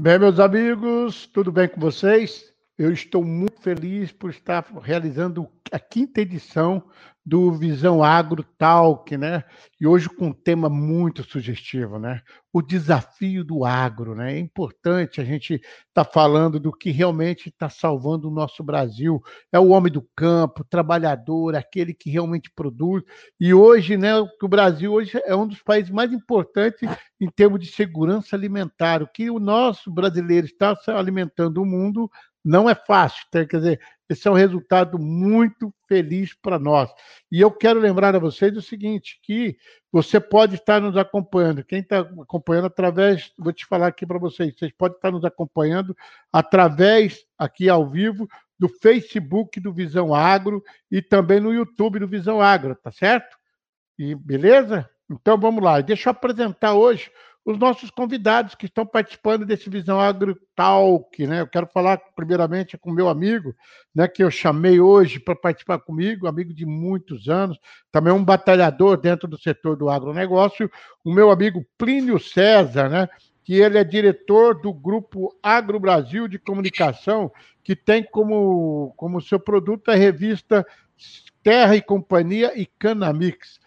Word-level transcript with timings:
Bem, 0.00 0.16
meus 0.16 0.38
amigos, 0.38 1.26
tudo 1.26 1.50
bem 1.50 1.68
com 1.68 1.80
vocês? 1.80 2.54
Eu 2.78 2.92
estou 2.92 3.24
muito 3.24 3.60
feliz 3.60 4.12
por 4.12 4.30
estar 4.30 4.64
realizando 4.80 5.48
a 5.72 5.80
quinta 5.80 6.20
edição 6.20 6.84
do 7.28 7.52
Visão 7.52 8.02
Agro 8.02 8.42
Talk, 8.56 9.14
né? 9.18 9.44
E 9.78 9.86
hoje 9.86 10.08
com 10.08 10.28
um 10.28 10.32
tema 10.32 10.70
muito 10.70 11.22
sugestivo, 11.22 11.98
né? 11.98 12.22
O 12.50 12.62
desafio 12.62 13.44
do 13.44 13.66
agro, 13.66 14.14
né? 14.14 14.34
É 14.34 14.38
importante 14.38 15.20
a 15.20 15.24
gente 15.24 15.54
estar 15.56 15.76
tá 15.92 16.04
falando 16.04 16.58
do 16.58 16.72
que 16.72 16.90
realmente 16.90 17.50
está 17.50 17.68
salvando 17.68 18.28
o 18.28 18.30
nosso 18.32 18.62
Brasil. 18.64 19.20
É 19.52 19.58
o 19.58 19.68
homem 19.68 19.92
do 19.92 20.08
campo, 20.16 20.64
trabalhador, 20.64 21.54
aquele 21.54 21.92
que 21.92 22.08
realmente 22.08 22.50
produz. 22.56 23.02
E 23.38 23.52
hoje, 23.52 23.98
né? 23.98 24.18
O 24.18 24.48
Brasil 24.48 24.90
hoje 24.90 25.20
é 25.26 25.36
um 25.36 25.46
dos 25.46 25.62
países 25.62 25.90
mais 25.90 26.10
importantes 26.10 26.88
em 27.20 27.28
termos 27.28 27.60
de 27.60 27.66
segurança 27.66 28.34
alimentar. 28.34 29.02
O 29.02 29.06
que 29.06 29.28
o 29.28 29.38
nosso 29.38 29.90
brasileiro 29.90 30.46
está 30.46 30.74
alimentando 30.86 31.60
o 31.60 31.66
mundo 31.66 32.10
não 32.44 32.68
é 32.68 32.74
fácil, 32.74 33.24
quer 33.30 33.46
dizer, 33.46 33.80
esse 34.08 34.26
é 34.26 34.30
um 34.30 34.34
resultado 34.34 34.98
muito 34.98 35.72
feliz 35.86 36.34
para 36.34 36.58
nós. 36.58 36.90
E 37.30 37.40
eu 37.40 37.50
quero 37.50 37.78
lembrar 37.78 38.16
a 38.16 38.18
vocês 38.18 38.56
o 38.56 38.62
seguinte, 38.62 39.20
que 39.22 39.56
você 39.92 40.18
pode 40.18 40.54
estar 40.54 40.80
nos 40.80 40.96
acompanhando. 40.96 41.62
Quem 41.62 41.80
está 41.80 42.00
acompanhando 42.00 42.66
através, 42.66 43.32
vou 43.38 43.52
te 43.52 43.66
falar 43.66 43.88
aqui 43.88 44.06
para 44.06 44.18
vocês, 44.18 44.54
vocês 44.56 44.72
podem 44.72 44.96
estar 44.96 45.10
nos 45.10 45.24
acompanhando 45.24 45.94
através, 46.32 47.26
aqui 47.36 47.68
ao 47.68 47.88
vivo, 47.88 48.26
do 48.58 48.68
Facebook 48.68 49.60
do 49.60 49.72
Visão 49.72 50.14
Agro 50.14 50.62
e 50.90 51.00
também 51.02 51.38
no 51.38 51.52
YouTube 51.52 52.00
do 52.00 52.08
Visão 52.08 52.40
Agro, 52.40 52.74
tá 52.74 52.90
certo? 52.90 53.36
E 53.98 54.14
beleza? 54.14 54.88
Então 55.10 55.38
vamos 55.38 55.62
lá. 55.62 55.80
Deixa 55.80 56.08
eu 56.08 56.12
apresentar 56.12 56.74
hoje 56.74 57.10
os 57.48 57.56
nossos 57.58 57.90
convidados 57.90 58.54
que 58.54 58.66
estão 58.66 58.84
participando 58.84 59.46
desse 59.46 59.70
Visão 59.70 59.98
Agro 59.98 60.38
Talk, 60.54 61.26
né? 61.26 61.40
Eu 61.40 61.46
quero 61.46 61.66
falar 61.66 61.96
primeiramente 62.14 62.76
com 62.76 62.92
meu 62.92 63.08
amigo, 63.08 63.54
né, 63.94 64.06
que 64.06 64.22
eu 64.22 64.30
chamei 64.30 64.78
hoje 64.78 65.18
para 65.18 65.34
participar 65.34 65.78
comigo, 65.78 66.26
amigo 66.26 66.52
de 66.52 66.66
muitos 66.66 67.26
anos, 67.26 67.58
também 67.90 68.12
um 68.12 68.22
batalhador 68.22 68.98
dentro 68.98 69.26
do 69.26 69.40
setor 69.40 69.76
do 69.76 69.88
agronegócio, 69.88 70.70
o 71.02 71.10
meu 71.10 71.30
amigo 71.30 71.64
Plínio 71.78 72.18
César, 72.18 72.90
né? 72.90 73.08
Que 73.42 73.54
ele 73.54 73.78
é 73.78 73.84
diretor 73.84 74.60
do 74.60 74.70
grupo 74.70 75.34
Agro 75.42 75.80
Brasil 75.80 76.28
de 76.28 76.38
Comunicação, 76.38 77.32
que 77.64 77.74
tem 77.74 78.02
como, 78.02 78.92
como 78.94 79.22
seu 79.22 79.40
produto 79.40 79.90
a 79.90 79.94
revista 79.94 80.66
Terra 81.42 81.74
e 81.74 81.80
Companhia 81.80 82.52
e 82.60 82.66
Canamix. 82.66 83.58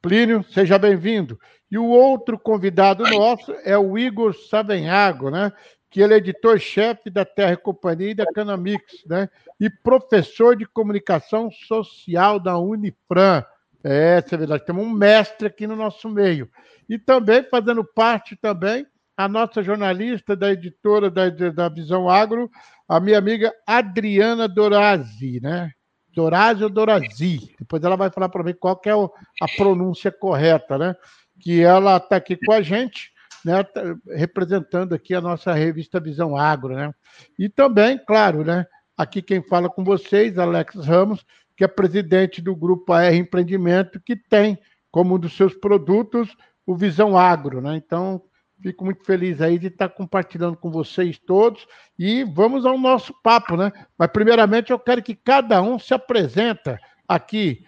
Plínio, 0.00 0.42
seja 0.44 0.78
bem-vindo. 0.78 1.38
E 1.70 1.76
o 1.76 1.86
outro 1.86 2.38
convidado 2.38 3.04
nosso 3.04 3.52
é 3.64 3.76
o 3.76 3.98
Igor 3.98 4.34
Savenhago, 4.34 5.30
né? 5.30 5.52
que 5.90 6.00
ele 6.00 6.14
é 6.14 6.18
editor-chefe 6.18 7.08
da 7.08 7.24
Terra 7.24 7.52
e 7.52 7.56
Companhia 7.56 8.10
e 8.10 8.14
da 8.14 8.26
Canamix, 8.26 8.82
né? 9.06 9.28
e 9.58 9.70
professor 9.70 10.54
de 10.56 10.66
comunicação 10.66 11.50
social 11.50 12.38
da 12.38 12.58
Unifran. 12.58 13.42
É, 13.82 14.22
é 14.30 14.36
verdade, 14.36 14.66
temos 14.66 14.84
um 14.84 14.90
mestre 14.90 15.46
aqui 15.46 15.66
no 15.66 15.76
nosso 15.76 16.08
meio. 16.08 16.50
E 16.88 16.98
também 16.98 17.42
fazendo 17.42 17.84
parte 17.84 18.36
também 18.36 18.86
a 19.16 19.26
nossa 19.26 19.62
jornalista 19.62 20.36
da 20.36 20.52
editora 20.52 21.10
da, 21.10 21.28
da 21.28 21.68
Visão 21.68 22.08
Agro, 22.08 22.50
a 22.88 23.00
minha 23.00 23.18
amiga 23.18 23.52
Adriana 23.66 24.46
Dorazzi, 24.46 25.40
né? 25.42 25.72
Dorazzi 26.14 26.64
ou 26.64 26.70
Dorazzi? 26.70 27.54
Depois 27.58 27.82
ela 27.82 27.96
vai 27.96 28.10
falar 28.10 28.28
para 28.28 28.44
mim 28.44 28.54
qual 28.54 28.80
é 28.84 28.90
a 28.90 29.48
pronúncia 29.56 30.10
correta, 30.10 30.78
né? 30.78 30.94
Que 31.40 31.62
ela 31.62 31.96
está 31.96 32.16
aqui 32.16 32.36
com 32.36 32.52
a 32.52 32.62
gente, 32.62 33.12
né, 33.44 33.62
tá 33.62 33.96
representando 34.08 34.94
aqui 34.94 35.14
a 35.14 35.20
nossa 35.20 35.52
revista 35.52 36.00
Visão 36.00 36.36
Agro, 36.36 36.74
né? 36.74 36.92
E 37.38 37.48
também, 37.48 37.98
claro, 37.98 38.44
né, 38.44 38.66
aqui 38.96 39.22
quem 39.22 39.42
fala 39.42 39.68
com 39.68 39.84
vocês, 39.84 40.38
Alex 40.38 40.74
Ramos, 40.74 41.24
que 41.56 41.64
é 41.64 41.68
presidente 41.68 42.42
do 42.42 42.54
grupo 42.54 42.92
AR 42.92 43.14
Empreendimento, 43.14 44.00
que 44.00 44.16
tem 44.16 44.58
como 44.90 45.14
um 45.14 45.18
dos 45.18 45.36
seus 45.36 45.54
produtos 45.54 46.36
o 46.66 46.76
Visão 46.76 47.16
Agro, 47.16 47.60
né? 47.60 47.76
Então, 47.76 48.22
fico 48.60 48.84
muito 48.84 49.04
feliz 49.04 49.40
aí 49.40 49.58
de 49.58 49.68
estar 49.68 49.88
compartilhando 49.88 50.56
com 50.56 50.70
vocês 50.70 51.18
todos 51.18 51.66
e 51.98 52.24
vamos 52.24 52.66
ao 52.66 52.78
nosso 52.78 53.14
papo, 53.22 53.56
né? 53.56 53.72
Mas 53.96 54.10
primeiramente 54.10 54.70
eu 54.70 54.78
quero 54.78 55.02
que 55.02 55.14
cada 55.14 55.62
um 55.62 55.78
se 55.78 55.94
apresenta 55.94 56.78
aqui. 57.06 57.64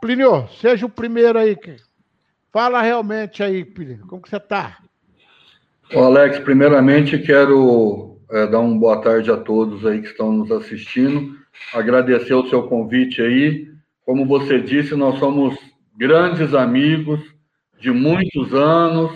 Plínio, 0.00 0.48
seja 0.60 0.86
o 0.86 0.90
primeiro 0.90 1.38
aí. 1.38 1.56
Fala 2.52 2.80
realmente 2.80 3.42
aí, 3.42 3.64
como 4.08 4.22
que 4.22 4.30
você 4.30 4.36
está? 4.36 4.78
Alex, 5.94 6.38
primeiramente 6.38 7.18
quero 7.18 8.18
é, 8.30 8.46
dar 8.46 8.60
uma 8.60 8.78
boa 8.78 9.00
tarde 9.00 9.30
a 9.30 9.36
todos 9.36 9.84
aí 9.86 10.00
que 10.00 10.08
estão 10.08 10.32
nos 10.32 10.50
assistindo, 10.50 11.36
agradecer 11.74 12.34
o 12.34 12.48
seu 12.48 12.62
convite 12.64 13.20
aí. 13.20 13.68
Como 14.04 14.26
você 14.26 14.60
disse, 14.60 14.94
nós 14.94 15.18
somos 15.18 15.56
grandes 15.96 16.54
amigos 16.54 17.20
de 17.78 17.90
muitos 17.90 18.54
anos, 18.54 19.12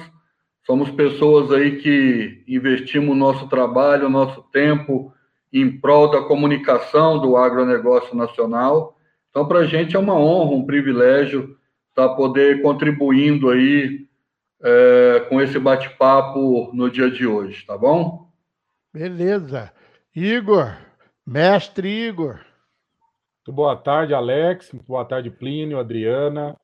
somos 0.66 0.90
pessoas 0.90 1.50
aí 1.52 1.78
que 1.80 2.44
investimos 2.46 3.16
nosso 3.16 3.48
trabalho, 3.48 4.08
nosso 4.08 4.42
tempo 4.52 5.12
em 5.52 5.70
prol 5.80 6.10
da 6.10 6.22
comunicação 6.22 7.18
do 7.18 7.36
agronegócio 7.36 8.16
nacional. 8.16 8.96
Então, 9.30 9.46
para 9.46 9.60
a 9.60 9.66
gente 9.66 9.96
é 9.96 9.98
uma 9.98 10.14
honra, 10.14 10.54
um 10.54 10.66
privilégio 10.66 11.56
para 11.94 12.10
poder 12.10 12.62
contribuindo 12.62 13.50
aí 13.50 14.06
é, 14.62 15.26
com 15.28 15.40
esse 15.40 15.58
bate-papo 15.58 16.70
no 16.72 16.90
dia 16.90 17.10
de 17.10 17.26
hoje, 17.26 17.66
tá 17.66 17.76
bom? 17.76 18.30
Beleza. 18.92 19.72
Igor, 20.14 20.76
mestre 21.26 21.88
Igor. 21.88 22.40
Muito 23.44 23.56
boa 23.56 23.76
tarde, 23.76 24.14
Alex. 24.14 24.72
Muito 24.72 24.86
boa 24.86 25.04
tarde, 25.04 25.30
Plínio, 25.30 25.78
Adriana. 25.78 26.56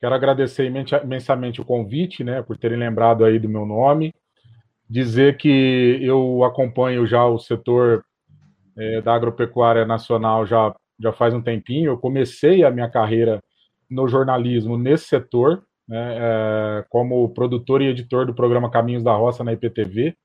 Quero 0.00 0.14
agradecer 0.14 0.66
imensamente 0.66 1.60
o 1.60 1.64
convite, 1.64 2.22
né, 2.22 2.42
por 2.42 2.56
terem 2.56 2.78
lembrado 2.78 3.24
aí 3.24 3.38
do 3.38 3.48
meu 3.48 3.64
nome. 3.66 4.14
Dizer 4.88 5.36
que 5.36 5.98
eu 6.00 6.44
acompanho 6.44 7.06
já 7.06 7.24
o 7.24 7.38
setor 7.38 8.04
é, 8.76 9.00
da 9.00 9.14
agropecuária 9.14 9.84
nacional 9.84 10.46
já, 10.46 10.74
já 11.00 11.12
faz 11.12 11.34
um 11.34 11.42
tempinho. 11.42 11.90
Eu 11.90 11.98
comecei 11.98 12.62
a 12.62 12.70
minha 12.70 12.88
carreira 12.88 13.42
no 13.90 14.08
jornalismo 14.08 14.76
nesse 14.76 15.06
setor, 15.06 15.64
né, 15.86 16.16
é, 16.18 16.84
como 16.90 17.28
produtor 17.30 17.80
e 17.80 17.86
editor 17.86 18.26
do 18.26 18.34
programa 18.34 18.70
Caminhos 18.70 19.02
da 19.02 19.14
Roça 19.14 19.42
na 19.42 19.52
IPTV. 19.52 20.16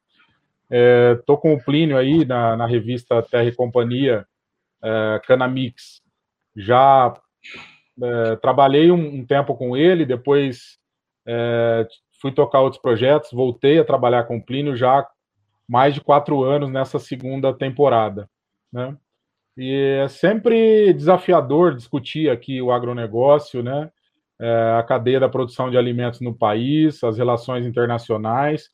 Estou 0.69 1.37
é, 1.37 1.39
com 1.39 1.53
o 1.53 1.63
Plínio 1.63 1.97
aí 1.97 2.25
na, 2.25 2.57
na 2.57 2.65
revista 2.65 3.21
Terra 3.21 3.45
e 3.45 3.55
Companhia, 3.55 4.25
é, 4.83 5.21
Canamix. 5.25 6.01
Já 6.55 7.13
é, 8.01 8.35
trabalhei 8.37 8.91
um, 8.91 9.19
um, 9.19 9.25
tempo 9.25 9.55
com 9.55 9.77
ele, 9.77 10.05
depois 10.05 10.77
é, 11.25 11.87
fui 12.21 12.31
tocar 12.31 12.61
outros 12.61 12.81
projetos, 12.81 13.31
voltei 13.31 13.79
a 13.79 13.85
trabalhar 13.85 14.23
com 14.23 14.37
o 14.37 14.43
Plínio 14.43 14.75
já 14.75 15.07
mais 15.67 15.93
de 15.93 16.01
quatro 16.01 16.43
anos 16.43 16.69
nessa 16.69 16.99
segunda 16.99 17.53
temporada. 17.53 18.29
Né? 18.71 18.97
E 19.57 19.99
é 20.03 20.07
sempre 20.07 20.93
desafiador 20.93 21.75
discutir 21.75 22.29
aqui 22.29 22.61
o 22.61 22.71
agronegócio, 22.71 23.61
né? 23.61 23.91
É, 24.39 24.75
a 24.77 24.83
cadeia 24.83 25.19
da 25.19 25.29
produção 25.29 25.69
de 25.69 25.77
alimentos 25.77 26.19
no 26.19 26.35
país, 26.35 27.03
as 27.03 27.17
relações 27.17 27.65
internacionais, 27.65 28.69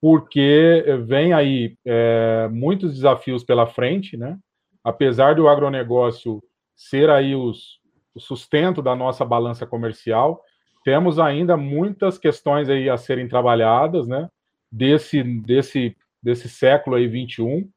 porque 0.00 0.84
vem 1.04 1.32
aí 1.32 1.76
é, 1.84 2.48
muitos 2.52 2.94
desafios 2.94 3.42
pela 3.42 3.66
frente, 3.66 4.16
né? 4.16 4.38
Apesar 4.84 5.34
do 5.34 5.48
agronegócio 5.48 6.40
ser 6.76 7.10
aí 7.10 7.34
os, 7.34 7.80
o 8.14 8.20
sustento 8.20 8.80
da 8.80 8.94
nossa 8.94 9.24
balança 9.24 9.66
comercial, 9.66 10.40
temos 10.84 11.18
ainda 11.18 11.56
muitas 11.56 12.16
questões 12.16 12.68
aí 12.68 12.88
a 12.88 12.96
serem 12.96 13.26
trabalhadas, 13.26 14.06
né? 14.06 14.28
Desse, 14.70 15.22
desse, 15.22 15.96
desse 16.22 16.48
século 16.48 16.94
aí 16.94 17.08
21, 17.08 17.68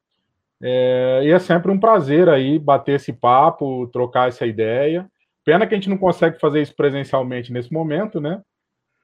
é, 0.61 1.21
e 1.23 1.31
é 1.31 1.39
sempre 1.39 1.71
um 1.71 1.79
prazer 1.79 2.27
aí 2.29 2.59
bater 2.59 2.95
esse 2.95 3.13
papo, 3.13 3.88
trocar 3.88 4.27
essa 4.27 4.45
ideia. 4.45 5.09
Pena 5.45 5.65
que 5.65 5.73
a 5.73 5.77
gente 5.77 5.89
não 5.89 5.97
consegue 5.97 6.39
fazer 6.39 6.61
isso 6.61 6.75
presencialmente 6.75 7.51
nesse 7.51 7.71
momento, 7.71 8.19
né? 8.19 8.41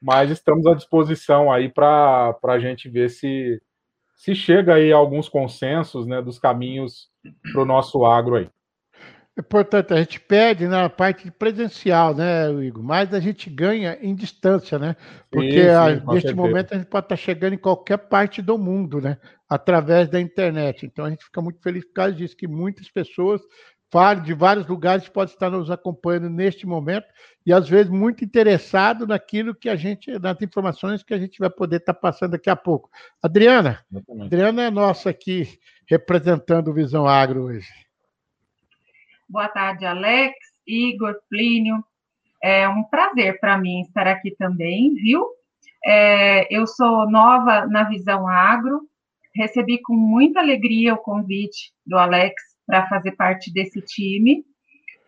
Mas 0.00 0.30
estamos 0.30 0.66
à 0.66 0.74
disposição 0.74 1.50
aí 1.50 1.70
para 1.70 2.36
a 2.44 2.58
gente 2.58 2.88
ver 2.88 3.08
se, 3.08 3.60
se 4.14 4.34
chega 4.34 4.74
aí 4.74 4.92
a 4.92 4.96
alguns 4.96 5.28
consensos 5.28 6.06
né, 6.06 6.20
dos 6.20 6.38
caminhos 6.38 7.08
para 7.52 7.62
o 7.62 7.66
nosso 7.66 8.04
agro 8.04 8.36
aí. 8.36 8.50
É 9.36 9.40
importante, 9.40 9.92
a 9.92 9.98
gente 9.98 10.18
pede 10.18 10.66
na 10.66 10.88
parte 10.88 11.30
presencial, 11.30 12.14
né, 12.14 12.50
Igor? 12.64 12.82
Mas 12.82 13.12
a 13.12 13.20
gente 13.20 13.50
ganha 13.50 13.98
em 14.00 14.14
distância, 14.14 14.78
né? 14.78 14.96
Porque 15.30 15.62
sim, 15.62 15.68
sim, 15.68 16.06
neste 16.06 16.28
certeza. 16.28 16.34
momento 16.34 16.72
a 16.72 16.78
gente 16.78 16.86
pode 16.86 17.04
estar 17.04 17.16
chegando 17.16 17.52
em 17.52 17.58
qualquer 17.58 17.98
parte 17.98 18.40
do 18.40 18.56
mundo, 18.56 18.98
né? 18.98 19.18
Através 19.48 20.08
da 20.08 20.20
internet. 20.20 20.86
Então 20.86 21.04
a 21.04 21.10
gente 21.10 21.24
fica 21.24 21.40
muito 21.40 21.60
feliz 21.62 21.84
por 21.84 21.92
causa 21.92 22.12
disso, 22.12 22.36
que 22.36 22.48
muitas 22.48 22.90
pessoas 22.90 23.40
de 24.24 24.34
vários 24.34 24.66
lugares 24.66 25.08
pode 25.08 25.30
estar 25.30 25.48
nos 25.48 25.70
acompanhando 25.70 26.28
neste 26.28 26.66
momento 26.66 27.06
e 27.46 27.52
às 27.52 27.68
vezes 27.68 27.88
muito 27.90 28.24
interessado 28.24 29.06
naquilo 29.06 29.54
que 29.54 29.68
a 29.68 29.76
gente, 29.76 30.18
nas 30.18 30.40
informações 30.42 31.02
que 31.02 31.14
a 31.14 31.18
gente 31.18 31.38
vai 31.38 31.48
poder 31.48 31.76
estar 31.76 31.94
passando 31.94 32.32
daqui 32.32 32.50
a 32.50 32.56
pouco. 32.56 32.90
Adriana, 33.22 33.80
Exatamente. 33.90 34.26
Adriana 34.26 34.62
é 34.64 34.70
nossa 34.70 35.10
aqui 35.10 35.58
representando 35.88 36.68
o 36.68 36.74
Visão 36.74 37.06
Agro 37.06 37.44
hoje. 37.44 37.68
Boa 39.28 39.48
tarde, 39.48 39.86
Alex, 39.86 40.34
Igor, 40.66 41.16
Plínio. 41.30 41.82
É 42.42 42.68
um 42.68 42.84
prazer 42.84 43.40
para 43.40 43.56
mim 43.56 43.80
estar 43.80 44.06
aqui 44.06 44.32
também, 44.36 44.94
viu? 44.94 45.26
É, 45.84 46.54
eu 46.54 46.66
sou 46.66 47.08
nova 47.08 47.66
na 47.66 47.84
Visão 47.84 48.28
Agro, 48.28 48.82
recebi 49.36 49.80
com 49.82 49.94
muita 49.94 50.40
alegria 50.40 50.94
o 50.94 50.98
convite 50.98 51.72
do 51.86 51.96
Alex 51.96 52.34
para 52.66 52.88
fazer 52.88 53.12
parte 53.12 53.52
desse 53.52 53.80
time. 53.82 54.44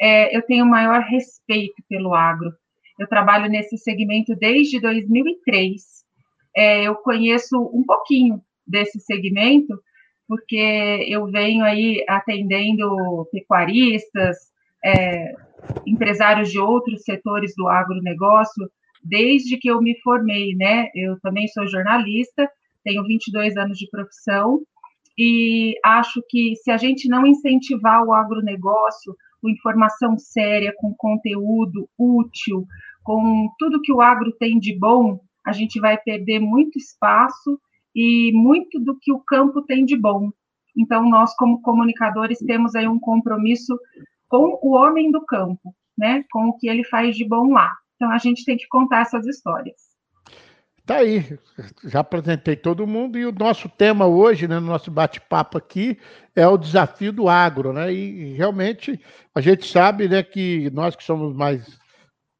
É, 0.00 0.36
eu 0.36 0.42
tenho 0.42 0.64
maior 0.64 1.02
respeito 1.02 1.82
pelo 1.88 2.14
agro. 2.14 2.52
Eu 2.98 3.08
trabalho 3.08 3.48
nesse 3.48 3.76
segmento 3.78 4.34
desde 4.36 4.80
2003. 4.80 5.82
É, 6.56 6.82
eu 6.82 6.94
conheço 6.96 7.56
um 7.72 7.82
pouquinho 7.84 8.40
desse 8.66 9.00
segmento, 9.00 9.80
porque 10.26 11.06
eu 11.08 11.26
venho 11.26 11.64
aí 11.64 12.04
atendendo 12.08 13.26
pecuaristas, 13.32 14.36
é, 14.84 15.32
empresários 15.86 16.50
de 16.50 16.58
outros 16.58 17.02
setores 17.02 17.54
do 17.56 17.68
agronegócio, 17.68 18.68
desde 19.02 19.56
que 19.56 19.68
eu 19.68 19.80
me 19.80 19.98
formei, 20.00 20.54
né? 20.54 20.90
Eu 20.94 21.18
também 21.20 21.48
sou 21.48 21.66
jornalista, 21.66 22.48
tenho 22.88 23.04
22 23.04 23.54
anos 23.58 23.76
de 23.76 23.88
profissão, 23.90 24.62
e 25.18 25.74
acho 25.84 26.22
que 26.28 26.56
se 26.56 26.70
a 26.70 26.78
gente 26.78 27.06
não 27.08 27.26
incentivar 27.26 28.02
o 28.02 28.14
agronegócio 28.14 29.14
com 29.42 29.50
informação 29.50 30.16
séria, 30.16 30.72
com 30.78 30.94
conteúdo 30.94 31.88
útil, 31.98 32.66
com 33.02 33.48
tudo 33.58 33.82
que 33.82 33.92
o 33.92 34.00
agro 34.00 34.32
tem 34.38 34.58
de 34.58 34.76
bom, 34.78 35.20
a 35.46 35.52
gente 35.52 35.78
vai 35.78 35.98
perder 35.98 36.38
muito 36.38 36.78
espaço 36.78 37.60
e 37.94 38.32
muito 38.32 38.80
do 38.80 38.98
que 38.98 39.12
o 39.12 39.20
campo 39.20 39.62
tem 39.62 39.84
de 39.84 39.96
bom. 39.96 40.30
Então, 40.76 41.08
nós, 41.08 41.34
como 41.34 41.60
comunicadores, 41.60 42.38
temos 42.38 42.74
aí 42.74 42.86
um 42.86 43.00
compromisso 43.00 43.78
com 44.28 44.58
o 44.62 44.74
homem 44.74 45.10
do 45.10 45.24
campo, 45.26 45.74
né? 45.96 46.24
Com 46.30 46.48
o 46.48 46.56
que 46.56 46.68
ele 46.68 46.84
faz 46.84 47.16
de 47.16 47.26
bom 47.26 47.52
lá. 47.52 47.74
Então, 47.96 48.10
a 48.10 48.18
gente 48.18 48.44
tem 48.44 48.56
que 48.56 48.68
contar 48.68 49.00
essas 49.00 49.26
histórias. 49.26 49.87
Tá 50.88 51.00
aí, 51.00 51.38
já 51.84 52.00
apresentei 52.00 52.56
todo 52.56 52.86
mundo 52.86 53.18
e 53.18 53.26
o 53.26 53.30
nosso 53.30 53.68
tema 53.68 54.06
hoje, 54.06 54.48
né, 54.48 54.58
no 54.58 54.68
nosso 54.68 54.90
bate-papo 54.90 55.58
aqui, 55.58 55.98
é 56.34 56.48
o 56.48 56.56
desafio 56.56 57.12
do 57.12 57.28
agro, 57.28 57.74
né? 57.74 57.92
E 57.92 58.32
realmente 58.32 58.98
a 59.34 59.40
gente 59.42 59.70
sabe, 59.70 60.08
né, 60.08 60.22
que 60.22 60.70
nós 60.70 60.96
que 60.96 61.04
somos 61.04 61.36
mais 61.36 61.78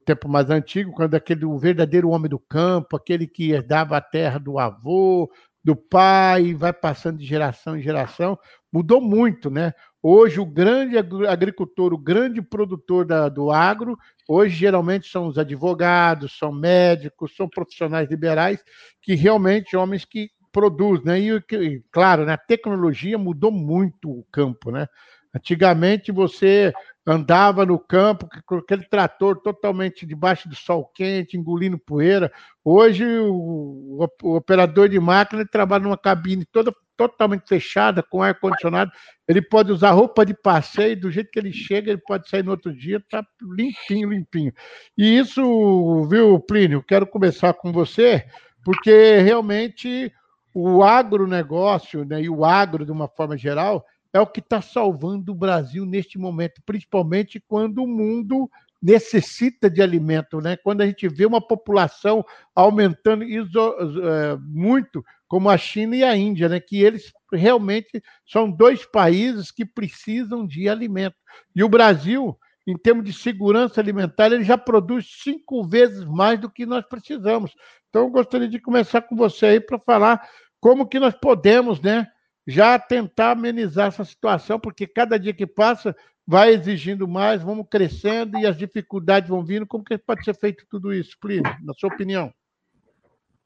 tempo 0.03 0.31
mais 0.31 0.49
antigo, 0.49 0.93
quando 0.93 1.15
aquele 1.15 1.45
o 1.45 1.59
verdadeiro 1.59 2.09
homem 2.09 2.31
do 2.31 2.39
campo, 2.39 2.97
aquele 2.97 3.27
que 3.27 3.51
herdava 3.51 3.99
a 3.99 4.01
terra 4.01 4.39
do 4.39 4.59
avô, 4.59 5.31
do 5.63 5.77
pai, 5.77 6.55
vai 6.55 6.73
passando 6.73 7.19
de 7.19 7.27
geração 7.27 7.77
em 7.77 7.83
geração, 7.83 8.39
mudou 8.73 8.99
muito, 9.03 9.51
né? 9.51 9.75
Hoje, 10.03 10.41
o 10.41 10.47
grande 10.47 10.97
agricultor, 11.29 11.93
o 11.93 11.99
grande 11.99 12.41
produtor 12.41 13.05
da, 13.05 13.29
do 13.29 13.51
agro, 13.51 13.99
hoje 14.29 14.55
geralmente 14.55 15.09
são 15.09 15.27
os 15.27 15.39
advogados, 15.39 16.37
são 16.39 16.53
médicos, 16.53 17.35
são 17.35 17.49
profissionais 17.49 18.09
liberais, 18.11 18.63
que 19.03 19.15
realmente 19.15 19.77
homens 19.77 20.05
que 20.05 20.29
produzem, 20.53 21.05
né? 21.07 21.21
E, 21.21 21.83
claro, 21.91 22.25
né, 22.27 22.35
a 22.35 22.39
tecnologia 22.39 23.17
mudou 23.19 23.51
muito 23.51 24.11
o 24.11 24.25
campo, 24.31 24.71
né? 24.71 24.87
Antigamente 25.35 26.11
você 26.11 26.73
andava 27.07 27.65
no 27.65 27.79
campo 27.79 28.29
com 28.45 28.57
aquele 28.57 28.85
trator 28.85 29.41
totalmente 29.41 30.05
debaixo 30.05 30.49
do 30.49 30.55
sol 30.55 30.85
quente, 30.95 31.37
engolindo 31.37 31.79
poeira. 31.79 32.31
Hoje 32.65 33.05
o, 33.07 34.07
o 34.23 34.37
operador 34.37 34.89
de 34.89 35.01
máquina 35.01 35.47
trabalha 35.47 35.85
numa 35.85 35.97
cabine 35.97 36.45
toda 36.45 36.73
totalmente 36.99 37.49
fechada, 37.49 38.03
com 38.03 38.23
ar-condicionado. 38.23 38.91
Ele 39.27 39.41
pode 39.41 39.71
usar 39.71 39.93
roupa 39.93 40.27
de 40.27 40.35
passeio, 40.35 41.01
do 41.01 41.11
jeito 41.11 41.31
que 41.31 41.39
ele 41.39 41.53
chega, 41.53 41.93
ele 41.93 42.03
pode 42.05 42.29
sair 42.29 42.43
no 42.43 42.51
outro 42.51 42.77
dia, 42.77 43.01
tá 43.09 43.25
limpinho, 43.41 44.11
limpinho. 44.11 44.53
E 44.97 45.17
isso, 45.17 46.05
viu, 46.11 46.41
Plínio, 46.41 46.83
quero 46.83 47.07
começar 47.07 47.55
com 47.55 47.73
você, 47.73 48.27
porque 48.65 49.19
realmente 49.19 50.13
o 50.53 50.83
agronegócio, 50.83 52.05
né, 52.05 52.21
e 52.21 52.29
o 52.29 52.45
agro, 52.45 52.85
de 52.85 52.91
uma 52.91 53.07
forma 53.07 53.39
geral, 53.39 53.87
é 54.13 54.21
o 54.21 54.27
que 54.27 54.41
está 54.41 54.61
salvando 54.63 55.33
o 55.33 55.35
Brasil 55.35 55.85
neste 55.85 56.19
momento, 56.19 56.63
principalmente 56.65 57.43
quando 57.47 57.83
o 57.83 57.87
mundo 57.87 58.51
necessita 58.81 59.69
de 59.69 59.83
alimento, 59.83 60.41
né? 60.41 60.57
Quando 60.57 60.83
a 60.83 60.87
gente 60.87 61.09
vê 61.09 61.27
uma 61.27 61.41
população 61.41 62.25
aumentando 62.55 63.25
iso, 63.25 63.59
é, 63.59 64.37
muito, 64.41 65.05
como 65.27 65.51
a 65.51 65.59
China 65.59 65.97
e 65.97 66.05
a 66.05 66.17
Índia, 66.17 66.49
né? 66.49 66.61
Que 66.61 66.83
eles 66.83 67.13
realmente 67.33 68.03
são 68.27 68.51
dois 68.51 68.87
países 68.87 69.51
que 69.51 69.65
precisam 69.65 70.47
de 70.47 70.69
alimento. 70.69 71.17
E 71.55 71.63
o 71.65 71.69
Brasil, 71.69 72.39
em 72.67 72.77
termos 72.77 73.05
de 73.05 73.13
segurança 73.13 73.81
alimentar, 73.81 74.27
ele 74.27 74.45
já 74.45 74.57
produz 74.57 75.07
cinco 75.23 75.67
vezes 75.67 76.05
mais 76.05 76.39
do 76.39 76.49
que 76.51 76.65
nós 76.65 76.85
precisamos. 76.87 77.53
Então, 77.89 78.03
eu 78.03 78.11
gostaria 78.11 78.49
de 78.49 78.61
começar 78.61 79.03
com 79.03 79.17
você 79.17 79.47
aí 79.47 79.61
para 79.61 79.79
falar 79.79 80.23
como 80.61 80.87
que 80.87 81.01
nós 81.01 81.15
podemos, 81.15 81.81
né? 81.81 82.07
Já 82.51 82.79
tentar 82.79 83.33
amenizar 83.33 83.89
essa 83.89 84.07
situação, 84.07 84.59
porque 84.59 84.87
cada 84.87 85.19
dia 85.19 85.35
que 85.35 85.47
passa 85.47 85.95
vai 86.27 86.55
exigindo 86.55 87.07
mais, 87.07 87.43
vamos 87.43 87.67
crescendo 87.71 88.39
e 88.39 88.47
as 88.47 88.57
dificuldades 88.57 89.29
vão 89.29 89.45
vindo. 89.45 89.67
Como 89.67 89.85
que 89.85 89.99
pode 89.99 90.25
ser 90.25 90.35
feito 90.35 90.65
tudo 90.71 90.91
isso, 90.91 91.15
Plínio, 91.21 91.43
na 91.63 91.75
sua 91.75 91.91
opinião? 91.91 92.33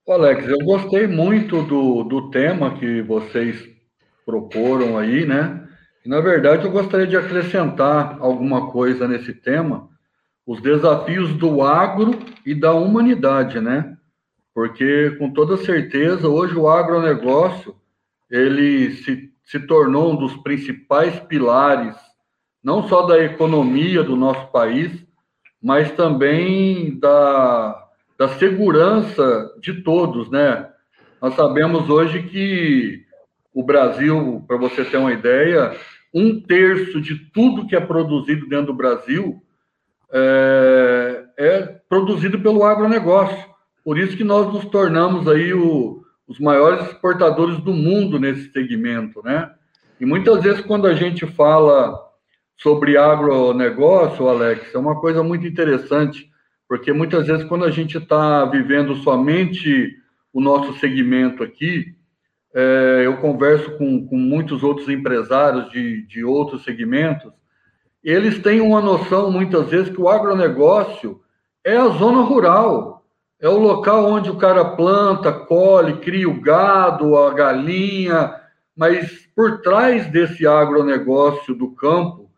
Alex, 0.08 0.46
eu 0.46 0.58
gostei 0.58 1.08
muito 1.08 1.64
do, 1.64 2.04
do 2.04 2.30
tema 2.30 2.78
que 2.78 3.02
vocês 3.02 3.68
proporam 4.24 4.96
aí, 4.96 5.26
né? 5.26 5.68
Na 6.06 6.20
verdade, 6.20 6.64
eu 6.64 6.70
gostaria 6.70 7.06
de 7.06 7.16
acrescentar 7.16 8.18
alguma 8.20 8.70
coisa 8.70 9.08
nesse 9.08 9.34
tema, 9.34 9.88
os 10.46 10.62
desafios 10.62 11.34
do 11.34 11.60
agro 11.62 12.20
e 12.46 12.54
da 12.54 12.72
humanidade, 12.72 13.60
né? 13.60 13.96
Porque, 14.54 15.10
com 15.18 15.32
toda 15.32 15.56
certeza, 15.56 16.28
hoje 16.28 16.54
o 16.54 16.68
agronegócio, 16.68 17.74
ele 18.32 18.92
se, 18.92 19.30
se 19.44 19.60
tornou 19.60 20.12
um 20.12 20.16
dos 20.16 20.34
principais 20.38 21.20
pilares 21.20 21.94
não 22.64 22.88
só 22.88 23.02
da 23.02 23.22
economia 23.22 24.02
do 24.02 24.16
nosso 24.16 24.50
país, 24.50 25.04
mas 25.62 25.90
também 25.92 26.98
da, 26.98 27.88
da 28.16 28.28
segurança 28.28 29.52
de 29.60 29.82
todos, 29.82 30.30
né? 30.30 30.68
Nós 31.20 31.34
sabemos 31.34 31.90
hoje 31.90 32.22
que 32.22 33.04
o 33.52 33.62
Brasil, 33.62 34.42
para 34.46 34.56
você 34.56 34.84
ter 34.84 34.96
uma 34.96 35.12
ideia, 35.12 35.76
um 36.14 36.40
terço 36.40 37.00
de 37.00 37.16
tudo 37.32 37.66
que 37.66 37.76
é 37.76 37.80
produzido 37.80 38.48
dentro 38.48 38.66
do 38.66 38.74
Brasil 38.74 39.42
é, 40.10 41.24
é 41.36 41.60
produzido 41.88 42.40
pelo 42.40 42.64
agronegócio. 42.64 43.50
Por 43.84 43.98
isso 43.98 44.16
que 44.16 44.24
nós 44.24 44.52
nos 44.52 44.64
tornamos 44.66 45.28
aí 45.28 45.52
o, 45.52 46.01
os 46.32 46.40
maiores 46.40 46.86
exportadores 46.86 47.58
do 47.58 47.74
mundo 47.74 48.18
nesse 48.18 48.50
segmento, 48.50 49.22
né? 49.22 49.50
E 50.00 50.06
muitas 50.06 50.42
vezes 50.42 50.62
quando 50.62 50.86
a 50.86 50.94
gente 50.94 51.26
fala 51.26 51.94
sobre 52.56 52.96
agronegócio, 52.96 54.26
Alex, 54.28 54.74
é 54.74 54.78
uma 54.78 54.98
coisa 54.98 55.22
muito 55.22 55.46
interessante, 55.46 56.30
porque 56.66 56.90
muitas 56.90 57.26
vezes 57.26 57.44
quando 57.44 57.66
a 57.66 57.70
gente 57.70 57.98
está 57.98 58.46
vivendo 58.46 58.96
somente 58.96 59.94
o 60.32 60.40
nosso 60.40 60.78
segmento 60.78 61.42
aqui, 61.42 61.94
é, 62.54 63.02
eu 63.04 63.18
converso 63.18 63.76
com, 63.76 64.06
com 64.06 64.16
muitos 64.16 64.62
outros 64.62 64.88
empresários 64.88 65.70
de, 65.70 66.06
de 66.06 66.24
outros 66.24 66.64
segmentos, 66.64 67.30
eles 68.02 68.38
têm 68.38 68.62
uma 68.62 68.80
noção, 68.80 69.30
muitas 69.30 69.68
vezes, 69.68 69.90
que 69.90 70.00
o 70.00 70.08
agronegócio 70.08 71.20
é 71.62 71.76
a 71.76 71.88
zona 71.88 72.22
rural, 72.22 73.01
é 73.42 73.48
o 73.48 73.58
local 73.58 74.06
onde 74.06 74.30
o 74.30 74.36
cara 74.36 74.64
planta, 74.64 75.32
colhe, 75.32 75.96
cria 75.96 76.28
o 76.28 76.40
gado, 76.40 77.16
a 77.16 77.34
galinha, 77.34 78.32
mas 78.76 79.28
por 79.34 79.60
trás 79.60 80.06
desse 80.06 80.46
agronegócio 80.46 81.52
do 81.52 81.72
campo, 81.72 82.30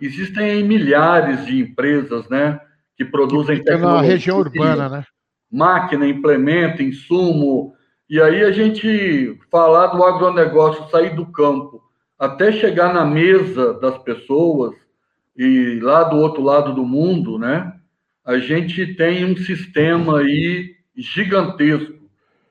existem 0.00 0.62
milhares 0.62 1.44
de 1.44 1.60
empresas, 1.60 2.28
né, 2.28 2.60
que 2.96 3.04
produzem 3.04 3.56
que 3.56 3.64
tecnologia. 3.64 4.02
na 4.02 4.06
região 4.06 4.38
urbana, 4.38 4.88
né? 4.88 5.04
Máquina, 5.50 6.06
implemento, 6.06 6.80
insumo. 6.80 7.74
E 8.08 8.20
aí 8.20 8.44
a 8.44 8.52
gente 8.52 9.36
falar 9.50 9.88
do 9.88 10.04
agronegócio, 10.04 10.88
sair 10.90 11.14
do 11.14 11.26
campo, 11.26 11.82
até 12.16 12.52
chegar 12.52 12.94
na 12.94 13.04
mesa 13.04 13.74
das 13.74 13.98
pessoas 13.98 14.74
e 15.36 15.80
lá 15.82 16.04
do 16.04 16.18
outro 16.18 16.40
lado 16.40 16.72
do 16.72 16.84
mundo, 16.84 17.36
né? 17.36 17.72
A 18.24 18.38
gente 18.38 18.94
tem 18.94 19.24
um 19.24 19.36
sistema 19.36 20.20
aí 20.20 20.76
gigantesco 20.96 21.94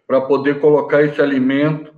para 0.07 0.21
poder 0.21 0.59
colocar 0.59 1.01
esse 1.03 1.21
alimento 1.21 1.93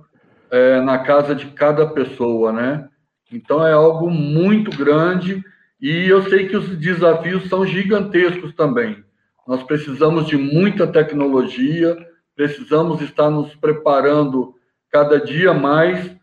é, 0.50 0.80
na 0.80 0.98
casa 0.98 1.34
de 1.34 1.46
cada 1.46 1.86
pessoa, 1.88 2.52
né? 2.52 2.88
Então 3.32 3.66
é 3.66 3.72
algo 3.72 4.10
muito 4.10 4.70
grande 4.76 5.42
E 5.80 6.08
eu 6.08 6.22
sei 6.30 6.48
que 6.48 6.56
os 6.56 6.76
desafios 6.78 7.48
são 7.48 7.66
gigantescos 7.66 8.54
também. 8.54 9.04
Nós 9.46 9.62
precisamos 9.64 10.26
de 10.26 10.36
muita 10.36 10.86
tecnologia, 10.86 11.96
precisamos 12.34 13.02
estar 13.02 13.30
nos 13.30 13.54
preparando 13.56 14.54
cada 14.90 15.20
dia 15.20 15.52
mais, 15.52 16.16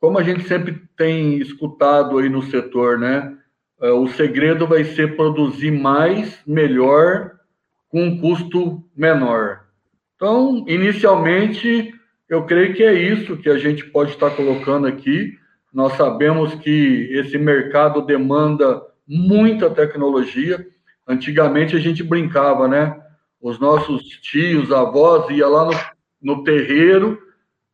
como 0.00 0.18
a 0.18 0.22
gente 0.22 0.46
sempre 0.46 0.82
tem 0.96 1.38
escutado 1.38 2.18
aí 2.18 2.28
no 2.28 2.42
setor, 2.42 2.98
né? 2.98 3.35
É, 3.80 3.90
o 3.90 4.08
segredo 4.08 4.66
vai 4.66 4.84
ser 4.84 5.16
produzir 5.16 5.70
mais, 5.70 6.38
melhor, 6.46 7.32
com 7.88 8.04
um 8.04 8.20
custo 8.20 8.82
menor. 8.96 9.60
Então, 10.16 10.64
inicialmente, 10.66 11.92
eu 12.28 12.44
creio 12.44 12.74
que 12.74 12.82
é 12.82 12.92
isso 12.94 13.36
que 13.36 13.48
a 13.48 13.58
gente 13.58 13.84
pode 13.84 14.12
estar 14.12 14.30
colocando 14.30 14.86
aqui. 14.86 15.34
Nós 15.72 15.92
sabemos 15.92 16.54
que 16.54 17.08
esse 17.12 17.36
mercado 17.36 18.00
demanda 18.00 18.82
muita 19.06 19.70
tecnologia. 19.70 20.66
Antigamente 21.06 21.76
a 21.76 21.78
gente 21.78 22.02
brincava, 22.02 22.66
né? 22.66 22.98
Os 23.40 23.60
nossos 23.60 24.02
tios, 24.22 24.72
avós, 24.72 25.28
ia 25.30 25.46
lá 25.46 25.66
no, 25.66 25.72
no 26.20 26.42
terreiro, 26.42 27.18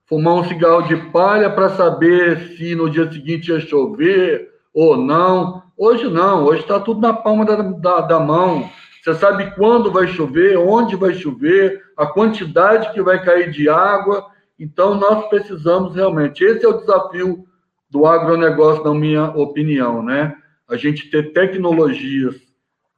fumar 0.07 0.35
um 0.35 0.45
cigarro 0.45 0.83
de 0.83 0.97
palha 1.11 1.49
para 1.49 1.71
saber 1.71 2.57
se 2.57 2.75
no 2.75 2.91
dia 2.91 3.11
seguinte 3.11 3.51
ia 3.51 3.61
chover 3.61 4.51
ou 4.75 4.97
não. 4.97 5.63
Hoje 5.85 6.09
não, 6.09 6.45
hoje 6.45 6.61
está 6.61 6.79
tudo 6.79 7.01
na 7.01 7.13
palma 7.13 7.45
da, 7.45 7.57
da, 7.57 8.01
da 8.03 8.21
mão. 8.21 8.71
Você 9.03 9.15
sabe 9.15 9.51
quando 9.57 9.91
vai 9.91 10.07
chover, 10.07 10.57
onde 10.57 10.95
vai 10.95 11.13
chover, 11.13 11.83
a 11.97 12.07
quantidade 12.07 12.93
que 12.93 13.03
vai 13.03 13.21
cair 13.21 13.51
de 13.51 13.69
água. 13.69 14.25
Então, 14.57 14.95
nós 14.95 15.27
precisamos 15.29 15.97
realmente. 15.97 16.45
Esse 16.45 16.65
é 16.65 16.69
o 16.69 16.79
desafio 16.79 17.45
do 17.91 18.07
agronegócio, 18.07 18.85
na 18.85 18.95
minha 18.95 19.25
opinião, 19.31 20.05
né? 20.05 20.37
A 20.71 20.77
gente 20.77 21.11
ter 21.11 21.33
tecnologias 21.33 22.37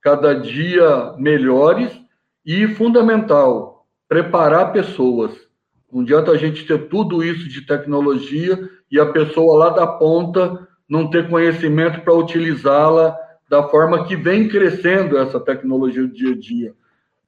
cada 0.03 0.35
dia 0.35 1.15
melhores 1.17 1.91
e, 2.45 2.69
fundamental, 2.69 3.87
preparar 4.07 4.75
pessoas. 4.75 5.33
Não 5.91 6.03
adianta 6.03 6.33
a 6.33 6.37
gente 6.37 6.67
ter 6.67 6.87
tudo 6.89 7.25
isso 7.25 7.49
de 7.49 7.63
tecnologia 7.63 8.59
e 8.91 9.01
a 9.01 9.07
pessoa 9.07 9.57
lá 9.57 9.71
da 9.71 9.87
ponta 9.87 10.69
não 10.89 11.09
ter 11.09 11.29
conhecimento 11.29 12.01
para 12.01 12.15
utilizá-la 12.15 13.17
da 13.49 13.63
forma 13.69 14.05
que 14.05 14.17
vem 14.17 14.49
crescendo 14.49 15.19
essa 15.19 15.39
tecnologia 15.39 16.03
do 16.03 16.13
dia 16.13 16.33
a 16.33 16.39
dia. 16.39 16.75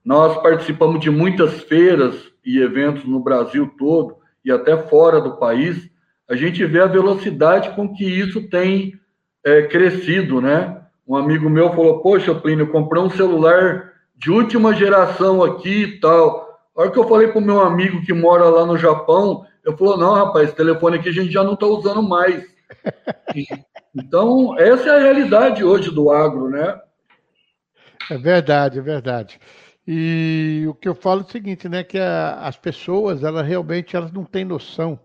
Nós 0.05 0.41
participamos 0.41 1.01
de 1.01 1.11
muitas 1.11 1.61
feiras 1.63 2.15
e 2.45 2.59
eventos 2.59 3.05
no 3.05 3.21
Brasil 3.21 3.71
todo 3.79 4.17
e 4.45 4.53
até 4.53 4.77
fora 4.77 5.21
do 5.21 5.37
país. 5.37 5.91
A 6.29 6.37
gente 6.37 6.65
vê 6.65 6.81
a 6.81 6.87
velocidade 6.87 7.71
com 7.71 7.93
que 7.93 8.05
isso 8.05 8.49
tem 8.49 8.99
é, 9.45 9.63
crescido, 9.63 10.41
né? 10.41 10.81
Um 11.07 11.17
amigo 11.17 11.49
meu 11.49 11.71
falou: 11.71 12.01
Poxa, 12.01 12.35
Plínio, 12.35 12.71
comprei 12.71 13.03
um 13.03 13.11
celular 13.11 13.93
de 14.17 14.31
última 14.31 14.75
geração 14.75 15.43
aqui 15.43 15.83
e 15.83 16.01
tal. 16.01 16.47
A 16.77 16.83
hora 16.83 16.91
que 16.91 16.99
eu 16.99 17.09
falei 17.09 17.29
para 17.29 17.39
o 17.39 17.45
meu 17.45 17.61
amigo 17.61 18.03
que 18.03 18.13
mora 18.13 18.45
lá 18.45 18.67
no 18.67 18.77
Japão, 18.77 19.45
eu 19.65 19.77
falou: 19.77 19.97
Não, 19.97 20.15
rapaz, 20.15 20.49
esse 20.49 20.57
telefone 20.57 20.97
aqui 20.97 21.09
a 21.09 21.13
gente 21.13 21.33
já 21.33 21.45
não 21.45 21.55
está 21.55 21.67
usando 21.67 22.03
mais. 22.03 22.45
Então, 23.95 24.59
essa 24.59 24.89
é 24.91 24.97
a 24.97 25.01
realidade 25.01 25.65
hoje 25.65 25.91
do 25.91 26.11
agro, 26.11 26.49
né? 26.49 26.79
É 28.11 28.19
verdade, 28.19 28.79
é 28.79 28.83
verdade. 28.83 29.41
E 29.87 30.65
o 30.69 30.75
que 30.75 30.89
eu 30.89 30.95
falo 30.95 31.21
é 31.21 31.25
o 31.25 31.31
seguinte, 31.31 31.69
né, 31.69 31.85
que 31.85 31.99
a, 31.99 32.41
as 32.41 32.57
pessoas, 32.57 33.23
elas 33.23 33.47
realmente 33.47 33.97
elas 33.97 34.13
não 34.13 34.25
têm 34.25 34.45
noção 34.45 34.99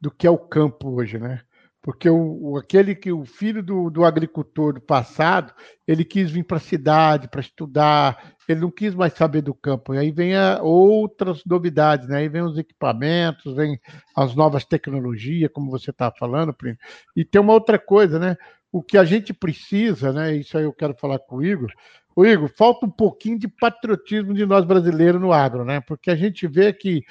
do 0.00 0.10
que 0.10 0.26
é 0.26 0.30
o 0.30 0.38
campo 0.38 0.90
hoje, 0.90 1.18
né? 1.18 1.42
Porque 1.82 2.08
o, 2.08 2.56
aquele 2.56 2.94
que 2.94 3.12
o 3.12 3.26
filho 3.26 3.62
do, 3.62 3.90
do 3.90 4.04
agricultor 4.04 4.72
do 4.72 4.80
passado, 4.80 5.52
ele 5.86 6.02
quis 6.02 6.30
vir 6.30 6.42
para 6.42 6.56
a 6.56 6.60
cidade 6.60 7.28
para 7.28 7.42
estudar, 7.42 8.33
ele 8.48 8.60
não 8.60 8.70
quis 8.70 8.94
mais 8.94 9.12
saber 9.14 9.42
do 9.42 9.54
campo. 9.54 9.94
E 9.94 9.98
aí 9.98 10.10
vem 10.10 10.34
a, 10.34 10.60
outras 10.62 11.44
novidades, 11.44 12.08
né? 12.08 12.18
Aí 12.18 12.28
vem 12.28 12.42
os 12.42 12.58
equipamentos, 12.58 13.54
vem 13.54 13.78
as 14.14 14.34
novas 14.34 14.64
tecnologias, 14.64 15.50
como 15.52 15.70
você 15.70 15.90
está 15.90 16.10
falando, 16.10 16.52
Primo. 16.52 16.78
E 17.16 17.24
tem 17.24 17.40
uma 17.40 17.52
outra 17.52 17.78
coisa, 17.78 18.18
né? 18.18 18.36
O 18.70 18.82
que 18.82 18.98
a 18.98 19.04
gente 19.04 19.32
precisa, 19.32 20.12
né? 20.12 20.34
Isso 20.36 20.58
aí 20.58 20.64
eu 20.64 20.72
quero 20.72 20.94
falar 20.94 21.18
com 21.18 21.36
o 21.36 21.44
Igor. 21.44 21.70
O 22.16 22.24
Igor, 22.24 22.48
falta 22.56 22.86
um 22.86 22.90
pouquinho 22.90 23.38
de 23.38 23.48
patriotismo 23.48 24.34
de 24.34 24.46
nós 24.46 24.64
brasileiros 24.64 25.20
no 25.20 25.32
agro, 25.32 25.64
né? 25.64 25.80
Porque 25.80 26.10
a 26.10 26.16
gente 26.16 26.46
vê 26.46 26.72
que 26.72 27.02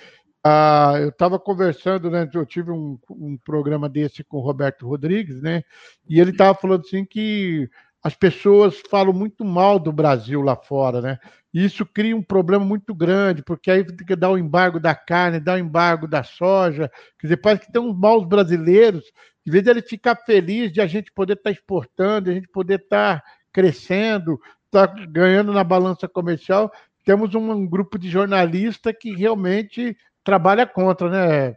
ah, 0.46 0.96
eu 1.00 1.10
estava 1.10 1.40
conversando, 1.40 2.12
né? 2.12 2.30
Eu 2.34 2.46
tive 2.46 2.70
um, 2.70 3.00
um, 3.10 3.38
programa 3.38 3.88
desse 3.88 4.24
com 4.24 4.38
o 4.38 4.42
Roberto 4.42 4.86
Rodrigues, 4.86 5.42
né? 5.42 5.64
E 6.08 6.20
ele 6.20 6.32
estava 6.32 6.54
falando 6.54 6.82
assim 6.82 7.06
que 7.06 7.70
as 8.04 8.16
pessoas 8.16 8.82
falam 8.90 9.14
muito 9.14 9.46
mal 9.46 9.80
do 9.80 9.92
Brasil 9.92 10.42
lá 10.42 10.58
fora, 10.58 11.02
né? 11.02 11.20
E 11.54 11.64
isso 11.64 11.86
cria 11.86 12.16
um 12.16 12.22
problema 12.22 12.66
muito 12.66 12.94
grande, 12.94 13.42
porque 13.44 13.72
aí 13.72 13.86
tem 13.86 14.06
que 14.06 14.16
dar 14.16 14.32
o 14.32 14.38
embargo 14.38 14.80
da 14.80 14.94
carne, 14.94 15.40
dar 15.40 15.56
o 15.56 15.60
embargo 15.60 16.08
da 16.08 16.22
soja. 16.24 16.92
Quer 17.18 17.28
dizer, 17.28 17.38
parece 17.38 17.66
que 17.66 17.72
tem 17.72 17.82
uns 17.82 17.98
maus 17.98 18.28
brasileiros, 18.28 19.06
em 19.48 19.52
vez 19.52 19.64
de 19.64 19.70
ele 19.70 19.82
ficar 19.82 20.16
feliz 20.18 20.72
de 20.72 20.82
a 20.82 20.88
gente 20.88 21.12
poder 21.14 21.34
estar 21.34 21.50
tá 21.50 21.52
exportando, 21.52 22.26
de 22.26 22.32
a 22.32 22.34
gente 22.34 22.50
poder 22.50 22.82
estar 22.82 23.22
tá 23.22 23.26
crescendo, 23.54 24.38
estar 24.66 24.88
tá 24.88 25.06
ganhando 25.06 25.54
na 25.54 25.64
balança 25.64 26.08
comercial, 26.08 26.72
temos 27.06 27.34
um, 27.36 27.52
um 27.52 27.68
grupo 27.68 27.98
de 27.98 28.10
jornalistas 28.10 28.94
que 29.00 29.14
realmente 29.16 29.96
trabalha 30.24 30.66
contra, 30.66 31.10
né, 31.10 31.56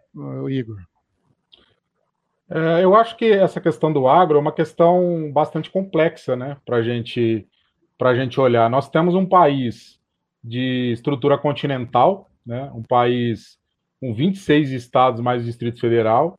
Igor? 0.48 0.76
É, 2.50 2.84
eu 2.84 2.94
acho 2.94 3.16
que 3.16 3.24
essa 3.24 3.60
questão 3.60 3.92
do 3.92 4.06
agro 4.06 4.38
é 4.38 4.40
uma 4.40 4.52
questão 4.52 5.30
bastante 5.32 5.70
complexa, 5.70 6.36
né, 6.36 6.56
para 6.64 6.82
gente, 6.82 7.46
a 8.00 8.14
gente 8.14 8.40
olhar. 8.40 8.70
Nós 8.70 8.88
temos 8.88 9.14
um 9.14 9.26
país 9.26 9.98
de 10.42 10.92
estrutura 10.92 11.36
continental, 11.36 12.30
né, 12.44 12.70
um 12.74 12.82
país 12.82 13.58
com 14.00 14.14
26 14.14 14.70
estados 14.70 15.20
mais 15.20 15.44
Distrito 15.44 15.80
Federal, 15.80 16.38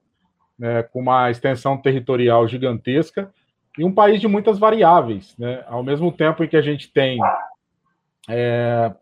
né, 0.57 0.83
com 0.83 1.01
uma 1.01 1.29
extensão 1.29 1.77
territorial 1.77 2.47
gigantesca, 2.47 3.33
e 3.77 3.83
um 3.83 3.93
país 3.93 4.19
de 4.21 4.27
muitas 4.27 4.57
variáveis. 4.57 5.35
Né, 5.37 5.63
ao 5.67 5.83
mesmo 5.83 6.11
tempo 6.11 6.43
em 6.43 6.47
que 6.47 6.57
a 6.57 6.61
gente 6.61 6.91
tem 6.91 7.19
é, 8.29 8.93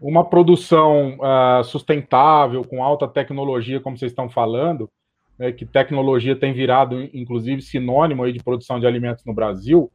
uma 0.00 0.24
produção 0.24 1.18
uh, 1.18 1.64
sustentável, 1.64 2.64
com 2.64 2.82
alta 2.82 3.06
tecnologia, 3.08 3.80
como 3.80 3.96
vocês 3.96 4.12
estão 4.12 4.28
falando, 4.28 4.90
né, 5.38 5.52
que 5.52 5.64
tecnologia 5.64 6.36
tem 6.36 6.52
virado, 6.52 7.02
inclusive, 7.12 7.62
sinônimo 7.62 8.22
aí 8.22 8.32
de 8.32 8.42
produção 8.42 8.78
de 8.78 8.86
alimentos 8.86 9.24
no 9.24 9.34
Brasil, 9.34 9.90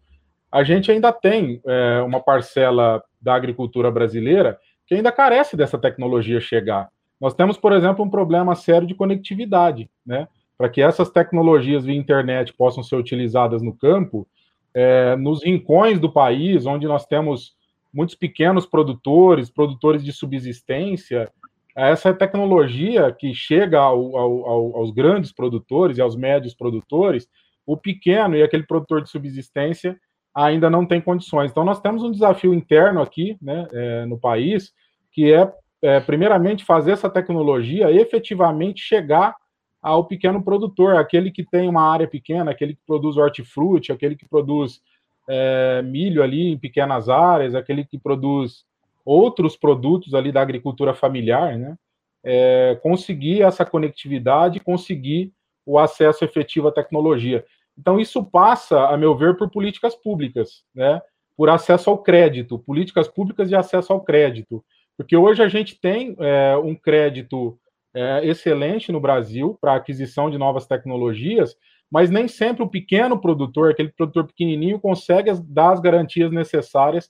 a 0.52 0.64
gente 0.64 0.92
ainda 0.92 1.12
tem 1.12 1.62
é, 1.66 2.02
uma 2.02 2.20
parcela 2.20 3.04
da 3.22 3.36
agricultura 3.36 3.92
brasileira 3.92 4.58
que 4.88 4.96
ainda 4.96 5.12
carece 5.12 5.56
dessa 5.56 5.78
tecnologia 5.78 6.42
chegar. 6.42 6.90
Nós 7.22 7.34
temos, 7.34 7.58
por 7.58 7.74
exemplo, 7.74 8.04
um 8.04 8.10
problema 8.10 8.56
sério 8.56 8.88
de 8.88 8.96
conectividade, 8.96 9.90
né? 10.06 10.28
Para 10.58 10.70
que 10.70 10.82
essas 10.82 11.10
tecnologias 11.10 11.86
via 11.86 11.96
internet 11.96 12.54
possam 12.54 12.84
ser 12.84 12.96
utilizadas 12.96 13.62
no 13.62 13.76
campo, 13.76 14.28
é, 14.74 15.16
nos 15.16 15.44
rincões 15.44 16.00
do 16.00 16.12
país, 16.12 16.66
onde 16.66 16.88
nós 16.88 17.06
temos 17.06 17.56
muitos 17.94 18.16
pequenos 18.16 18.66
produtores, 18.66 19.50
produtores 19.50 20.04
de 20.04 20.12
subsistência, 20.12 21.32
essa 21.76 22.14
tecnologia 22.14 23.16
que 23.18 23.34
chega 23.34 23.80
ao, 23.80 24.18
ao, 24.18 24.78
aos 24.78 24.92
grandes 24.92 25.32
produtores 25.32 25.98
e 25.98 26.02
aos 26.02 26.16
médios 26.16 26.54
produtores, 26.54 27.28
o 27.66 27.78
pequeno 27.78 28.36
e 28.36 28.44
aquele 28.44 28.64
produtor 28.64 29.02
de 29.02 29.10
subsistência 29.10 30.00
ainda 30.34 30.70
não 30.70 30.86
tem 30.86 31.02
condições. 31.02 31.52
Então, 31.52 31.64
nós 31.64 31.82
temos 31.82 32.04
um 32.04 32.12
desafio 32.12 32.54
interno 32.54 33.02
aqui 33.02 33.38
né, 33.42 33.68
é, 33.72 34.06
no 34.06 34.20
país, 34.20 34.72
que 35.12 35.34
é, 35.34 35.52
é, 35.82 36.00
primeiramente, 36.00 36.66
fazer 36.66 36.92
essa 36.92 37.10
tecnologia 37.10 37.92
efetivamente 37.92 38.82
chegar 38.82 39.36
ao 39.82 40.06
pequeno 40.06 40.44
produtor, 40.44 40.96
aquele 40.96 41.32
que 41.32 41.44
tem 41.44 41.70
uma 41.70 41.90
área 41.90 42.08
pequena, 42.08 42.52
aquele 42.52 42.74
que 42.74 42.82
produz 42.86 43.18
hortifruti, 43.18 43.92
aquele 43.92 44.16
que 44.16 44.28
produz 44.28 44.82
é, 45.28 45.82
milho 45.84 46.22
ali 46.22 46.52
em 46.52 46.58
pequenas 46.58 47.08
áreas, 47.08 47.56
aquele 47.56 47.86
que 47.86 47.98
produz 47.98 48.66
outros 49.06 49.56
produtos 49.56 50.14
ali 50.14 50.32
da 50.32 50.42
agricultura 50.42 50.94
familiar, 50.94 51.58
né? 51.58 51.76
É, 52.24 52.78
conseguir 52.84 53.42
essa 53.42 53.66
conectividade, 53.66 54.60
conseguir 54.60 55.32
o 55.66 55.80
acesso 55.80 56.26
efetivo 56.26 56.68
à 56.68 56.72
tecnologia. 56.72 57.46
Então, 57.78 58.00
isso 58.00 58.24
passa, 58.24 58.88
a 58.88 58.98
meu 58.98 59.16
ver, 59.16 59.38
por 59.38 59.50
políticas 59.50 59.96
públicas, 59.96 60.64
né? 60.76 61.02
por 61.40 61.50
acesso 61.50 61.90
ao 61.90 61.98
crédito, 61.98 62.60
políticas 62.60 63.08
públicas 63.08 63.48
de 63.48 63.56
acesso 63.56 63.94
ao 63.94 64.02
crédito. 64.02 64.62
Porque 64.98 65.16
hoje 65.16 65.42
a 65.42 65.48
gente 65.48 65.80
tem 65.80 66.14
é, 66.20 66.58
um 66.58 66.76
crédito 66.76 67.58
é, 67.94 68.28
excelente 68.28 68.92
no 68.92 69.00
Brasil 69.00 69.58
para 69.62 69.76
aquisição 69.76 70.30
de 70.30 70.38
novas 70.38 70.68
tecnologias, 70.68 71.56
mas 71.90 72.10
nem 72.10 72.28
sempre 72.28 72.64
o 72.64 72.68
pequeno 72.68 73.18
produtor, 73.22 73.72
aquele 73.72 73.88
produtor 73.88 74.28
pequenininho, 74.28 74.82
consegue 74.82 75.32
dar 75.48 75.72
as 75.72 75.80
garantias 75.80 76.30
necessárias 76.30 77.10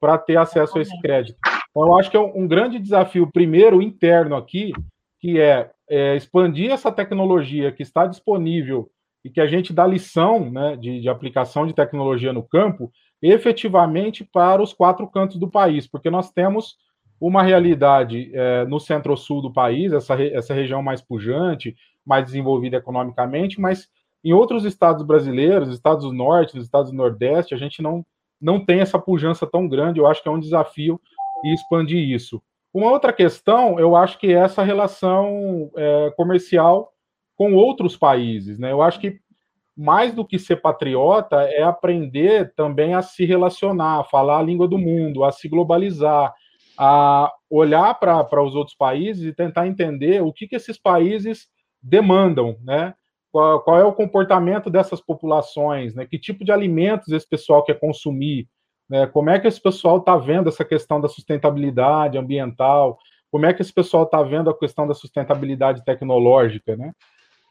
para 0.00 0.16
ter 0.18 0.36
acesso 0.36 0.78
a 0.78 0.82
esse 0.82 1.00
crédito. 1.00 1.38
Então, 1.70 1.86
eu 1.86 1.98
acho 1.98 2.10
que 2.10 2.16
é 2.16 2.20
um, 2.20 2.46
grande 2.46 2.78
desafio, 2.78 3.30
primeiro, 3.30 3.82
interno 3.82 4.36
aqui, 4.36 4.72
que 5.20 5.40
é, 5.40 5.70
é, 5.88 6.16
expandir 6.16 6.70
essa 6.70 6.90
tecnologia 6.92 7.72
que 7.72 7.82
está 7.82 8.06
disponível 8.06 8.90
e 9.24 9.30
que 9.30 9.40
a 9.40 9.46
gente 9.46 9.72
dá 9.72 9.86
lição 9.86 10.50
né, 10.50 10.76
de, 10.76 11.00
de 11.00 11.08
aplicação 11.08 11.66
de 11.66 11.74
tecnologia 11.74 12.32
no 12.32 12.42
campo 12.42 12.90
efetivamente 13.20 14.24
para 14.24 14.62
os 14.62 14.72
quatro 14.72 15.06
cantos 15.08 15.38
do 15.38 15.48
país, 15.48 15.86
porque 15.86 16.08
nós 16.08 16.30
temos 16.30 16.76
uma 17.20 17.42
realidade 17.42 18.30
é, 18.32 18.64
no 18.64 18.78
centro-sul 18.78 19.42
do 19.42 19.52
país, 19.52 19.92
essa, 19.92 20.14
essa 20.22 20.54
região 20.54 20.82
mais 20.82 21.02
pujante, 21.02 21.74
mais 22.06 22.24
desenvolvida 22.24 22.76
economicamente, 22.76 23.60
mas 23.60 23.88
em 24.24 24.32
outros 24.32 24.64
estados 24.64 25.04
brasileiros, 25.04 25.68
estados 25.68 26.04
do 26.04 26.12
norte, 26.12 26.58
estados 26.58 26.90
do 26.90 26.96
nordeste, 26.96 27.54
a 27.54 27.58
gente 27.58 27.82
não, 27.82 28.04
não 28.40 28.64
tem 28.64 28.80
essa 28.80 28.98
pujança 28.98 29.46
tão 29.46 29.68
grande. 29.68 30.00
Eu 30.00 30.06
acho 30.06 30.22
que 30.22 30.28
é 30.28 30.32
um 30.32 30.40
desafio 30.40 31.00
expandir 31.44 32.02
isso. 32.08 32.42
Uma 32.72 32.90
outra 32.90 33.12
questão, 33.12 33.78
eu 33.78 33.96
acho 33.96 34.18
que 34.18 34.28
é 34.28 34.38
essa 34.38 34.62
relação 34.62 35.70
é, 35.76 36.12
comercial 36.16 36.92
com 37.36 37.54
outros 37.54 37.96
países. 37.96 38.58
Né? 38.58 38.72
Eu 38.72 38.82
acho 38.82 39.00
que 39.00 39.18
mais 39.76 40.12
do 40.12 40.24
que 40.24 40.38
ser 40.38 40.56
patriota 40.56 41.36
é 41.42 41.62
aprender 41.62 42.52
também 42.56 42.94
a 42.94 43.02
se 43.02 43.24
relacionar, 43.24 44.00
a 44.00 44.04
falar 44.04 44.38
a 44.38 44.42
língua 44.42 44.66
do 44.66 44.76
mundo, 44.76 45.22
a 45.22 45.30
se 45.30 45.48
globalizar, 45.48 46.34
a 46.76 47.32
olhar 47.48 47.94
para 47.94 48.42
os 48.42 48.56
outros 48.56 48.76
países 48.76 49.24
e 49.24 49.32
tentar 49.32 49.68
entender 49.68 50.20
o 50.20 50.32
que, 50.32 50.48
que 50.48 50.56
esses 50.56 50.76
países 50.76 51.48
demandam, 51.80 52.56
né? 52.62 52.94
Qual, 53.30 53.60
qual, 53.60 53.78
é 53.78 53.84
o 53.84 53.92
comportamento 53.92 54.70
dessas 54.70 55.00
populações, 55.00 55.94
né? 55.94 56.06
Que 56.06 56.18
tipo 56.18 56.44
de 56.44 56.52
alimentos 56.52 57.08
esse 57.08 57.28
pessoal 57.28 57.62
quer 57.62 57.78
consumir, 57.78 58.48
né? 58.88 59.06
Como 59.06 59.30
é 59.30 59.38
que 59.38 59.46
esse 59.46 59.60
pessoal 59.60 59.98
está 59.98 60.16
vendo 60.16 60.48
essa 60.48 60.64
questão 60.64 61.00
da 61.00 61.08
sustentabilidade 61.08 62.16
ambiental? 62.16 62.98
Como 63.30 63.44
é 63.44 63.52
que 63.52 63.60
esse 63.60 63.72
pessoal 63.72 64.04
está 64.04 64.22
vendo 64.22 64.48
a 64.48 64.58
questão 64.58 64.86
da 64.86 64.94
sustentabilidade 64.94 65.84
tecnológica, 65.84 66.76
né? 66.76 66.92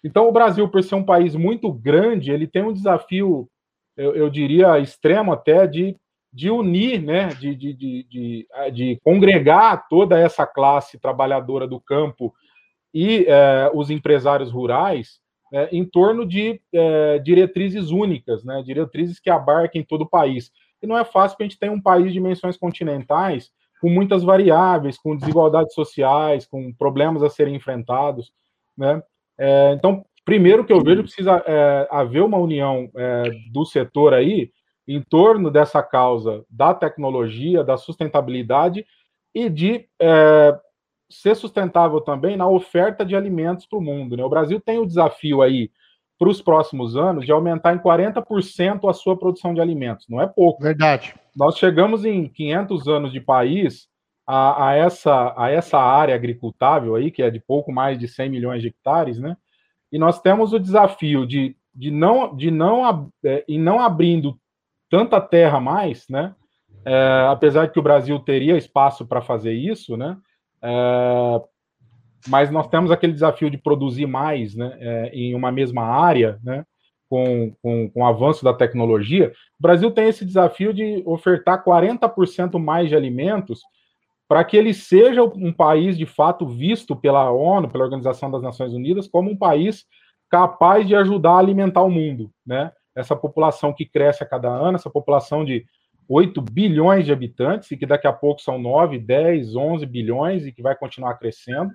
Então, 0.03 0.27
o 0.27 0.31
Brasil, 0.31 0.67
por 0.69 0.83
ser 0.83 0.95
um 0.95 1.03
país 1.03 1.35
muito 1.35 1.71
grande, 1.71 2.31
ele 2.31 2.47
tem 2.47 2.63
um 2.63 2.73
desafio, 2.73 3.49
eu, 3.95 4.15
eu 4.15 4.29
diria, 4.29 4.79
extremo 4.79 5.33
até, 5.33 5.67
de, 5.67 5.97
de 6.31 6.49
unir, 6.49 7.01
né, 7.01 7.29
de, 7.29 7.55
de, 7.55 7.73
de, 7.73 8.47
de, 8.71 8.99
congregar 9.03 9.87
toda 9.89 10.19
essa 10.19 10.45
classe 10.45 10.99
trabalhadora 10.99 11.67
do 11.67 11.81
campo 11.81 12.33
e 12.93 13.25
é, 13.27 13.71
os 13.73 13.89
empresários 13.89 14.51
rurais 14.51 15.19
é, 15.53 15.69
em 15.71 15.85
torno 15.85 16.25
de 16.25 16.59
é, 16.73 17.19
diretrizes 17.19 17.89
únicas, 17.89 18.43
né, 18.43 18.61
diretrizes 18.65 19.19
que 19.19 19.29
abarquem 19.29 19.83
todo 19.83 20.01
o 20.01 20.09
país. 20.09 20.51
E 20.81 20.87
não 20.87 20.97
é 20.97 21.03
fácil 21.03 21.35
porque 21.35 21.43
a 21.43 21.47
gente 21.47 21.59
tem 21.59 21.69
um 21.69 21.81
país 21.81 22.07
de 22.07 22.13
dimensões 22.13 22.57
continentais 22.57 23.51
com 23.81 23.89
muitas 23.89 24.23
variáveis, 24.23 24.97
com 24.97 25.15
desigualdades 25.15 25.73
sociais, 25.73 26.45
com 26.45 26.73
problemas 26.73 27.23
a 27.23 27.29
serem 27.29 27.55
enfrentados, 27.55 28.31
né? 28.77 29.01
É, 29.37 29.73
então, 29.73 30.03
primeiro 30.25 30.65
que 30.65 30.73
eu 30.73 30.81
vejo, 30.81 31.03
precisa 31.03 31.43
é, 31.45 31.87
haver 31.91 32.23
uma 32.23 32.37
união 32.37 32.89
é, 32.95 33.23
do 33.51 33.65
setor 33.65 34.13
aí 34.13 34.51
em 34.87 35.01
torno 35.01 35.51
dessa 35.51 35.83
causa 35.83 36.43
da 36.49 36.73
tecnologia, 36.73 37.63
da 37.63 37.77
sustentabilidade 37.77 38.85
e 39.33 39.49
de 39.49 39.87
é, 39.99 40.57
ser 41.09 41.35
sustentável 41.35 42.01
também 42.01 42.35
na 42.35 42.47
oferta 42.47 43.05
de 43.05 43.15
alimentos 43.15 43.65
para 43.65 43.79
o 43.79 43.81
mundo. 43.81 44.17
Né? 44.17 44.23
O 44.23 44.29
Brasil 44.29 44.59
tem 44.59 44.79
o 44.79 44.85
desafio 44.85 45.41
aí 45.41 45.71
para 46.19 46.29
os 46.29 46.41
próximos 46.41 46.95
anos 46.95 47.25
de 47.25 47.31
aumentar 47.31 47.73
em 47.73 47.79
40% 47.79 48.89
a 48.89 48.93
sua 48.93 49.17
produção 49.17 49.53
de 49.53 49.61
alimentos. 49.61 50.07
Não 50.09 50.21
é 50.21 50.27
pouco. 50.27 50.63
Verdade. 50.63 51.13
Nós 51.35 51.57
chegamos 51.57 52.03
em 52.05 52.27
500 52.27 52.87
anos 52.87 53.11
de 53.11 53.21
país 53.21 53.87
a, 54.25 54.69
a, 54.69 54.75
essa, 54.75 55.33
a 55.37 55.49
essa 55.49 55.79
área 55.79 56.15
agricultável 56.15 56.95
aí, 56.95 57.11
que 57.11 57.21
é 57.21 57.29
de 57.29 57.39
pouco 57.39 57.71
mais 57.71 57.97
de 57.97 58.07
100 58.07 58.29
milhões 58.29 58.61
de 58.61 58.67
hectares, 58.67 59.19
né? 59.19 59.37
E 59.91 59.97
nós 59.97 60.19
temos 60.19 60.51
o 60.51 60.59
desafio 60.59 61.25
de, 61.25 61.55
de 61.73 61.91
não 61.91 62.35
de 62.35 62.51
não 62.51 63.09
é, 63.23 63.45
e 63.47 63.57
não 63.57 63.79
abrindo 63.79 64.37
tanta 64.89 65.21
terra 65.21 65.61
mais, 65.61 66.05
né? 66.09 66.35
É, 66.83 67.27
apesar 67.29 67.67
de 67.67 67.73
que 67.73 67.79
o 67.79 67.83
Brasil 67.83 68.19
teria 68.19 68.57
espaço 68.57 69.05
para 69.05 69.21
fazer 69.21 69.53
isso, 69.53 69.95
né? 69.95 70.17
É, 70.61 71.41
mas 72.27 72.51
nós 72.51 72.67
temos 72.67 72.91
aquele 72.91 73.13
desafio 73.13 73.49
de 73.49 73.57
produzir 73.57 74.05
mais, 74.05 74.55
né? 74.55 74.77
É, 74.79 75.09
em 75.13 75.33
uma 75.33 75.51
mesma 75.51 75.83
área, 75.83 76.39
né? 76.43 76.65
Com, 77.09 77.53
com, 77.61 77.89
com 77.89 78.01
o 78.01 78.05
avanço 78.05 78.43
da 78.43 78.53
tecnologia, 78.53 79.31
o 79.57 79.61
Brasil 79.61 79.89
tem 79.91 80.09
esse 80.09 80.25
desafio 80.25 80.73
de 80.73 81.01
ofertar 81.05 81.63
40% 81.63 82.59
mais 82.59 82.89
de 82.89 82.97
alimentos 82.97 83.61
para 84.27 84.43
que 84.43 84.57
ele 84.57 84.73
seja 84.73 85.23
um 85.23 85.53
país 85.53 85.97
de 85.97 86.05
fato 86.05 86.45
visto 86.45 86.97
pela 86.97 87.31
ONU, 87.31 87.69
pela 87.69 87.85
Organização 87.85 88.29
das 88.29 88.43
Nações 88.43 88.73
Unidas, 88.73 89.07
como 89.07 89.31
um 89.31 89.37
país 89.37 89.85
capaz 90.29 90.85
de 90.85 90.95
ajudar 90.95 91.35
a 91.35 91.39
alimentar 91.39 91.81
o 91.83 91.89
mundo, 91.89 92.29
né? 92.45 92.71
Essa 92.93 93.15
população 93.15 93.71
que 93.71 93.85
cresce 93.85 94.23
a 94.23 94.27
cada 94.27 94.49
ano, 94.49 94.75
essa 94.75 94.89
população 94.89 95.45
de 95.45 95.65
8 96.07 96.41
bilhões 96.41 97.05
de 97.05 97.11
habitantes, 97.11 97.69
e 97.71 97.77
que 97.77 97.85
daqui 97.85 98.07
a 98.07 98.13
pouco 98.13 98.41
são 98.41 98.57
9, 98.57 98.99
10, 98.99 99.55
11 99.55 99.85
bilhões, 99.85 100.45
e 100.45 100.51
que 100.51 100.61
vai 100.61 100.75
continuar 100.75 101.15
crescendo. 101.15 101.71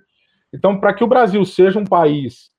Então, 0.53 0.79
para 0.79 0.95
que 0.95 1.05
o 1.05 1.09
Brasil 1.09 1.45
seja 1.45 1.79
um 1.79 1.85
país 1.85 2.51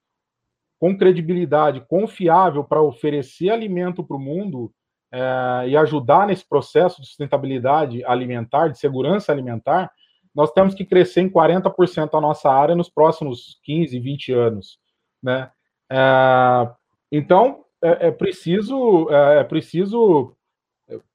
com 0.80 0.98
credibilidade, 0.98 1.86
confiável 1.88 2.64
para 2.64 2.82
oferecer 2.82 3.50
alimento 3.50 4.04
para 4.04 4.18
o 4.18 4.20
mundo, 4.20 4.74
é, 5.14 5.70
e 5.70 5.78
ajudar 5.78 6.26
nesse 6.26 6.44
processo 6.44 7.00
de 7.00 7.08
sustentabilidade 7.08 8.04
alimentar, 8.04 8.70
de 8.70 8.80
segurança 8.80 9.32
alimentar, 9.32 9.92
nós 10.34 10.52
temos 10.52 10.74
que 10.74 10.84
crescer 10.84 11.22
em 11.22 11.30
40% 11.30 12.10
a 12.18 12.22
nossa 12.22 12.52
área 12.52 12.76
nos 12.76 12.90
próximos 12.90 13.60
15, 13.64 14.00
20 14.00 14.34
anos. 14.34 14.80
Né? 15.22 15.52
É, 15.92 16.72
então, 17.12 17.64
é, 17.80 18.08
é 18.08 18.12
preciso, 18.12 19.08
é, 19.12 19.42
é 19.42 19.44
preciso 19.44 20.36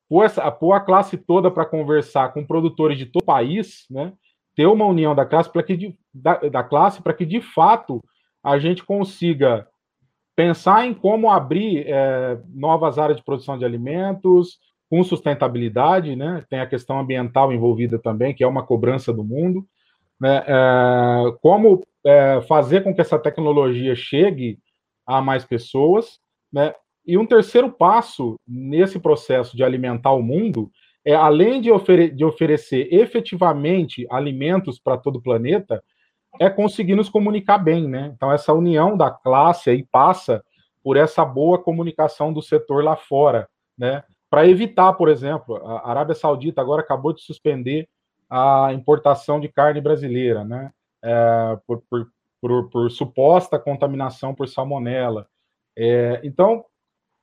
pôr, 0.09 0.25
essa, 0.25 0.51
pôr 0.51 0.73
a 0.73 0.81
classe 0.81 1.17
toda 1.17 1.51
para 1.51 1.67
conversar 1.67 2.33
com 2.33 2.47
produtores 2.47 2.97
de 2.97 3.07
todo 3.07 3.23
o 3.23 3.27
país, 3.27 3.85
né? 3.91 4.13
ter 4.59 4.67
uma 4.67 4.87
união 4.87 5.15
da 5.15 5.25
classe 5.25 5.53
para 5.53 5.63
que 5.63 5.77
de, 5.77 5.97
da, 6.13 6.35
da 6.35 6.65
classe 6.65 7.01
para 7.01 7.15
que 7.15 7.25
de 7.25 7.41
fato 7.41 8.03
a 8.43 8.59
gente 8.59 8.85
consiga 8.85 9.69
pensar 10.35 10.85
em 10.85 10.93
como 10.93 11.31
abrir 11.31 11.85
é, 11.87 12.39
novas 12.49 12.99
áreas 12.99 13.19
de 13.19 13.25
produção 13.25 13.57
de 13.57 13.65
alimentos 13.65 14.59
com 14.91 15.05
sustentabilidade, 15.05 16.17
né? 16.17 16.45
Tem 16.49 16.61
a 16.61 16.67
questão 16.67 16.99
ambiental 16.99 17.53
envolvida 17.53 17.99
também, 17.99 18.35
que 18.35 18.43
é 18.43 18.47
uma 18.47 18.65
cobrança 18.65 19.13
do 19.13 19.23
mundo, 19.23 19.67
né? 20.21 20.45
É, 20.47 21.33
como 21.41 21.85
é, 22.05 22.41
fazer 22.43 22.83
com 22.83 22.95
que 22.95 23.01
essa 23.01 23.19
tecnologia 23.19 23.95
chegue 23.95 24.59
a 25.07 25.21
mais 25.21 25.45
pessoas, 25.45 26.19
né? 26.53 26.75
E 27.09 27.17
um 27.17 27.27
terceiro 27.27 27.73
passo 27.73 28.39
nesse 28.47 29.01
processo 29.01 29.57
de 29.57 29.65
alimentar 29.65 30.13
o 30.13 30.23
mundo 30.23 30.71
é, 31.09 31.15
além 31.15 31.59
de, 31.59 31.73
ofere 31.73 32.11
de 32.11 32.23
oferecer 32.23 32.87
efetivamente 32.93 34.07
alimentos 34.11 34.79
para 34.79 34.99
todo 34.99 35.17
o 35.17 35.23
planeta, 35.23 35.83
é 36.39 36.51
conseguir 36.51 36.95
nos 36.95 37.09
comunicar 37.09 37.57
bem, 37.57 37.89
né? 37.89 38.13
Então, 38.15 38.31
essa 38.31 38.53
união 38.53 38.95
da 38.95 39.11
classe 39.11 39.71
aí 39.71 39.87
passa 39.91 40.45
por 40.85 40.99
essa 40.99 41.25
boa 41.25 41.59
comunicação 41.59 42.31
do 42.31 42.43
setor 42.43 42.85
lá 42.85 42.95
fora, 42.95 43.49
né? 43.77 44.05
Para 44.29 44.47
evitar, 44.47 44.93
por 44.93 45.09
exemplo, 45.09 45.57
a 45.67 45.89
Arábia 45.89 46.15
Saudita 46.15 46.61
agora 46.61 46.83
acabou 46.83 47.15
de 47.15 47.23
suspender 47.23 47.89
a 48.29 48.71
importação 48.75 49.41
de 49.41 49.49
carne 49.49 49.81
brasileira, 49.81 50.45
né? 50.45 50.71
É, 51.03 51.59
por, 51.67 51.83
por, 51.89 52.07
por, 52.39 52.69
por, 52.69 52.91
suposta 52.91 53.59
contaminação 53.59 54.35
por 54.35 54.47
salmonela. 54.47 55.27
É, 55.75 56.21
então, 56.23 56.67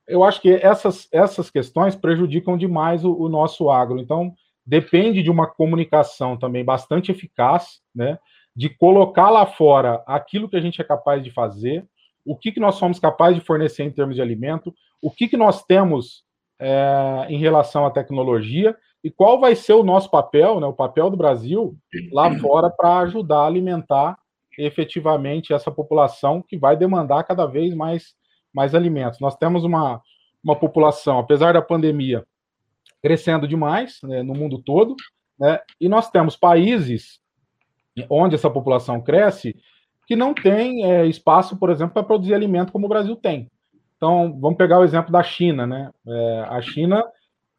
eu 0.08 0.24
acho 0.24 0.40
que 0.40 0.52
essas, 0.52 1.08
essas 1.12 1.50
questões 1.50 1.96
prejudicam 1.96 2.56
demais 2.56 3.04
o, 3.04 3.12
o 3.12 3.28
nosso 3.28 3.70
agro. 3.70 3.98
Então, 3.98 4.34
depende 4.64 5.22
de 5.22 5.30
uma 5.30 5.46
comunicação 5.46 6.36
também 6.36 6.64
bastante 6.64 7.10
eficaz, 7.10 7.80
né? 7.94 8.18
de 8.56 8.70
colocar 8.70 9.28
lá 9.28 9.44
fora 9.44 10.02
aquilo 10.06 10.48
que 10.48 10.56
a 10.56 10.60
gente 10.60 10.80
é 10.80 10.84
capaz 10.84 11.22
de 11.22 11.30
fazer, 11.30 11.86
o 12.24 12.34
que, 12.34 12.50
que 12.50 12.58
nós 12.58 12.76
somos 12.76 12.98
capazes 12.98 13.38
de 13.38 13.44
fornecer 13.44 13.84
em 13.84 13.90
termos 13.90 14.16
de 14.16 14.22
alimento, 14.22 14.74
o 15.00 15.10
que, 15.10 15.28
que 15.28 15.36
nós 15.36 15.62
temos 15.62 16.24
é, 16.58 17.26
em 17.28 17.38
relação 17.38 17.84
à 17.84 17.90
tecnologia 17.90 18.74
e 19.04 19.10
qual 19.10 19.38
vai 19.38 19.54
ser 19.54 19.74
o 19.74 19.84
nosso 19.84 20.10
papel, 20.10 20.58
né, 20.58 20.66
o 20.66 20.72
papel 20.72 21.10
do 21.10 21.16
Brasil 21.16 21.76
lá 22.10 22.36
fora 22.38 22.70
para 22.70 23.00
ajudar 23.00 23.40
a 23.40 23.46
alimentar 23.46 24.16
efetivamente 24.58 25.52
essa 25.52 25.70
população 25.70 26.42
que 26.42 26.56
vai 26.56 26.76
demandar 26.76 27.24
cada 27.24 27.44
vez 27.46 27.74
mais, 27.74 28.14
mais 28.56 28.74
alimentos. 28.74 29.20
Nós 29.20 29.36
temos 29.36 29.62
uma, 29.62 30.00
uma 30.42 30.56
população, 30.56 31.18
apesar 31.18 31.52
da 31.52 31.60
pandemia, 31.60 32.24
crescendo 33.02 33.46
demais 33.46 34.00
né, 34.02 34.22
no 34.22 34.34
mundo 34.34 34.58
todo, 34.58 34.96
né, 35.38 35.60
e 35.78 35.88
nós 35.88 36.10
temos 36.10 36.34
países 36.34 37.20
onde 38.08 38.34
essa 38.34 38.50
população 38.50 39.00
cresce, 39.00 39.54
que 40.06 40.16
não 40.16 40.32
tem 40.34 40.84
é, 40.84 41.06
espaço, 41.06 41.56
por 41.56 41.70
exemplo, 41.70 41.94
para 41.94 42.02
produzir 42.02 42.34
alimento 42.34 42.72
como 42.72 42.86
o 42.86 42.88
Brasil 42.88 43.16
tem. 43.16 43.50
Então, 43.96 44.38
vamos 44.40 44.56
pegar 44.56 44.78
o 44.78 44.84
exemplo 44.84 45.10
da 45.10 45.22
China, 45.22 45.66
né? 45.66 45.90
É, 46.06 46.46
a 46.48 46.60
China 46.60 47.02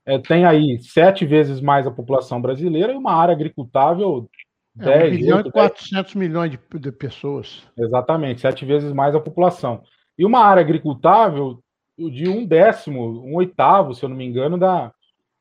é, 0.05 0.17
tem 0.19 0.45
aí 0.45 0.79
sete 0.79 1.25
vezes 1.25 1.59
mais 1.59 1.87
a 1.87 1.91
população 1.91 2.41
brasileira 2.41 2.93
e 2.93 2.95
uma 2.95 3.13
área 3.13 3.33
agricultável 3.33 4.29
10, 4.75 4.89
é, 4.89 5.07
1 5.07 5.09
bilhão 5.09 5.37
8, 5.37 5.49
e 5.49 5.51
400 5.51 6.13
10... 6.13 6.15
milhões 6.15 6.51
de, 6.51 6.59
de, 6.79 6.91
pessoas. 6.91 7.63
Exatamente, 7.77 8.41
sete 8.41 8.63
vezes 8.65 8.93
mais 8.93 9.15
a 9.15 9.19
população. 9.19 9.83
E 10.17 10.25
uma 10.25 10.39
área 10.39 10.61
agricultável 10.61 11.59
de 11.97 12.29
um 12.29 12.45
décimo, 12.45 13.25
um 13.25 13.35
oitavo, 13.35 13.93
se 13.93 14.03
eu 14.03 14.09
não 14.09 14.15
me 14.15 14.25
engano, 14.25 14.57
da, 14.57 14.91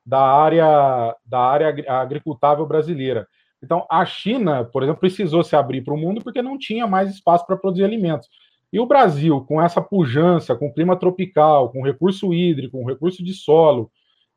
da 0.05 0.19
área 0.19 1.15
da 1.25 1.39
área 1.39 1.85
agricultável 2.01 2.65
brasileira. 2.65 3.27
Então, 3.61 3.85
a 3.89 4.05
China, 4.05 4.63
por 4.65 4.83
exemplo, 4.83 4.99
precisou 4.99 5.43
se 5.43 5.55
abrir 5.55 5.83
para 5.83 5.93
o 5.93 5.97
mundo 5.97 6.21
porque 6.23 6.41
não 6.41 6.57
tinha 6.57 6.87
mais 6.87 7.09
espaço 7.09 7.45
para 7.45 7.57
produzir 7.57 7.83
alimentos. 7.83 8.27
E 8.71 8.79
o 8.79 8.85
Brasil, 8.85 9.41
com 9.41 9.61
essa 9.61 9.81
pujança, 9.81 10.55
com 10.55 10.73
clima 10.73 10.95
tropical, 10.95 11.71
com 11.71 11.81
recurso 11.81 12.33
hídrico, 12.33 12.77
com 12.77 12.85
recurso 12.85 13.23
de 13.23 13.33
solo, 13.33 13.89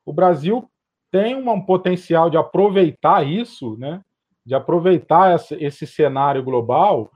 o 0.04 0.12
Brasil 0.12 0.70
tem 1.10 1.34
um 1.34 1.60
potencial 1.60 2.30
de 2.30 2.36
aproveitar 2.36 3.26
isso, 3.26 3.76
né? 3.78 4.00
De 4.46 4.54
aproveitar 4.54 5.36
esse 5.58 5.86
cenário 5.86 6.42
global 6.42 7.10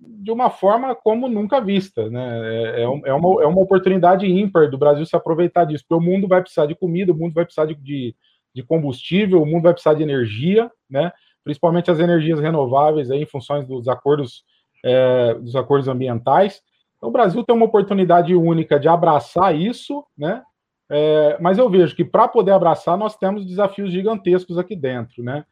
de 0.00 0.30
uma 0.30 0.48
forma 0.48 0.94
como 0.94 1.28
nunca 1.28 1.60
vista, 1.60 2.08
né? 2.08 2.40
É, 2.42 2.80
é, 2.80 2.82
é, 2.82 3.14
uma, 3.14 3.42
é 3.42 3.46
uma 3.46 3.60
oportunidade 3.60 4.26
ímpar 4.26 4.70
do 4.70 4.78
Brasil 4.78 5.04
se 5.04 5.14
aproveitar 5.14 5.64
disso, 5.64 5.84
porque 5.86 6.02
o 6.02 6.04
mundo 6.04 6.26
vai 6.26 6.40
precisar 6.40 6.66
de 6.66 6.74
comida, 6.74 7.12
o 7.12 7.14
mundo 7.14 7.34
vai 7.34 7.44
precisar 7.44 7.66
de, 7.66 7.74
de, 7.74 8.14
de 8.54 8.62
combustível, 8.62 9.42
o 9.42 9.46
mundo 9.46 9.64
vai 9.64 9.72
precisar 9.72 9.94
de 9.94 10.02
energia, 10.02 10.70
né? 10.88 11.12
Principalmente 11.44 11.90
as 11.90 11.98
energias 11.98 12.40
renováveis 12.40 13.10
aí, 13.10 13.22
em 13.22 13.26
função 13.26 13.62
dos 13.64 13.88
acordos, 13.88 14.44
é, 14.84 15.34
dos 15.34 15.54
acordos 15.54 15.88
ambientais. 15.88 16.62
Então, 16.96 17.08
o 17.08 17.12
Brasil 17.12 17.44
tem 17.44 17.54
uma 17.54 17.66
oportunidade 17.66 18.34
única 18.34 18.80
de 18.80 18.88
abraçar 18.88 19.54
isso, 19.54 20.04
né? 20.16 20.42
É, 20.90 21.38
mas 21.40 21.58
eu 21.58 21.68
vejo 21.68 21.94
que 21.94 22.04
para 22.04 22.26
poder 22.26 22.52
abraçar, 22.52 22.96
nós 22.96 23.16
temos 23.16 23.46
desafios 23.46 23.92
gigantescos 23.92 24.58
aqui 24.58 24.74
dentro, 24.74 25.22
né? 25.22 25.44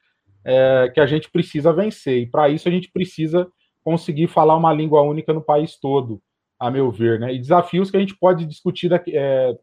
É, 0.44 0.90
que 0.94 1.00
a 1.00 1.06
gente 1.06 1.30
precisa 1.30 1.72
vencer. 1.72 2.22
E 2.22 2.26
para 2.26 2.48
isso 2.48 2.66
a 2.68 2.72
gente 2.72 2.90
precisa 2.90 3.46
conseguir 3.88 4.26
falar 4.26 4.54
uma 4.54 4.70
língua 4.70 5.00
única 5.00 5.32
no 5.32 5.40
país 5.40 5.80
todo, 5.80 6.20
a 6.60 6.70
meu 6.70 6.90
ver, 6.90 7.18
né? 7.18 7.32
E 7.32 7.38
desafios 7.38 7.90
que 7.90 7.96
a 7.96 8.00
gente 8.00 8.14
pode 8.14 8.44
discutir 8.44 8.90
daqui, 8.90 9.16
é, 9.16 9.56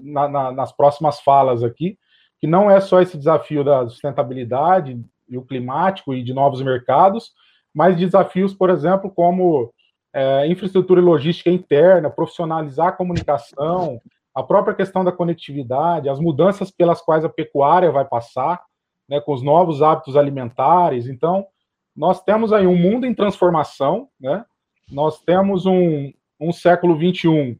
na, 0.00 0.28
na, 0.28 0.52
nas 0.52 0.70
próximas 0.70 1.20
falas 1.20 1.64
aqui, 1.64 1.98
que 2.40 2.46
não 2.46 2.70
é 2.70 2.80
só 2.80 3.02
esse 3.02 3.18
desafio 3.18 3.64
da 3.64 3.88
sustentabilidade 3.88 4.96
e 5.28 5.36
o 5.36 5.44
climático 5.44 6.14
e 6.14 6.22
de 6.22 6.32
novos 6.32 6.62
mercados, 6.62 7.32
mas 7.74 7.96
desafios, 7.96 8.54
por 8.54 8.70
exemplo, 8.70 9.10
como 9.10 9.72
é, 10.12 10.46
infraestrutura 10.46 11.00
e 11.00 11.04
logística 11.04 11.50
interna, 11.50 12.08
profissionalizar 12.08 12.88
a 12.88 12.92
comunicação, 12.92 14.00
a 14.32 14.40
própria 14.40 14.76
questão 14.76 15.02
da 15.02 15.10
conectividade, 15.10 16.08
as 16.08 16.20
mudanças 16.20 16.70
pelas 16.70 17.00
quais 17.00 17.24
a 17.24 17.28
pecuária 17.28 17.90
vai 17.90 18.04
passar, 18.04 18.62
né, 19.08 19.20
com 19.20 19.34
os 19.34 19.42
novos 19.42 19.82
hábitos 19.82 20.16
alimentares. 20.16 21.08
Então, 21.08 21.44
nós 21.96 22.22
temos 22.22 22.52
aí 22.52 22.66
um 22.66 22.76
mundo 22.76 23.06
em 23.06 23.14
transformação, 23.14 24.08
né? 24.20 24.44
Nós 24.90 25.20
temos 25.22 25.64
um, 25.66 26.12
um 26.40 26.52
século 26.52 26.96
XXI 26.96 27.58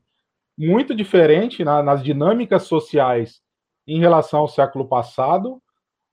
muito 0.56 0.94
diferente 0.94 1.64
na, 1.64 1.82
nas 1.82 2.02
dinâmicas 2.02 2.64
sociais 2.64 3.40
em 3.86 3.98
relação 3.98 4.40
ao 4.40 4.48
século 4.48 4.86
passado, 4.86 5.60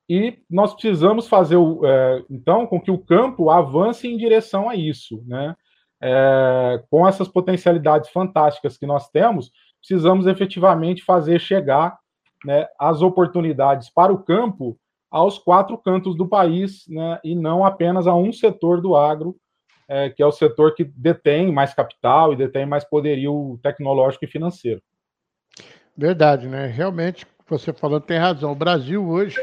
e 0.10 0.40
nós 0.50 0.74
precisamos 0.74 1.28
fazer, 1.28 1.58
é, 1.58 2.26
então, 2.30 2.68
com 2.68 2.82
que 2.82 2.92
o 2.92 2.98
campo 2.98 3.50
avance 3.50 4.08
em 4.08 4.18
direção 4.18 4.70
a 4.70 4.76
isso, 4.76 5.24
né? 5.26 5.56
É, 6.04 6.84
com 6.90 7.08
essas 7.08 7.28
potencialidades 7.28 8.10
fantásticas 8.10 8.76
que 8.76 8.88
nós 8.88 9.08
temos, 9.10 9.52
precisamos 9.80 10.26
efetivamente 10.26 11.04
fazer 11.04 11.40
chegar 11.40 11.98
né, 12.44 12.68
as 12.80 13.04
oportunidades 13.04 13.90
para 13.90 14.12
o 14.12 14.24
campo 14.24 14.78
aos 15.12 15.38
quatro 15.38 15.78
cantos 15.78 16.15
do 16.15 16.26
país, 16.26 16.86
né, 16.88 17.19
e 17.21 17.36
não 17.36 17.65
apenas 17.65 18.08
a 18.08 18.15
um 18.15 18.32
setor 18.32 18.82
do 18.82 18.95
agro, 18.95 19.36
é, 19.88 20.10
que 20.10 20.24
é 20.24 20.26
o 20.26 20.32
setor 20.32 20.74
que 20.74 20.86
detém 20.86 21.52
mais 21.52 21.74
capital 21.74 22.32
e 22.32 22.38
detém 22.38 22.65
mais 22.65 22.86
poderio 22.86 23.60
tecnológico 23.62 24.24
e 24.24 24.28
financeiro. 24.28 24.82
Verdade, 25.97 26.47
né? 26.47 26.65
Realmente, 26.67 27.28
você 27.45 27.74
falando 27.74 28.04
tem 28.04 28.17
razão. 28.17 28.54
O 28.54 28.56
Brasil 28.56 29.06
hoje 29.06 29.38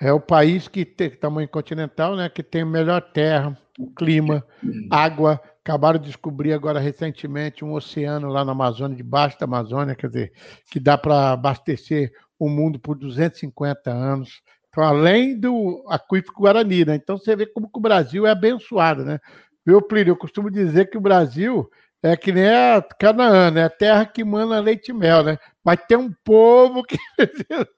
é 0.00 0.12
o 0.12 0.20
país 0.20 0.68
que 0.68 0.84
tem 0.84 1.10
tamanho 1.10 1.48
continental, 1.48 2.14
né, 2.14 2.28
que 2.28 2.42
tem 2.42 2.64
melhor 2.64 3.00
terra, 3.00 3.58
clima, 3.96 4.44
água. 4.88 5.40
Acabaram 5.64 5.98
de 5.98 6.06
descobrir 6.06 6.52
agora 6.52 6.78
recentemente 6.78 7.64
um 7.64 7.72
oceano 7.72 8.28
lá 8.28 8.44
na 8.44 8.52
Amazônia, 8.52 8.96
debaixo 8.96 9.38
da 9.38 9.44
Amazônia, 9.46 9.94
quer 9.94 10.08
dizer, 10.08 10.32
que 10.70 10.78
dá 10.78 10.96
para 10.96 11.32
abastecer 11.32 12.12
o 12.38 12.48
mundo 12.48 12.78
por 12.78 12.96
250 12.96 13.90
anos. 13.90 14.42
Então, 14.72 14.84
além 14.84 15.38
do 15.38 15.84
aquífero 15.86 16.32
Guarani, 16.34 16.86
né? 16.86 16.94
Então 16.96 17.18
você 17.18 17.36
vê 17.36 17.44
como 17.44 17.70
que 17.70 17.78
o 17.78 17.82
Brasil 17.82 18.26
é 18.26 18.30
abençoado, 18.30 19.04
né? 19.04 19.20
Meu 19.66 19.82
Plínio, 19.82 20.12
eu 20.12 20.16
costumo 20.16 20.50
dizer 20.50 20.88
que 20.88 20.96
o 20.96 21.00
Brasil 21.00 21.70
é 22.02 22.16
que 22.16 22.32
nem 22.32 22.48
a 22.48 22.82
Canaã, 22.98 23.50
né? 23.50 23.64
A 23.64 23.70
terra 23.70 24.06
que 24.06 24.24
manda 24.24 24.58
leite 24.60 24.88
e 24.88 24.94
mel, 24.94 25.22
né? 25.22 25.38
Mas 25.62 25.84
tem 25.86 25.98
um 25.98 26.10
povo 26.24 26.82
que. 26.82 26.96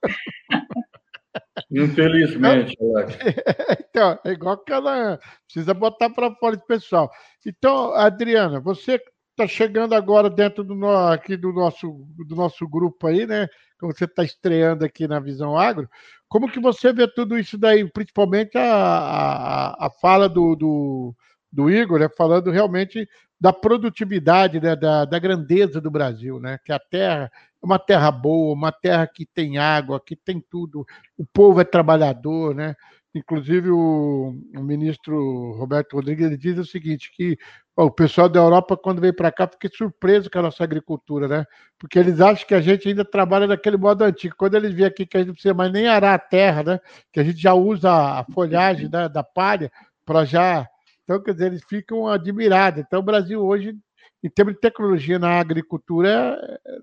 Infelizmente, 1.68 2.76
Alex. 2.80 3.18
Então, 3.90 4.18
é 4.24 4.30
igual 4.30 4.58
Canaã. 4.58 5.18
Precisa 5.46 5.74
botar 5.74 6.10
para 6.10 6.32
fora 6.36 6.54
esse 6.54 6.66
pessoal. 6.66 7.10
Então, 7.44 7.92
Adriana, 7.94 8.60
você 8.60 9.00
está 9.32 9.48
chegando 9.48 9.94
agora 9.94 10.30
dentro 10.30 10.62
do, 10.62 10.76
no, 10.76 10.88
aqui 11.08 11.36
do, 11.36 11.52
nosso, 11.52 12.06
do 12.26 12.36
nosso 12.36 12.68
grupo 12.68 13.08
aí, 13.08 13.26
né? 13.26 13.48
Como 13.78 13.92
você 13.92 14.04
está 14.04 14.22
estreando 14.24 14.84
aqui 14.84 15.08
na 15.08 15.18
Visão 15.20 15.58
Agro, 15.58 15.88
como 16.34 16.50
que 16.50 16.58
você 16.58 16.92
vê 16.92 17.06
tudo 17.06 17.38
isso 17.38 17.56
daí, 17.56 17.88
principalmente 17.88 18.58
a, 18.58 18.64
a, 18.64 19.86
a 19.86 19.88
fala 19.88 20.28
do, 20.28 20.56
do, 20.56 21.14
do 21.52 21.70
Igor, 21.70 22.00
né, 22.00 22.08
falando 22.08 22.50
realmente 22.50 23.08
da 23.40 23.52
produtividade, 23.52 24.60
né, 24.60 24.74
da, 24.74 25.04
da 25.04 25.16
grandeza 25.20 25.80
do 25.80 25.92
Brasil, 25.92 26.40
né, 26.40 26.58
que 26.64 26.72
a 26.72 26.80
terra 26.80 27.30
é 27.32 27.64
uma 27.64 27.78
terra 27.78 28.10
boa, 28.10 28.52
uma 28.52 28.72
terra 28.72 29.06
que 29.06 29.24
tem 29.24 29.58
água, 29.58 30.02
que 30.04 30.16
tem 30.16 30.44
tudo, 30.50 30.84
o 31.16 31.24
povo 31.24 31.60
é 31.60 31.64
trabalhador, 31.64 32.52
né, 32.52 32.74
Inclusive, 33.14 33.70
o, 33.70 34.34
o, 34.56 34.62
ministro 34.62 35.52
Roberto 35.52 35.94
Rodrigues 35.94 36.36
diz 36.36 36.58
o 36.58 36.64
seguinte: 36.64 37.12
que 37.14 37.38
o 37.76 37.88
pessoal 37.88 38.28
da 38.28 38.40
Europa, 38.40 38.76
quando 38.76 39.00
veio 39.00 39.14
para 39.14 39.30
cá, 39.30 39.46
fica 39.46 39.68
surpreso 39.68 40.28
com 40.28 40.40
a 40.40 40.42
nossa 40.42 40.64
agricultura, 40.64 41.28
né? 41.28 41.46
Porque 41.78 41.96
eles 41.96 42.20
acham 42.20 42.46
que 42.46 42.54
a 42.54 42.60
gente 42.60 42.88
ainda 42.88 43.04
trabalha 43.04 43.46
daquele 43.46 43.76
modo 43.76 44.02
antigo. 44.02 44.34
Quando 44.36 44.56
eles 44.56 44.74
vêm 44.74 44.86
aqui 44.86 45.06
que 45.06 45.16
a 45.16 45.20
gente 45.20 45.28
não 45.28 45.34
precisa 45.34 45.54
mais 45.54 45.72
nem 45.72 45.86
arar 45.86 46.14
a 46.14 46.18
terra, 46.18 46.64
né? 46.64 46.80
Que 47.12 47.20
a 47.20 47.24
gente 47.24 47.40
já 47.40 47.54
usa 47.54 47.90
a 47.92 48.24
folhagem 48.32 48.90
da, 48.90 49.06
da 49.06 49.22
palha 49.22 49.70
para 50.04 50.24
já. 50.24 50.68
Então, 51.04 51.22
quer 51.22 51.34
dizer, 51.34 51.46
eles 51.46 51.64
ficam 51.68 52.08
admirados. 52.08 52.80
Então, 52.80 52.98
o 52.98 53.04
Brasil 53.04 53.40
hoje, 53.40 53.76
em 54.24 54.30
termos 54.30 54.54
de 54.54 54.60
tecnologia 54.60 55.20
na 55.20 55.38
agricultura, 55.38 56.36
é, 56.66 56.78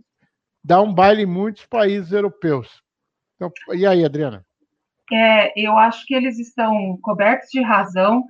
dá 0.63 0.81
um 0.81 0.93
baile 0.93 1.23
em 1.23 1.25
muitos 1.25 1.65
países 1.65 2.13
europeus. 2.13 2.81
Então, 3.35 3.51
e 3.73 3.85
aí, 3.85 4.05
Adriana? 4.05 4.45
É, 5.15 5.53
eu 5.55 5.77
acho 5.77 6.05
que 6.05 6.13
eles 6.13 6.39
estão 6.39 6.97
cobertos 7.01 7.49
de 7.49 7.61
razão. 7.61 8.23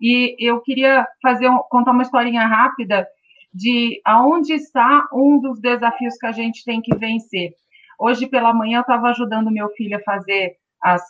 E 0.00 0.36
eu 0.38 0.60
queria 0.60 1.06
fazer 1.22 1.50
contar 1.70 1.92
uma 1.92 2.02
historinha 2.02 2.46
rápida 2.46 3.06
de 3.52 4.00
aonde 4.04 4.52
está 4.52 5.08
um 5.12 5.40
dos 5.40 5.60
desafios 5.60 6.16
que 6.18 6.26
a 6.26 6.32
gente 6.32 6.64
tem 6.64 6.80
que 6.80 6.94
vencer. 6.94 7.52
Hoje 7.98 8.26
pela 8.26 8.52
manhã 8.52 8.78
eu 8.78 8.82
estava 8.82 9.08
ajudando 9.08 9.50
meu 9.50 9.70
filho 9.70 9.96
a 9.96 10.02
fazer 10.02 10.56
as 10.82 11.02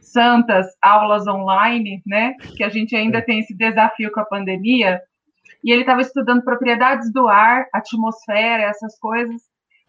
santas 0.00 0.66
aulas 0.80 1.26
online, 1.26 2.02
né? 2.06 2.34
Que 2.56 2.62
a 2.62 2.68
gente 2.68 2.94
ainda 2.94 3.20
tem 3.20 3.40
esse 3.40 3.54
desafio 3.54 4.12
com 4.12 4.20
a 4.20 4.24
pandemia. 4.24 5.00
E 5.64 5.72
ele 5.72 5.80
estava 5.80 6.00
estudando 6.00 6.44
propriedades 6.44 7.12
do 7.12 7.28
ar, 7.28 7.66
atmosfera, 7.72 8.62
essas 8.62 8.98
coisas. 8.98 9.42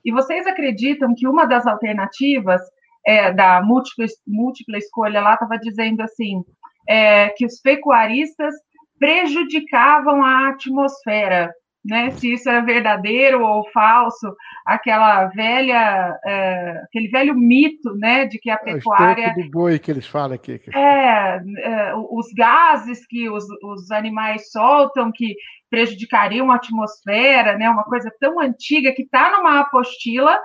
E 0.03 0.11
vocês 0.11 0.47
acreditam 0.47 1.13
que 1.15 1.27
uma 1.27 1.45
das 1.45 1.67
alternativas 1.67 2.61
é, 3.09 3.33
da 3.33 3.59
múltipla, 3.63 4.05
múltipla 4.27 4.77
escolha 4.77 5.19
lá 5.19 5.33
estava 5.33 5.57
dizendo 5.57 6.01
assim 6.01 6.43
é, 6.87 7.29
que 7.29 7.43
os 7.43 7.59
pecuaristas 7.59 8.53
prejudicavam 8.99 10.23
a 10.23 10.49
atmosfera, 10.49 11.51
né? 11.83 12.11
Se 12.11 12.33
isso 12.33 12.47
é 12.47 12.61
verdadeiro 12.61 13.43
ou 13.43 13.67
falso, 13.71 14.31
aquela 14.63 15.25
velha, 15.27 16.19
é, 16.23 16.81
aquele 16.83 17.07
velho 17.07 17.33
mito, 17.33 17.95
né, 17.95 18.25
de 18.25 18.37
que 18.37 18.51
a 18.51 18.55
é 18.55 18.57
pecuária 18.57 19.33
o 19.35 19.41
do 19.41 19.49
boi 19.49 19.79
que 19.79 19.89
eles 19.89 20.05
falam 20.05 20.35
aqui. 20.35 20.61
É, 20.75 21.37
é 21.37 21.95
os 21.95 22.27
gases 22.35 23.07
que 23.07 23.27
os, 23.27 23.45
os 23.63 23.89
animais 23.89 24.51
soltam 24.51 25.11
que 25.11 25.33
prejudicariam 25.67 26.51
a 26.51 26.55
atmosfera, 26.57 27.57
né? 27.57 27.67
Uma 27.69 27.85
coisa 27.85 28.11
tão 28.19 28.39
antiga 28.39 28.91
que 28.91 29.03
está 29.03 29.31
numa 29.31 29.61
apostila 29.61 30.37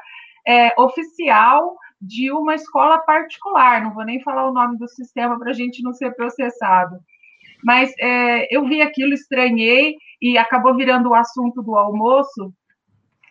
é, 0.46 0.72
oficial 0.80 1.76
de 2.06 2.30
uma 2.30 2.54
escola 2.54 2.98
particular, 2.98 3.82
não 3.82 3.94
vou 3.94 4.04
nem 4.04 4.20
falar 4.22 4.48
o 4.48 4.52
nome 4.52 4.78
do 4.78 4.88
sistema 4.88 5.38
para 5.38 5.50
a 5.50 5.54
gente 5.54 5.82
não 5.82 5.92
ser 5.92 6.14
processado. 6.14 6.98
Mas 7.62 7.92
é, 7.98 8.54
eu 8.54 8.66
vi 8.66 8.82
aquilo, 8.82 9.14
estranhei 9.14 9.96
e 10.20 10.36
acabou 10.36 10.76
virando 10.76 11.10
o 11.10 11.14
assunto 11.14 11.62
do 11.62 11.76
almoço. 11.76 12.52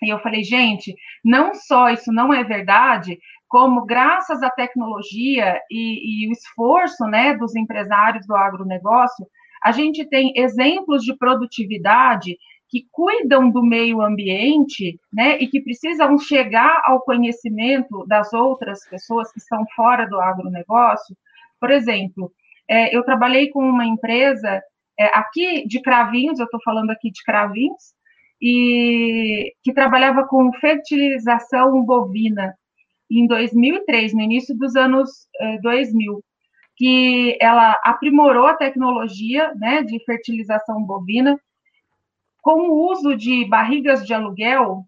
E 0.02 0.10
eu 0.10 0.20
falei, 0.20 0.44
gente, 0.44 0.96
não 1.24 1.54
só 1.54 1.90
isso 1.90 2.12
não 2.12 2.34
é 2.34 2.44
verdade, 2.44 3.20
como 3.48 3.86
graças 3.86 4.42
à 4.42 4.50
tecnologia 4.50 5.60
e, 5.70 6.26
e 6.26 6.28
o 6.28 6.32
esforço 6.32 7.06
né, 7.06 7.36
dos 7.38 7.56
empresários 7.56 8.26
do 8.26 8.36
agronegócio, 8.36 9.28
a 9.64 9.72
gente 9.72 10.04
tem 10.10 10.34
exemplos 10.36 11.04
de 11.04 11.16
produtividade 11.16 12.36
que 12.74 12.88
cuidam 12.92 13.52
do 13.52 13.62
meio 13.62 14.02
ambiente, 14.02 15.00
né, 15.14 15.38
e 15.38 15.46
que 15.46 15.62
precisam 15.62 16.18
chegar 16.18 16.82
ao 16.86 17.02
conhecimento 17.02 18.04
das 18.08 18.34
outras 18.34 18.80
pessoas 18.90 19.32
que 19.32 19.38
estão 19.38 19.64
fora 19.76 20.10
do 20.10 20.20
agronegócio. 20.20 21.16
Por 21.60 21.70
exemplo, 21.70 22.32
é, 22.68 22.96
eu 22.96 23.04
trabalhei 23.04 23.50
com 23.50 23.60
uma 23.60 23.86
empresa 23.86 24.60
é, 25.00 25.06
aqui 25.16 25.68
de 25.68 25.84
Cravinhos, 25.84 26.40
eu 26.40 26.46
estou 26.46 26.60
falando 26.66 26.90
aqui 26.90 27.12
de 27.12 27.24
Cravinhos, 27.24 27.94
e 28.42 29.54
que 29.64 29.72
trabalhava 29.72 30.26
com 30.26 30.52
fertilização 30.54 31.86
bovina 31.86 32.56
em 33.12 33.28
2003, 33.28 34.16
no 34.16 34.22
início 34.22 34.58
dos 34.58 34.76
anos 34.76 35.12
é, 35.40 35.60
2000, 35.60 36.24
que 36.76 37.38
ela 37.40 37.80
aprimorou 37.84 38.48
a 38.48 38.56
tecnologia 38.56 39.54
né, 39.58 39.84
de 39.84 40.04
fertilização 40.06 40.84
bovina 40.84 41.40
com 42.44 42.70
o 42.70 42.92
uso 42.92 43.16
de 43.16 43.46
barrigas 43.46 44.06
de 44.06 44.14
aluguel, 44.14 44.86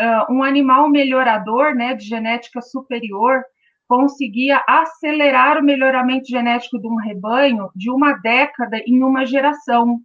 uh, 0.00 0.32
um 0.32 0.42
animal 0.42 0.88
melhorador, 0.88 1.74
né, 1.74 1.94
de 1.94 2.06
genética 2.06 2.62
superior, 2.62 3.44
conseguia 3.86 4.64
acelerar 4.66 5.58
o 5.58 5.62
melhoramento 5.62 6.26
genético 6.26 6.80
de 6.80 6.88
um 6.88 6.96
rebanho 6.96 7.68
de 7.76 7.90
uma 7.90 8.14
década 8.14 8.78
em 8.86 9.02
uma 9.02 9.26
geração. 9.26 10.00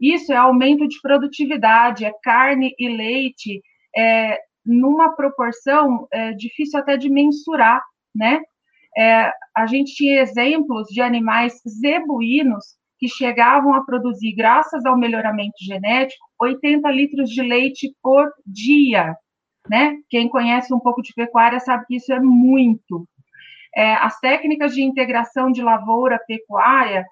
Isso 0.00 0.32
é 0.32 0.36
aumento 0.36 0.86
de 0.88 1.00
produtividade, 1.00 2.04
é 2.04 2.12
carne 2.24 2.74
e 2.76 2.88
leite, 2.88 3.62
é, 3.96 4.36
numa 4.66 5.14
proporção 5.14 6.08
é, 6.12 6.32
difícil 6.32 6.80
até 6.80 6.96
de 6.96 7.08
mensurar, 7.08 7.80
né? 8.12 8.40
É, 8.98 9.32
a 9.56 9.64
gente 9.66 9.94
tinha 9.94 10.20
exemplos 10.20 10.88
de 10.88 11.00
animais 11.00 11.54
zebuínos 11.80 12.64
que 12.98 13.08
chegavam 13.08 13.74
a 13.74 13.84
produzir, 13.84 14.32
graças 14.32 14.84
ao 14.84 14.96
melhoramento 14.96 15.56
genético, 15.60 16.24
80 16.42 16.90
litros 16.90 17.30
de 17.30 17.42
leite 17.42 17.94
por 18.02 18.32
dia. 18.46 19.16
Né? 19.68 19.96
Quem 20.10 20.28
conhece 20.28 20.74
um 20.74 20.80
pouco 20.80 21.02
de 21.02 21.12
pecuária 21.14 21.60
sabe 21.60 21.84
que 21.86 21.96
isso 21.96 22.12
é 22.12 22.20
muito. 22.20 23.06
É, 23.74 23.94
as 23.94 24.18
técnicas 24.20 24.74
de 24.74 24.82
integração 24.82 25.50
de 25.50 25.62
lavoura-pecuária 25.62 27.06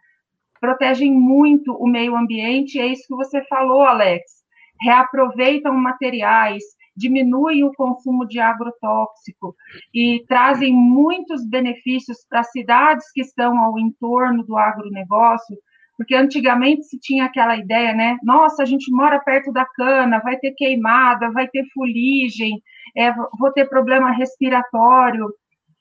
protegem 0.61 1.13
muito 1.13 1.73
o 1.75 1.87
meio 1.87 2.17
ambiente, 2.17 2.79
é 2.79 2.87
isso 2.87 3.05
que 3.09 3.15
você 3.15 3.43
falou, 3.45 3.83
Alex. 3.83 4.41
Reaproveitam 4.83 5.75
materiais, 5.75 6.63
diminuem 6.97 7.65
o 7.65 7.73
consumo 7.73 8.27
de 8.27 8.39
agrotóxico 8.41 9.55
e 9.95 10.25
trazem 10.29 10.73
muitos 10.73 11.47
benefícios 11.49 12.19
para 12.29 12.41
as 12.41 12.51
cidades 12.51 13.11
que 13.13 13.23
estão 13.23 13.59
ao 13.59 13.79
entorno 13.79 14.45
do 14.45 14.57
agronegócio, 14.57 15.57
porque 16.01 16.15
antigamente 16.15 16.85
se 16.85 16.99
tinha 16.99 17.27
aquela 17.27 17.55
ideia, 17.59 17.93
né? 17.93 18.17
Nossa, 18.23 18.63
a 18.63 18.65
gente 18.65 18.91
mora 18.91 19.21
perto 19.21 19.53
da 19.53 19.67
cana, 19.67 20.19
vai 20.21 20.35
ter 20.39 20.53
queimada, 20.53 21.31
vai 21.31 21.47
ter 21.47 21.63
fuligem, 21.75 22.59
é, 22.97 23.13
vou 23.39 23.53
ter 23.53 23.69
problema 23.69 24.11
respiratório. 24.11 25.31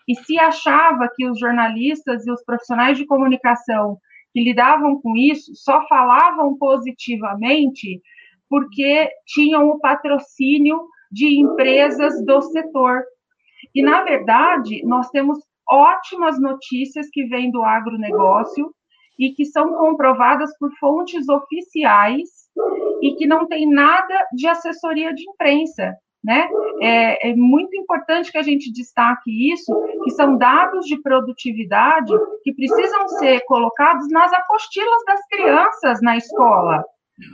E 0.05 0.13
se 0.15 0.38
achava 0.38 1.10
que 1.15 1.25
os 1.25 1.39
jornalistas 1.39 2.27
e 2.27 2.32
os 2.34 2.43
profissionais 2.43 2.97
de 2.97 3.05
comunicação 3.05 3.97
que 4.34 4.43
lidavam 4.43 4.99
com 4.99 5.15
isso 5.15 5.55
só 5.55 5.88
falavam 5.88 6.58
positivamente 6.58 8.01
porque 8.49 9.10
tinham 9.25 9.69
o 9.69 9.79
patrocínio 9.79 10.82
de 11.10 11.39
empresas 11.39 12.21
do 12.25 12.41
setor. 12.41 13.03
E, 13.73 13.82
na 13.82 14.03
verdade, 14.03 14.84
nós 14.84 15.10
temos 15.12 15.39
ótimas 15.65 16.38
notícias 16.41 17.08
que 17.10 17.23
vêm 17.23 17.49
do 17.49 17.63
agronegócio 17.63 18.69
e 19.19 19.32
que 19.32 19.45
são 19.45 19.73
comprovadas 19.73 20.58
por 20.58 20.71
fontes 20.79 21.27
oficiais 21.27 22.29
e 23.01 23.15
que 23.15 23.27
não 23.27 23.45
tem 23.47 23.69
nada 23.69 24.25
de 24.34 24.47
assessoria 24.47 25.13
de 25.13 25.29
imprensa, 25.29 25.93
né? 26.23 26.47
É, 26.82 27.29
é, 27.29 27.36
muito 27.36 27.75
importante 27.75 28.32
que 28.32 28.38
a 28.38 28.41
gente 28.41 28.71
destaque 28.71 29.51
isso, 29.51 29.73
que 30.03 30.12
são 30.12 30.38
dados 30.38 30.86
de 30.86 31.01
produtividade 31.01 32.13
que 32.43 32.53
precisam 32.53 33.08
ser 33.08 33.41
colocados 33.45 34.10
nas 34.10 34.32
apostilas 34.34 35.03
das 35.05 35.19
crianças 35.27 36.01
na 36.01 36.17
escola, 36.17 36.84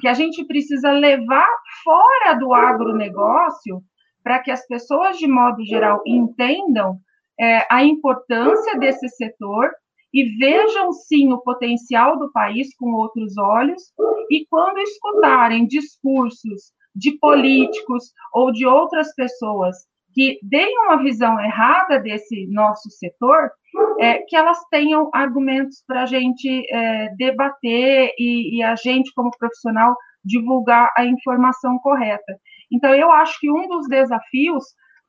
que 0.02 0.08
a 0.08 0.14
gente 0.14 0.44
precisa 0.46 0.92
levar 0.92 1.50
fora 1.84 2.34
do 2.36 2.54
agronegócio 2.54 3.82
para 4.24 4.40
que 4.40 4.50
as 4.50 4.66
pessoas, 4.68 5.18
de 5.18 5.28
modo 5.28 5.64
geral, 5.64 6.02
entendam 6.06 6.98
é, 7.40 7.66
a 7.70 7.84
importância 7.84 8.78
desse 8.80 9.08
setor 9.10 9.72
e 10.16 10.38
vejam 10.38 10.94
sim 10.94 11.34
o 11.34 11.42
potencial 11.42 12.18
do 12.18 12.32
país 12.32 12.74
com 12.78 12.94
outros 12.94 13.38
olhos, 13.38 13.84
e 14.32 14.46
quando 14.50 14.78
escutarem 14.80 15.68
discursos 15.68 16.72
de 16.96 17.20
políticos 17.20 18.14
ou 18.34 18.50
de 18.50 18.66
outras 18.66 19.14
pessoas 19.14 19.76
que 20.14 20.40
deem 20.42 20.80
uma 20.86 21.04
visão 21.04 21.38
errada 21.42 22.00
desse 22.00 22.48
nosso 22.48 22.90
setor, 22.92 23.52
é, 24.00 24.20
que 24.20 24.38
elas 24.38 24.58
tenham 24.72 25.10
argumentos 25.14 25.84
para 25.86 26.04
a 26.04 26.06
gente 26.06 26.66
é, 26.74 27.10
debater 27.18 28.14
e, 28.18 28.58
e 28.58 28.64
a 28.64 28.76
gente, 28.76 29.12
como 29.14 29.30
profissional, 29.38 29.94
divulgar 30.24 30.94
a 30.98 31.06
informação 31.06 31.78
correta. 31.80 32.40
Então, 32.72 32.96
eu 32.96 33.12
acho 33.12 33.38
que 33.42 33.52
um 33.52 33.68
dos 33.68 33.90
desafios 33.90 34.64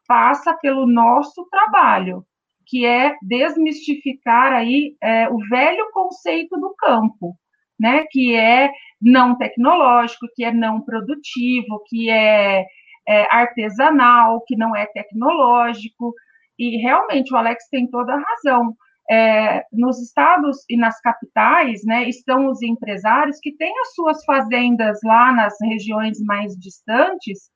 passa 0.09 0.53
pelo 0.61 0.85
nosso 0.85 1.47
trabalho, 1.49 2.25
que 2.67 2.85
é 2.85 3.17
desmistificar 3.23 4.53
aí 4.53 4.97
é, 5.03 5.29
o 5.29 5.39
velho 5.49 5.89
conceito 5.93 6.59
do 6.59 6.75
campo, 6.77 7.37
né? 7.79 8.05
Que 8.11 8.35
é 8.35 8.71
não 9.01 9.37
tecnológico, 9.37 10.27
que 10.35 10.45
é 10.45 10.53
não 10.53 10.81
produtivo, 10.81 11.83
que 11.87 12.11
é, 12.11 12.65
é 13.09 13.35
artesanal, 13.35 14.43
que 14.47 14.57
não 14.57 14.75
é 14.75 14.87
tecnológico. 14.87 16.13
E 16.59 16.79
realmente 16.79 17.33
o 17.33 17.37
Alex 17.37 17.69
tem 17.71 17.87
toda 17.87 18.15
a 18.15 18.21
razão. 18.21 18.75
É, 19.09 19.65
nos 19.73 20.03
estados 20.03 20.65
e 20.69 20.77
nas 20.77 21.01
capitais, 21.01 21.85
né, 21.85 22.09
estão 22.09 22.49
os 22.49 22.61
empresários 22.61 23.39
que 23.41 23.57
têm 23.57 23.73
as 23.79 23.95
suas 23.95 24.25
fazendas 24.25 24.99
lá 25.05 25.33
nas 25.33 25.55
regiões 25.63 26.21
mais 26.21 26.57
distantes 26.57 27.49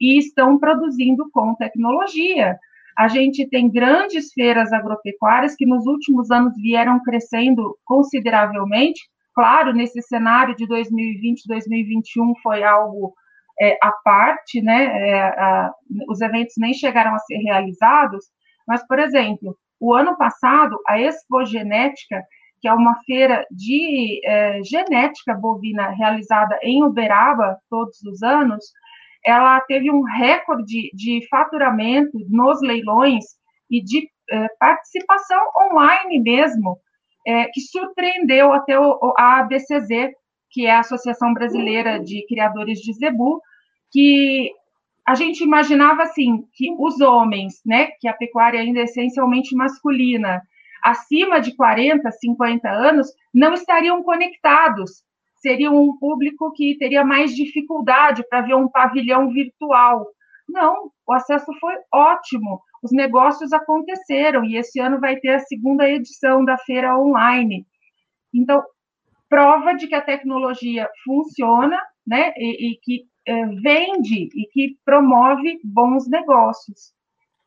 e 0.00 0.18
estão 0.18 0.58
produzindo 0.58 1.30
com 1.30 1.54
tecnologia. 1.54 2.58
A 2.96 3.08
gente 3.08 3.48
tem 3.48 3.70
grandes 3.70 4.32
feiras 4.32 4.72
agropecuárias 4.72 5.54
que 5.54 5.66
nos 5.66 5.86
últimos 5.86 6.30
anos 6.30 6.54
vieram 6.56 7.02
crescendo 7.02 7.76
consideravelmente. 7.84 9.00
Claro, 9.34 9.74
nesse 9.74 10.00
cenário 10.02 10.56
de 10.56 10.66
2020, 10.66 11.42
2021 11.46 12.32
foi 12.42 12.62
algo 12.62 13.12
é, 13.60 13.76
à 13.82 13.92
parte, 14.02 14.62
né? 14.62 15.10
É, 15.10 15.22
a, 15.22 15.72
os 16.08 16.20
eventos 16.22 16.54
nem 16.58 16.72
chegaram 16.72 17.14
a 17.14 17.18
ser 17.18 17.36
realizados, 17.36 18.24
mas, 18.66 18.86
por 18.86 18.98
exemplo, 18.98 19.54
o 19.78 19.94
ano 19.94 20.16
passado, 20.16 20.76
a 20.88 20.98
Expo 20.98 21.44
Genética, 21.44 22.22
que 22.60 22.68
é 22.68 22.72
uma 22.72 22.96
feira 23.04 23.44
de 23.50 24.20
é, 24.24 24.62
genética 24.64 25.34
bovina 25.34 25.90
realizada 25.90 26.58
em 26.62 26.82
Uberaba 26.82 27.58
todos 27.68 28.02
os 28.02 28.22
anos, 28.22 28.64
ela 29.26 29.60
teve 29.62 29.90
um 29.90 30.02
recorde 30.02 30.90
de 30.94 31.26
faturamento 31.28 32.16
nos 32.28 32.60
leilões 32.62 33.24
e 33.68 33.82
de 33.82 34.08
é, 34.30 34.46
participação 34.60 35.40
online 35.56 36.20
mesmo, 36.20 36.78
é, 37.26 37.46
que 37.46 37.60
surpreendeu 37.60 38.52
até 38.52 38.78
o, 38.78 39.12
a 39.18 39.40
ABCZ, 39.40 40.12
que 40.50 40.64
é 40.64 40.70
a 40.70 40.80
Associação 40.80 41.34
Brasileira 41.34 41.98
de 41.98 42.24
Criadores 42.28 42.78
de 42.78 42.92
Zebu, 42.92 43.40
que 43.90 44.52
a 45.04 45.14
gente 45.16 45.42
imaginava 45.42 46.04
assim 46.04 46.44
que 46.54 46.72
os 46.78 47.00
homens, 47.00 47.60
né, 47.66 47.88
que 48.00 48.06
a 48.06 48.12
pecuária 48.12 48.60
ainda 48.60 48.80
é 48.80 48.84
essencialmente 48.84 49.56
masculina, 49.56 50.40
acima 50.82 51.40
de 51.40 51.54
40, 51.56 52.08
50 52.12 52.68
anos, 52.68 53.08
não 53.34 53.54
estariam 53.54 54.02
conectados 54.04 55.04
seria 55.46 55.70
um 55.70 55.96
público 55.96 56.50
que 56.50 56.76
teria 56.76 57.04
mais 57.04 57.32
dificuldade 57.32 58.24
para 58.28 58.40
ver 58.40 58.56
um 58.56 58.68
pavilhão 58.68 59.30
virtual. 59.30 60.04
Não, 60.48 60.90
o 61.06 61.12
acesso 61.12 61.52
foi 61.60 61.74
ótimo, 61.92 62.60
os 62.82 62.90
negócios 62.90 63.52
aconteceram 63.52 64.44
e 64.44 64.56
esse 64.56 64.80
ano 64.80 64.98
vai 64.98 65.16
ter 65.16 65.34
a 65.34 65.38
segunda 65.38 65.88
edição 65.88 66.44
da 66.44 66.58
feira 66.58 66.98
online. 66.98 67.64
Então, 68.34 68.60
prova 69.28 69.72
de 69.74 69.86
que 69.86 69.94
a 69.94 70.02
tecnologia 70.02 70.90
funciona, 71.04 71.80
né, 72.04 72.32
e, 72.36 72.72
e 72.72 72.78
que 72.82 73.04
é, 73.24 73.46
vende 73.46 74.28
e 74.34 74.48
que 74.52 74.76
promove 74.84 75.60
bons 75.62 76.08
negócios. 76.08 76.92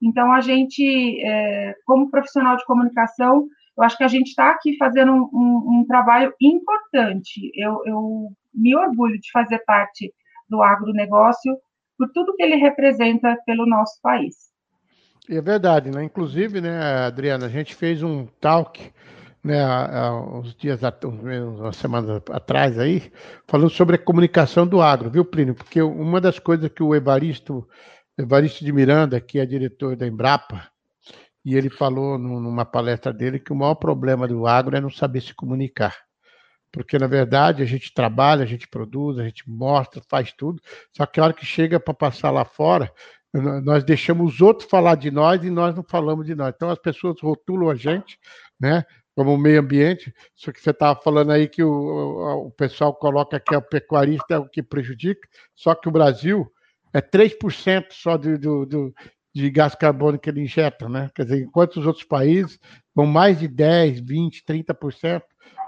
Então, 0.02 0.32
a 0.32 0.40
gente, 0.40 1.22
é, 1.22 1.76
como 1.86 2.10
profissional 2.10 2.56
de 2.56 2.66
comunicação, 2.66 3.46
eu 3.80 3.86
acho 3.86 3.98
que 3.98 4.04
a 4.04 4.10
gente 4.10 4.28
está 4.28 4.52
aqui 4.52 4.76
fazendo 4.78 5.13
um, 5.13 5.30
um, 5.34 5.80
um 5.80 5.86
trabalho 5.88 6.34
importante. 6.42 7.50
Eu, 7.56 7.82
eu, 7.86 8.28
me 8.54 8.76
orgulho 8.76 9.18
de 9.18 9.32
fazer 9.32 9.60
parte 9.60 10.13
do 10.50 10.62
agronegócio 10.62 11.56
por 11.98 12.10
tudo 12.12 12.36
que 12.36 12.44
ele 12.44 12.56
representa 12.56 13.38
pelo 13.46 13.65
nosso 13.65 14.02
país. 14.02 14.36
É 15.30 15.39
verdade, 15.42 15.92
né? 15.92 16.04
Inclusive, 16.04 16.60
né, 16.60 17.06
Adriana, 17.06 17.46
a 17.46 17.50
gente 17.50 17.74
fez 17.74 18.04
um 18.04 18.26
talk 18.42 18.92
né, 19.42 19.63
há, 19.63 20.13
uns 20.13 20.54
dias, 20.56 20.82
umas 21.04 21.78
semanas 21.78 22.22
atrás 22.32 22.78
aí, 22.78 23.10
falando 23.48 23.70
sobre 23.70 23.96
a 23.96 24.00
comunicação 24.00 24.68
do 24.68 24.82
agro, 24.82 25.10
viu, 25.10 25.24
Plínio? 25.24 25.56
Porque 25.56 25.82
uma 25.82 26.20
das 26.20 26.38
coisas 26.38 26.70
que 26.70 26.84
o 26.84 26.94
Evaristo, 26.94 27.65
Evaristo 28.18 28.65
de 28.65 28.74
Miranda, 28.74 29.22
que 29.22 29.39
é 29.39 29.46
diretor 29.46 29.96
da 29.96 30.06
Embrapa, 30.06 30.70
e 31.43 31.56
ele 31.56 31.69
falou 31.69 32.17
numa 32.17 32.65
palestra 32.65 33.13
dele 33.13 33.39
que 33.39 33.54
o 33.54 33.56
maior 33.56 33.75
problema 33.75 34.28
do 34.28 34.45
agro 34.45 34.75
é 34.75 34.82
não 34.82 34.89
saber 34.89 35.21
se 35.21 35.34
comunicar. 35.34 35.95
Porque, 36.71 36.99
na 36.99 37.08
verdade, 37.08 37.63
a 37.63 37.65
gente 37.65 37.93
trabalha, 37.93 38.43
a 38.43 38.47
gente 38.47 38.67
produz, 38.67 39.17
a 39.17 39.23
gente 39.23 39.49
mostra, 39.49 40.02
faz 40.08 40.32
tudo, 40.34 40.62
só 40.95 41.06
que 41.06 41.19
a 41.19 41.23
hora 41.23 41.34
que 41.34 41.45
chega 41.45 41.80
para 41.80 41.93
passar 41.93 42.30
lá 42.30 42.45
fora, 42.45 42.91
nós 43.63 43.84
deixamos 43.84 44.36
os 44.36 44.41
outros 44.41 44.69
falar 44.69 44.95
de 44.95 45.10
nós 45.10 45.43
e 45.43 45.49
nós 45.49 45.75
não 45.75 45.84
falamos 45.84 46.25
de 46.25 46.36
nós. 46.36 46.54
Então, 46.56 46.69
as 46.69 46.80
pessoas 46.80 47.19
rotulam 47.21 47.69
a 47.69 47.75
gente, 47.75 48.19
né? 48.60 48.84
como 49.15 49.38
meio 49.38 49.60
ambiente, 49.60 50.13
só 50.34 50.49
que 50.49 50.62
você 50.62 50.69
estava 50.69 50.97
falando 50.97 51.32
aí 51.32 51.45
que 51.45 51.62
o, 51.62 52.47
o 52.47 52.52
pessoal 52.52 52.93
coloca 52.93 53.38
que 53.38 53.54
é 53.54 53.58
o 53.58 53.62
pecuarista 53.62 54.36
é 54.36 54.38
o 54.38 54.47
que 54.47 54.63
prejudica, 54.63 55.28
só 55.54 55.75
que 55.75 55.89
o 55.89 55.91
Brasil 55.91 56.49
é 56.93 57.02
3% 57.02 57.88
só 57.91 58.15
do, 58.15 58.39
do, 58.39 58.65
do, 58.65 58.93
de 59.34 59.50
gás 59.50 59.76
carbônico 59.76 60.24
que 60.24 60.30
ele 60.30 60.42
injeta, 60.42 60.89
né? 60.89 61.10
Quer 61.13 61.24
dizer, 61.24 61.44
enquanto 61.44 61.78
os 61.78 61.86
outros 61.86 62.06
países 62.06 62.60
vão 62.96 63.06
mais 63.06 63.39
de 63.39 63.48
10, 63.48 64.00
20, 64.02 64.44
30%, 64.46 65.22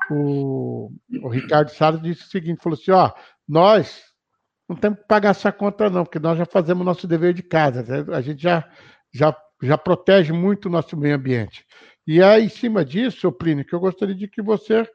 o, 0.09 0.91
o 1.21 1.29
Ricardo 1.29 1.69
Salles 1.69 2.01
disse 2.01 2.23
o 2.23 2.29
seguinte, 2.29 2.61
falou 2.61 2.77
assim, 2.79 2.91
ó, 2.91 3.11
nós 3.47 4.03
não 4.67 4.75
temos 4.75 4.99
que 4.99 5.05
pagar 5.05 5.29
essa 5.29 5.51
conta 5.51 5.89
não, 5.89 6.03
porque 6.03 6.19
nós 6.19 6.37
já 6.37 6.45
fazemos 6.45 6.85
nosso 6.85 7.07
dever 7.07 7.33
de 7.33 7.43
casa, 7.43 7.83
né? 7.83 8.15
a 8.15 8.21
gente 8.21 8.41
já, 8.41 8.67
já, 9.13 9.35
já 9.61 9.77
protege 9.77 10.33
muito 10.33 10.67
o 10.67 10.71
nosso 10.71 10.97
meio 10.97 11.15
ambiente. 11.15 11.65
E 12.07 12.21
é 12.21 12.39
em 12.39 12.49
cima 12.49 12.83
disso, 12.83 13.31
Plínio, 13.31 13.65
que 13.65 13.73
eu 13.73 13.79
gostaria 13.79 14.15
de 14.15 14.27
que 14.27 14.41
você 14.41 14.89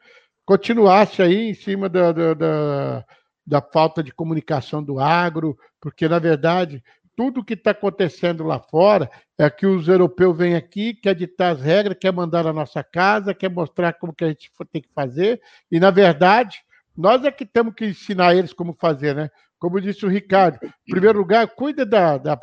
continuasse 0.44 1.22
aí 1.22 1.50
em 1.50 1.54
cima 1.54 1.88
da, 1.88 2.12
da, 2.12 2.34
da, 2.34 3.04
da 3.46 3.62
falta 3.62 4.02
de 4.02 4.12
comunicação 4.12 4.82
do 4.82 4.98
agro, 4.98 5.56
porque, 5.80 6.08
na 6.08 6.18
verdade, 6.18 6.82
tudo 7.16 7.44
que 7.44 7.54
está 7.54 7.70
acontecendo 7.70 8.44
lá 8.44 8.60
fora 8.60 9.10
é 9.38 9.48
que 9.48 9.66
os 9.66 9.88
europeus 9.88 10.36
vêm 10.36 10.54
aqui, 10.54 10.94
quer 10.94 11.14
ditar 11.14 11.54
as 11.54 11.62
regras, 11.62 11.96
quer 11.98 12.12
mandar 12.12 12.44
na 12.44 12.52
nossa 12.52 12.84
casa, 12.84 13.34
quer 13.34 13.50
mostrar 13.50 13.94
como 13.94 14.14
que 14.14 14.24
a 14.24 14.28
gente 14.28 14.50
tem 14.70 14.82
que 14.82 14.92
fazer, 14.94 15.40
e, 15.70 15.80
na 15.80 15.90
verdade, 15.90 16.58
nós 16.96 17.24
é 17.24 17.30
que 17.30 17.46
temos 17.46 17.74
que 17.74 17.86
ensinar 17.86 18.34
eles 18.34 18.52
como 18.52 18.76
fazer, 18.78 19.14
né? 19.14 19.30
Como 19.58 19.80
disse 19.80 20.04
o 20.04 20.08
Ricardo, 20.08 20.58
em 20.62 20.90
primeiro 20.90 21.18
lugar, 21.18 21.48
cuida 21.48 21.86
da, 21.86 22.18
da, 22.18 22.38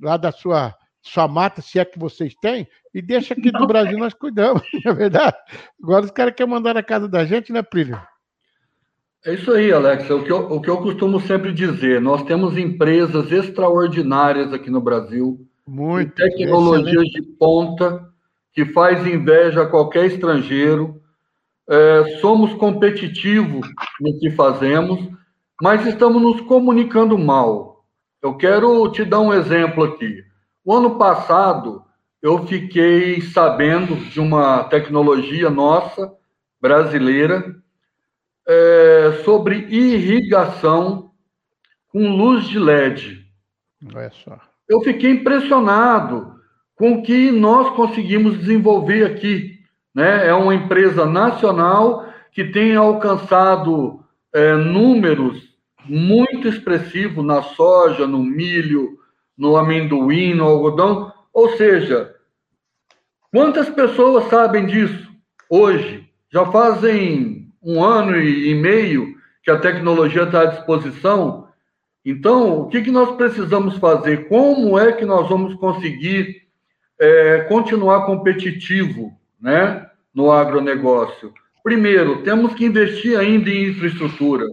lá 0.00 0.16
da 0.16 0.30
sua 0.30 0.74
sua 1.00 1.26
mata, 1.26 1.62
se 1.62 1.78
é 1.78 1.84
que 1.84 1.98
vocês 1.98 2.34
têm, 2.34 2.68
e 2.92 3.00
deixa 3.00 3.32
aqui 3.32 3.50
do 3.50 3.66
Brasil 3.66 3.96
nós 3.96 4.12
cuidamos, 4.12 4.62
não 4.84 4.92
é 4.92 4.94
verdade? 4.94 5.36
Agora 5.82 6.04
os 6.04 6.10
caras 6.10 6.34
querem 6.34 6.52
mandar 6.52 6.74
na 6.74 6.82
casa 6.82 7.08
da 7.08 7.24
gente, 7.24 7.52
né, 7.52 7.62
Plínio? 7.62 7.98
É 9.26 9.34
isso 9.34 9.50
aí, 9.52 9.72
Alex. 9.72 10.08
O 10.10 10.22
que, 10.22 10.30
eu, 10.30 10.50
o 10.50 10.60
que 10.60 10.70
eu 10.70 10.78
costumo 10.78 11.20
sempre 11.20 11.52
dizer, 11.52 12.00
nós 12.00 12.22
temos 12.22 12.56
empresas 12.56 13.30
extraordinárias 13.32 14.52
aqui 14.52 14.70
no 14.70 14.80
Brasil, 14.80 15.46
Muito, 15.66 16.14
tecnologias 16.14 16.86
excelente. 16.88 17.20
de 17.20 17.22
ponta, 17.22 18.08
que 18.52 18.64
faz 18.66 19.06
inveja 19.06 19.62
a 19.62 19.66
qualquer 19.66 20.06
estrangeiro. 20.06 21.00
É, 21.68 22.18
somos 22.20 22.54
competitivos 22.54 23.68
no 24.00 24.18
que 24.18 24.30
fazemos, 24.30 25.00
mas 25.60 25.86
estamos 25.86 26.22
nos 26.22 26.40
comunicando 26.42 27.18
mal. 27.18 27.84
Eu 28.22 28.36
quero 28.36 28.90
te 28.90 29.04
dar 29.04 29.20
um 29.20 29.34
exemplo 29.34 29.84
aqui. 29.84 30.24
O 30.64 30.72
ano 30.72 30.96
passado, 30.96 31.82
eu 32.22 32.46
fiquei 32.46 33.20
sabendo 33.20 33.96
de 34.10 34.20
uma 34.20 34.64
tecnologia 34.64 35.50
nossa, 35.50 36.12
brasileira, 36.60 37.54
é, 38.48 39.20
sobre 39.24 39.66
irrigação 39.68 41.10
com 41.88 42.16
luz 42.16 42.48
de 42.48 42.58
LED. 42.58 43.26
Olha 43.94 44.10
só. 44.10 44.40
Eu 44.68 44.80
fiquei 44.80 45.10
impressionado 45.10 46.38
com 46.74 46.94
o 46.94 47.02
que 47.02 47.30
nós 47.30 47.74
conseguimos 47.74 48.38
desenvolver 48.38 49.04
aqui. 49.04 49.58
Né? 49.94 50.26
É 50.28 50.34
uma 50.34 50.54
empresa 50.54 51.04
nacional 51.04 52.08
que 52.32 52.44
tem 52.44 52.74
alcançado 52.74 54.04
é, 54.32 54.54
números 54.54 55.56
muito 55.84 56.48
expressivos 56.48 57.24
na 57.24 57.42
soja, 57.42 58.06
no 58.06 58.22
milho, 58.22 58.98
no 59.36 59.56
amendoim, 59.56 60.34
no 60.34 60.44
algodão. 60.44 61.12
Ou 61.32 61.56
seja, 61.56 62.14
quantas 63.32 63.68
pessoas 63.70 64.24
sabem 64.24 64.66
disso 64.66 65.08
hoje? 65.50 66.06
Já 66.30 66.44
fazem 66.46 67.47
um 67.62 67.82
ano 67.82 68.16
e 68.16 68.54
meio 68.54 69.14
que 69.42 69.50
a 69.50 69.58
tecnologia 69.58 70.24
está 70.24 70.42
à 70.42 70.46
disposição. 70.46 71.48
Então, 72.04 72.60
o 72.60 72.68
que, 72.68 72.82
que 72.82 72.90
nós 72.90 73.16
precisamos 73.16 73.76
fazer? 73.78 74.28
Como 74.28 74.78
é 74.78 74.92
que 74.92 75.04
nós 75.04 75.28
vamos 75.28 75.54
conseguir 75.54 76.42
é, 76.98 77.40
continuar 77.48 78.06
competitivo 78.06 79.12
né, 79.40 79.86
no 80.14 80.30
agronegócio? 80.30 81.32
Primeiro, 81.62 82.22
temos 82.22 82.54
que 82.54 82.64
investir 82.64 83.18
ainda 83.18 83.50
em 83.50 83.70
infraestrutura. 83.70 84.44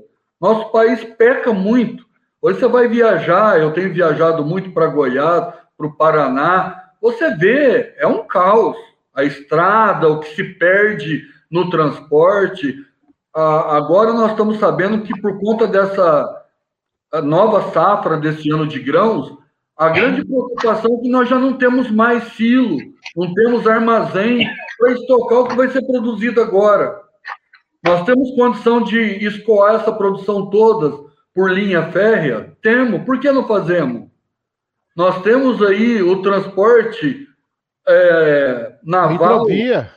Nosso 0.41 0.71
país 0.71 1.03
peca 1.03 1.53
muito 1.53 2.05
Hoje 2.45 2.59
você 2.59 2.67
vai 2.67 2.87
viajar, 2.87 3.59
eu 3.59 3.71
tenho 3.71 3.91
viajado 3.91 4.45
muito 4.45 4.69
para 4.69 4.85
Goiás, 4.85 5.51
para 5.75 5.87
o 5.87 5.97
Paraná, 5.97 6.79
você 7.01 7.35
vê, 7.35 7.95
é 7.97 8.05
um 8.05 8.27
caos. 8.27 8.77
A 9.15 9.23
estrada, 9.23 10.07
o 10.07 10.19
que 10.19 10.35
se 10.35 10.43
perde 10.43 11.23
no 11.49 11.71
transporte. 11.71 12.75
Ah, 13.35 13.75
agora 13.75 14.13
nós 14.13 14.31
estamos 14.31 14.57
sabendo 14.59 15.03
que 15.03 15.19
por 15.19 15.37
conta 15.41 15.67
dessa 15.67 16.45
nova 17.21 17.71
safra 17.71 18.17
desse 18.17 18.49
ano 18.49 18.65
de 18.65 18.79
grãos, 18.79 19.37
a 19.75 19.89
grande 19.89 20.23
preocupação 20.23 20.97
é 20.97 21.01
que 21.01 21.09
nós 21.09 21.27
já 21.27 21.37
não 21.37 21.57
temos 21.57 21.91
mais 21.91 22.23
silo, 22.35 22.77
não 23.15 23.33
temos 23.33 23.67
armazém 23.67 24.49
para 24.77 24.93
estocar 24.93 25.39
o 25.39 25.47
que 25.49 25.55
vai 25.55 25.67
ser 25.67 25.85
produzido 25.85 26.41
agora. 26.41 26.97
Nós 27.83 28.05
temos 28.05 28.31
condição 28.35 28.81
de 28.81 28.97
escoar 29.25 29.75
essa 29.75 29.91
produção 29.91 30.49
toda 30.49 31.05
por 31.33 31.51
linha 31.51 31.91
férrea? 31.91 32.55
Temos. 32.61 33.03
Por 33.03 33.19
que 33.19 33.29
não 33.31 33.45
fazemos? 33.45 34.09
Nós 34.95 35.21
temos 35.23 35.61
aí 35.61 36.01
o 36.01 36.21
transporte 36.21 37.27
é, 37.85 38.75
naval. 38.81 39.41
Hidrovia. 39.49 39.91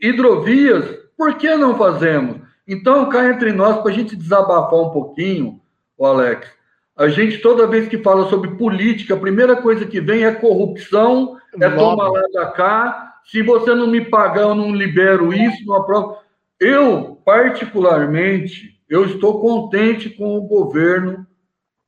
Hidrovias. 0.00 0.98
Por 1.16 1.34
que 1.34 1.54
não 1.54 1.76
fazemos? 1.76 2.39
Então, 2.72 3.08
cá 3.08 3.28
entre 3.28 3.52
nós, 3.52 3.82
para 3.82 3.90
a 3.90 3.94
gente 3.94 4.14
desabafar 4.14 4.78
um 4.78 4.90
pouquinho, 4.90 5.60
o 5.98 6.06
Alex, 6.06 6.48
a 6.96 7.08
gente, 7.08 7.38
toda 7.38 7.66
vez 7.66 7.88
que 7.88 7.98
fala 7.98 8.30
sobre 8.30 8.52
política, 8.52 9.14
a 9.14 9.20
primeira 9.20 9.56
coisa 9.56 9.84
que 9.84 10.00
vem 10.00 10.22
é 10.22 10.30
corrupção, 10.30 11.36
é 11.60 11.68
tomar 11.68 12.08
lá 12.08 12.22
da 12.32 12.46
cá. 12.46 13.14
Se 13.24 13.42
você 13.42 13.74
não 13.74 13.88
me 13.88 14.04
pagar, 14.04 14.42
eu 14.42 14.54
não 14.54 14.72
libero 14.72 15.34
isso, 15.34 15.66
não 15.66 15.74
aprovo. 15.74 16.18
Eu, 16.60 17.20
particularmente, 17.24 18.80
eu 18.88 19.04
estou 19.04 19.40
contente 19.40 20.08
com 20.08 20.36
o 20.36 20.42
governo 20.42 21.26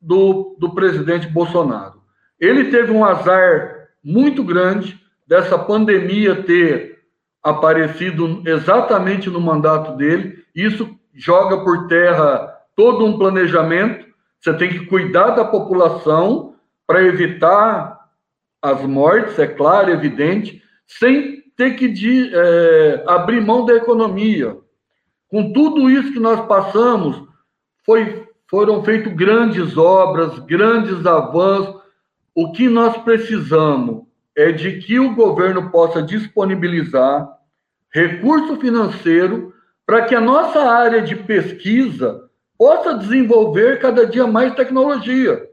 do, 0.01 0.57
do 0.59 0.75
presidente 0.75 1.27
Bolsonaro. 1.27 2.01
Ele 2.37 2.65
teve 2.65 2.91
um 2.91 3.05
azar 3.05 3.87
muito 4.03 4.43
grande 4.43 4.99
dessa 5.25 5.57
pandemia 5.57 6.43
ter 6.43 6.99
aparecido 7.41 8.43
exatamente 8.45 9.29
no 9.29 9.39
mandato 9.39 9.95
dele. 9.95 10.42
Isso 10.55 10.97
joga 11.13 11.63
por 11.63 11.87
terra 11.87 12.53
todo 12.75 13.05
um 13.05 13.17
planejamento. 13.17 14.05
Você 14.39 14.53
tem 14.53 14.69
que 14.69 14.85
cuidar 14.85 15.31
da 15.31 15.45
população 15.45 16.55
para 16.85 17.03
evitar 17.03 17.99
as 18.61 18.81
mortes, 18.81 19.37
é 19.39 19.47
claro, 19.47 19.91
evidente, 19.91 20.61
sem 20.85 21.43
ter 21.55 21.75
que 21.75 21.87
de, 21.87 22.31
é, 22.33 23.03
abrir 23.07 23.41
mão 23.41 23.65
da 23.65 23.73
economia. 23.73 24.57
Com 25.29 25.51
tudo 25.51 25.89
isso 25.89 26.13
que 26.13 26.19
nós 26.19 26.45
passamos, 26.45 27.23
foi, 27.85 28.27
foram 28.49 28.83
feitas 28.83 29.13
grandes 29.13 29.77
obras, 29.77 30.39
grandes 30.39 31.05
avanços. 31.05 31.81
O 32.35 32.51
que 32.51 32.69
nós 32.69 32.97
precisamos 32.97 34.03
é 34.35 34.51
de 34.51 34.79
que 34.79 34.99
o 34.99 35.13
governo 35.13 35.69
possa 35.69 36.01
disponibilizar 36.01 37.29
recurso 37.91 38.55
financeiro 38.57 39.52
para 39.85 40.05
que 40.05 40.15
a 40.15 40.21
nossa 40.21 40.59
área 40.59 41.01
de 41.01 41.15
pesquisa 41.15 42.29
possa 42.57 42.93
desenvolver 42.93 43.79
cada 43.79 44.05
dia 44.05 44.25
mais 44.25 44.55
tecnologia. 44.55 45.49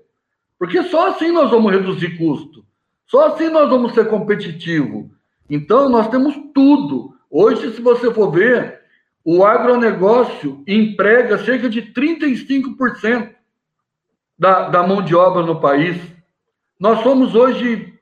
Porque 0.59 0.83
só 0.85 1.09
assim 1.09 1.33
nós 1.33 1.51
vamos 1.51 1.72
reduzir 1.72 2.16
custo. 2.16 2.64
Só 3.07 3.28
assim 3.28 3.49
nós 3.49 3.68
vamos 3.68 3.93
ser 3.93 4.07
competitivos. 4.09 5.07
Então, 5.49 5.89
nós 5.89 6.09
temos 6.09 6.35
tudo. 6.55 7.12
Hoje, 7.28 7.74
se 7.74 7.81
você 7.81 8.12
for 8.14 8.31
ver, 8.31 8.81
o 9.24 9.45
agronegócio 9.45 10.62
emprega 10.66 11.39
cerca 11.39 11.68
de 11.68 11.83
35% 11.83 13.35
da, 14.39 14.68
da 14.68 14.87
mão 14.87 15.03
de 15.03 15.14
obra 15.14 15.43
no 15.43 15.61
país. 15.61 16.01
Nós 16.78 17.03
somos 17.03 17.35
hoje 17.35 17.93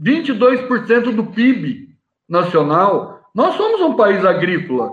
22% 0.00 1.14
do 1.14 1.24
PIB 1.26 1.96
nacional. 2.28 3.22
Nós 3.34 3.54
somos 3.56 3.80
um 3.80 3.96
país 3.96 4.24
agrícola. 4.24 4.90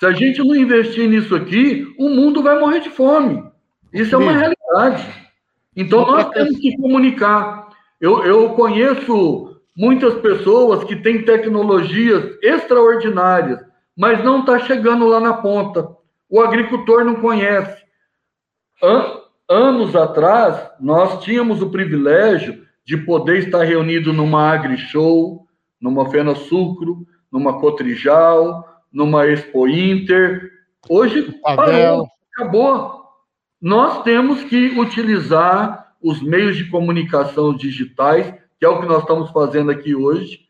Se 0.00 0.06
a 0.06 0.12
gente 0.12 0.38
não 0.38 0.56
investir 0.56 1.06
nisso 1.06 1.36
aqui, 1.36 1.94
o 1.98 2.08
mundo 2.08 2.42
vai 2.42 2.58
morrer 2.58 2.80
de 2.80 2.88
fome. 2.88 3.44
Isso 3.92 4.14
é 4.14 4.18
uma 4.18 4.32
realidade. 4.32 5.06
Então, 5.76 6.06
nós 6.06 6.30
temos 6.30 6.58
que 6.58 6.74
comunicar. 6.78 7.68
Eu, 8.00 8.24
eu 8.24 8.48
conheço 8.54 9.60
muitas 9.76 10.14
pessoas 10.14 10.84
que 10.84 10.96
têm 10.96 11.22
tecnologias 11.22 12.34
extraordinárias, 12.42 13.60
mas 13.94 14.24
não 14.24 14.40
está 14.40 14.58
chegando 14.60 15.06
lá 15.06 15.20
na 15.20 15.34
ponta. 15.34 15.86
O 16.30 16.40
agricultor 16.40 17.04
não 17.04 17.16
conhece. 17.16 17.84
An 18.82 19.20
anos 19.50 19.94
atrás, 19.94 20.70
nós 20.80 21.22
tínhamos 21.22 21.60
o 21.60 21.68
privilégio 21.68 22.64
de 22.86 22.96
poder 22.96 23.40
estar 23.40 23.64
reunido 23.64 24.14
numa 24.14 24.50
AgriShow, 24.50 25.46
numa 25.78 26.08
Fena 26.08 26.34
Sucro, 26.34 27.06
numa 27.30 27.60
Cotrijal, 27.60 28.69
numa 28.92 29.26
Expo 29.26 29.68
Inter. 29.68 30.50
Hoje 30.88 31.32
parou, 31.42 32.08
acabou. 32.34 33.00
Nós 33.60 34.02
temos 34.02 34.42
que 34.44 34.78
utilizar 34.78 35.94
os 36.02 36.22
meios 36.22 36.56
de 36.56 36.70
comunicação 36.70 37.54
digitais, 37.54 38.32
que 38.58 38.64
é 38.64 38.68
o 38.68 38.80
que 38.80 38.86
nós 38.86 39.02
estamos 39.02 39.30
fazendo 39.30 39.70
aqui 39.70 39.94
hoje, 39.94 40.48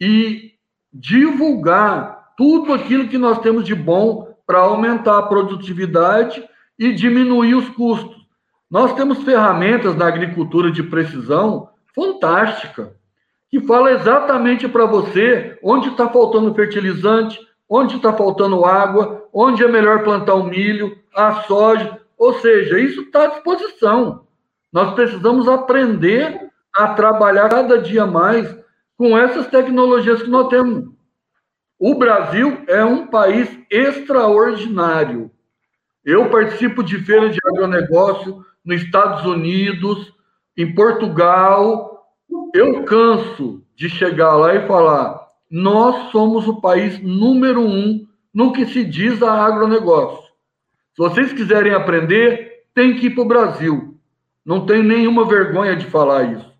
e 0.00 0.52
divulgar 0.92 2.32
tudo 2.36 2.72
aquilo 2.72 3.08
que 3.08 3.18
nós 3.18 3.38
temos 3.40 3.64
de 3.64 3.74
bom 3.74 4.34
para 4.46 4.58
aumentar 4.58 5.18
a 5.18 5.22
produtividade 5.22 6.44
e 6.78 6.92
diminuir 6.92 7.54
os 7.54 7.68
custos. 7.70 8.24
Nós 8.70 8.92
temos 8.94 9.22
ferramentas 9.22 9.96
na 9.96 10.06
agricultura 10.06 10.70
de 10.70 10.82
precisão 10.82 11.70
fantástica, 11.94 12.94
que 13.48 13.60
fala 13.60 13.92
exatamente 13.92 14.68
para 14.68 14.84
você 14.84 15.58
onde 15.62 15.88
está 15.88 16.08
faltando 16.08 16.54
fertilizante, 16.54 17.38
onde 17.76 17.96
está 17.96 18.12
faltando 18.12 18.64
água, 18.64 19.28
onde 19.32 19.64
é 19.64 19.68
melhor 19.68 20.04
plantar 20.04 20.34
o 20.34 20.44
milho, 20.44 20.96
a 21.12 21.42
soja, 21.42 22.00
ou 22.16 22.34
seja, 22.34 22.78
isso 22.78 23.00
está 23.00 23.24
à 23.24 23.26
disposição. 23.26 24.28
Nós 24.72 24.94
precisamos 24.94 25.48
aprender 25.48 26.50
a 26.76 26.94
trabalhar 26.94 27.48
cada 27.48 27.76
dia 27.78 28.06
mais 28.06 28.56
com 28.96 29.18
essas 29.18 29.48
tecnologias 29.48 30.22
que 30.22 30.30
nós 30.30 30.46
temos. 30.46 30.84
O 31.76 31.96
Brasil 31.96 32.62
é 32.68 32.84
um 32.84 33.08
país 33.08 33.50
extraordinário. 33.68 35.32
Eu 36.04 36.30
participo 36.30 36.80
de 36.80 36.98
feiras 37.00 37.32
de 37.32 37.40
agronegócio 37.44 38.44
nos 38.64 38.82
Estados 38.82 39.24
Unidos, 39.24 40.12
em 40.56 40.72
Portugal. 40.76 42.06
Eu 42.54 42.84
canso 42.84 43.64
de 43.74 43.88
chegar 43.88 44.36
lá 44.36 44.54
e 44.54 44.66
falar: 44.68 45.23
nós 45.54 46.10
somos 46.10 46.48
o 46.48 46.60
país 46.60 47.00
número 47.00 47.60
um 47.60 48.04
no 48.34 48.52
que 48.52 48.66
se 48.66 48.84
diz 48.84 49.22
a 49.22 49.32
agronegócio. 49.32 50.24
Se 50.96 50.98
vocês 50.98 51.32
quiserem 51.32 51.72
aprender, 51.72 52.64
tem 52.74 52.96
que 52.96 53.06
ir 53.06 53.10
para 53.10 53.22
o 53.22 53.28
Brasil. 53.28 53.96
Não 54.44 54.66
tem 54.66 54.82
nenhuma 54.82 55.24
vergonha 55.24 55.76
de 55.76 55.86
falar 55.86 56.24
isso. 56.24 56.52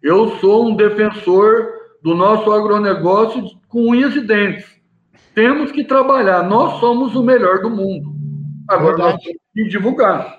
Eu 0.00 0.36
sou 0.36 0.68
um 0.68 0.76
defensor 0.76 1.72
do 2.00 2.14
nosso 2.14 2.52
agronegócio 2.52 3.50
com 3.66 3.90
unhas 3.90 4.14
e 4.14 4.20
dentes. 4.20 4.80
Temos 5.34 5.72
que 5.72 5.82
trabalhar. 5.82 6.44
Nós 6.44 6.78
somos 6.78 7.16
o 7.16 7.24
melhor 7.24 7.58
do 7.58 7.68
mundo. 7.68 8.14
Agora 8.68 8.96
Verdade. 8.96 9.12
nós 9.14 9.22
temos 9.24 9.42
que 9.54 9.64
divulgar. 9.64 10.38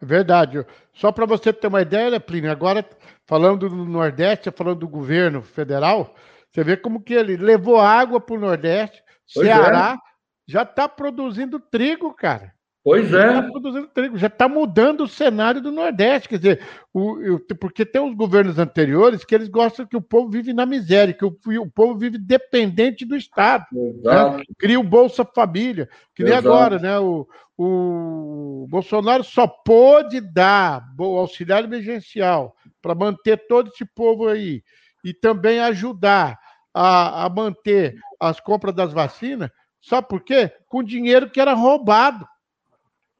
Verdade. 0.00 0.64
Só 0.92 1.10
para 1.10 1.26
você 1.26 1.52
ter 1.52 1.66
uma 1.66 1.82
ideia, 1.82 2.10
né, 2.10 2.20
Plínio, 2.20 2.52
agora 2.52 2.88
falando 3.26 3.68
do 3.68 3.84
Nordeste, 3.84 4.52
falando 4.52 4.78
do 4.78 4.88
governo 4.88 5.42
federal, 5.42 6.14
você 6.54 6.62
vê 6.62 6.76
como 6.76 7.02
que 7.02 7.12
ele 7.12 7.36
levou 7.36 7.80
água 7.80 8.20
para 8.20 8.36
o 8.36 8.40
Nordeste, 8.40 9.02
pois 9.34 9.48
Ceará 9.48 9.98
é. 9.98 10.52
já 10.52 10.62
está 10.62 10.88
produzindo 10.88 11.58
trigo, 11.58 12.14
cara. 12.14 12.54
Pois 12.84 13.08
já 13.08 13.24
é. 13.24 13.32
Tá 13.32 13.42
produzindo 13.50 13.88
trigo, 13.88 14.16
já 14.16 14.28
está 14.28 14.46
mudando 14.46 15.04
o 15.04 15.08
cenário 15.08 15.60
do 15.60 15.72
Nordeste. 15.72 16.28
Quer 16.28 16.36
dizer, 16.36 16.60
o, 16.92 17.40
porque 17.58 17.84
tem 17.84 18.00
os 18.00 18.14
governos 18.14 18.58
anteriores 18.58 19.24
que 19.24 19.34
eles 19.34 19.48
gostam 19.48 19.86
que 19.86 19.96
o 19.96 20.02
povo 20.02 20.30
vive 20.30 20.52
na 20.52 20.64
miséria, 20.64 21.14
que 21.14 21.24
o, 21.24 21.34
o 21.60 21.70
povo 21.70 21.98
vive 21.98 22.18
dependente 22.18 23.04
do 23.04 23.16
Estado. 23.16 23.64
Né? 23.72 24.42
Cria 24.56 24.78
o 24.78 24.84
Bolsa 24.84 25.24
Família, 25.24 25.88
que 26.14 26.22
nem 26.22 26.34
Exato. 26.34 26.48
agora, 26.48 26.78
né? 26.78 26.98
O, 27.00 27.26
o 27.58 28.66
Bolsonaro 28.68 29.24
só 29.24 29.48
pôde 29.48 30.20
dar 30.20 30.84
o 30.98 31.16
auxiliar 31.16 31.64
emergencial 31.64 32.54
para 32.80 32.94
manter 32.94 33.46
todo 33.48 33.70
esse 33.70 33.84
povo 33.84 34.28
aí 34.28 34.62
e 35.02 35.12
também 35.12 35.58
ajudar 35.58 36.38
a, 36.74 37.24
a 37.24 37.28
manter 37.28 37.94
as 38.18 38.40
compras 38.40 38.74
das 38.74 38.92
vacinas, 38.92 39.50
sabe 39.80 40.08
por 40.08 40.22
quê? 40.22 40.50
Com 40.66 40.82
dinheiro 40.82 41.30
que 41.30 41.40
era 41.40 41.54
roubado. 41.54 42.26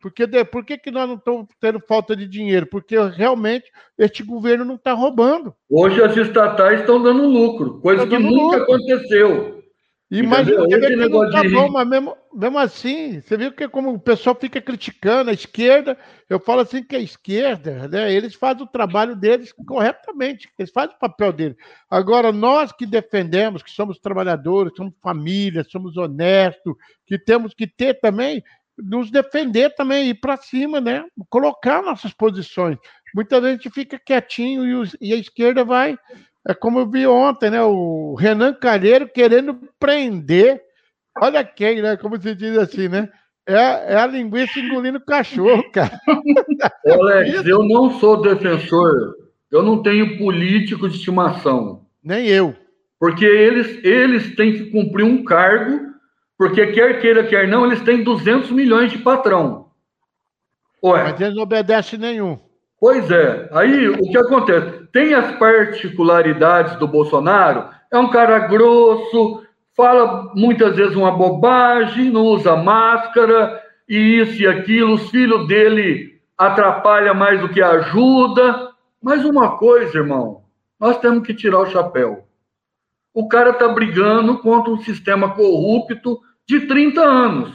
Porque, 0.04 0.26
por 0.44 0.66
que, 0.66 0.76
que 0.76 0.90
nós 0.90 1.08
não 1.08 1.14
estamos 1.16 1.46
tendo 1.58 1.80
falta 1.80 2.14
de 2.14 2.28
dinheiro? 2.28 2.66
Porque 2.66 2.94
realmente 3.16 3.64
este 3.96 4.22
governo 4.22 4.62
não 4.62 4.74
está 4.74 4.92
roubando. 4.92 5.54
Hoje 5.70 6.02
as 6.02 6.14
estatais 6.14 6.80
estão 6.80 7.02
dando 7.02 7.26
lucro, 7.26 7.80
coisa 7.80 8.02
tá 8.02 8.08
que 8.08 8.18
nunca 8.18 8.58
lucro. 8.58 8.62
aconteceu. 8.64 9.53
Imagina 10.18 10.66
que 10.68 10.96
não 10.96 11.30
tá 11.30 11.42
bom, 11.42 11.70
mas 11.70 11.88
mesmo, 11.88 12.16
mesmo 12.32 12.58
assim, 12.58 13.20
você 13.20 13.36
viu 13.36 13.52
que 13.52 13.68
como 13.68 13.92
o 13.92 13.98
pessoal 13.98 14.36
fica 14.38 14.60
criticando 14.60 15.30
a 15.30 15.32
esquerda, 15.32 15.98
eu 16.28 16.38
falo 16.38 16.60
assim 16.60 16.82
que 16.82 16.94
a 16.94 17.00
esquerda, 17.00 17.88
né, 17.88 18.12
eles 18.12 18.34
fazem 18.34 18.62
o 18.62 18.68
trabalho 18.68 19.16
deles 19.16 19.52
corretamente, 19.66 20.48
eles 20.58 20.70
fazem 20.70 20.94
o 20.94 20.98
papel 20.98 21.32
deles. 21.32 21.56
Agora, 21.90 22.30
nós 22.30 22.70
que 22.70 22.86
defendemos, 22.86 23.62
que 23.62 23.70
somos 23.70 23.98
trabalhadores, 23.98 24.72
somos 24.76 24.94
família, 25.02 25.64
somos 25.64 25.96
honestos, 25.96 26.74
que 27.06 27.18
temos 27.18 27.52
que 27.52 27.66
ter 27.66 27.94
também, 28.00 28.42
nos 28.78 29.10
defender 29.10 29.74
também, 29.74 30.10
ir 30.10 30.14
para 30.14 30.36
cima, 30.36 30.80
né? 30.80 31.04
Colocar 31.28 31.82
nossas 31.82 32.12
posições. 32.12 32.76
Muita 33.14 33.40
gente 33.40 33.70
fica 33.70 33.98
quietinho 33.98 34.66
e, 34.66 34.74
os, 34.74 34.96
e 35.00 35.12
a 35.12 35.16
esquerda 35.16 35.64
vai 35.64 35.96
é 36.46 36.52
como 36.52 36.80
eu 36.80 36.90
vi 36.90 37.06
ontem, 37.06 37.50
né? 37.50 37.62
O 37.62 38.14
Renan 38.14 38.52
Calheiro 38.52 39.08
querendo 39.08 39.58
prender. 39.78 40.62
Olha 41.20 41.42
quem, 41.42 41.80
né? 41.80 41.96
Como 41.96 42.20
se 42.20 42.34
diz 42.34 42.56
assim, 42.58 42.88
né? 42.88 43.08
É, 43.46 43.94
é 43.94 43.96
a 43.96 44.06
linguiça 44.06 44.58
engolindo 44.58 45.00
cachorro, 45.00 45.64
cara. 45.72 45.98
Alex, 46.86 47.46
eu 47.46 47.62
não 47.62 47.98
sou 47.98 48.20
defensor, 48.20 49.14
eu 49.50 49.62
não 49.62 49.82
tenho 49.82 50.18
político 50.18 50.88
de 50.88 50.96
estimação. 50.96 51.86
Nem 52.02 52.26
eu. 52.26 52.54
Porque 52.98 53.24
eles, 53.24 53.84
eles 53.84 54.34
têm 54.34 54.52
que 54.52 54.70
cumprir 54.70 55.04
um 55.04 55.24
cargo, 55.24 55.92
porque 56.38 56.68
quer 56.68 57.00
queira, 57.00 57.26
quer 57.26 57.46
não, 57.48 57.66
eles 57.66 57.82
têm 57.82 58.02
200 58.02 58.50
milhões 58.50 58.90
de 58.90 58.98
patrão. 58.98 59.66
Ué. 60.82 61.04
Mas 61.04 61.20
eles 61.20 61.34
não 61.34 61.42
obedecem 61.42 61.98
nenhum. 61.98 62.38
Pois 62.80 63.10
é. 63.10 63.48
Aí 63.52 63.88
o 63.88 64.10
que 64.10 64.18
acontece? 64.18 64.83
Tem 64.94 65.12
as 65.12 65.36
particularidades 65.38 66.76
do 66.76 66.86
Bolsonaro. 66.86 67.68
É 67.90 67.98
um 67.98 68.10
cara 68.10 68.38
grosso, 68.46 69.44
fala 69.76 70.30
muitas 70.36 70.76
vezes 70.76 70.94
uma 70.94 71.10
bobagem, 71.10 72.10
não 72.10 72.22
usa 72.22 72.54
máscara, 72.54 73.60
e 73.88 74.20
isso 74.20 74.40
e 74.40 74.46
aquilo. 74.46 74.94
Os 74.94 75.10
filhos 75.10 75.48
dele 75.48 76.20
atrapalha 76.38 77.12
mais 77.12 77.40
do 77.40 77.48
que 77.48 77.60
ajuda. 77.60 78.70
Mas 79.02 79.24
uma 79.24 79.58
coisa, 79.58 79.98
irmão, 79.98 80.42
nós 80.78 80.96
temos 80.98 81.26
que 81.26 81.34
tirar 81.34 81.58
o 81.58 81.66
chapéu. 81.66 82.24
O 83.12 83.26
cara 83.26 83.50
está 83.50 83.66
brigando 83.66 84.38
contra 84.38 84.72
um 84.72 84.78
sistema 84.78 85.34
corrupto 85.34 86.20
de 86.46 86.68
30 86.68 87.02
anos. 87.02 87.52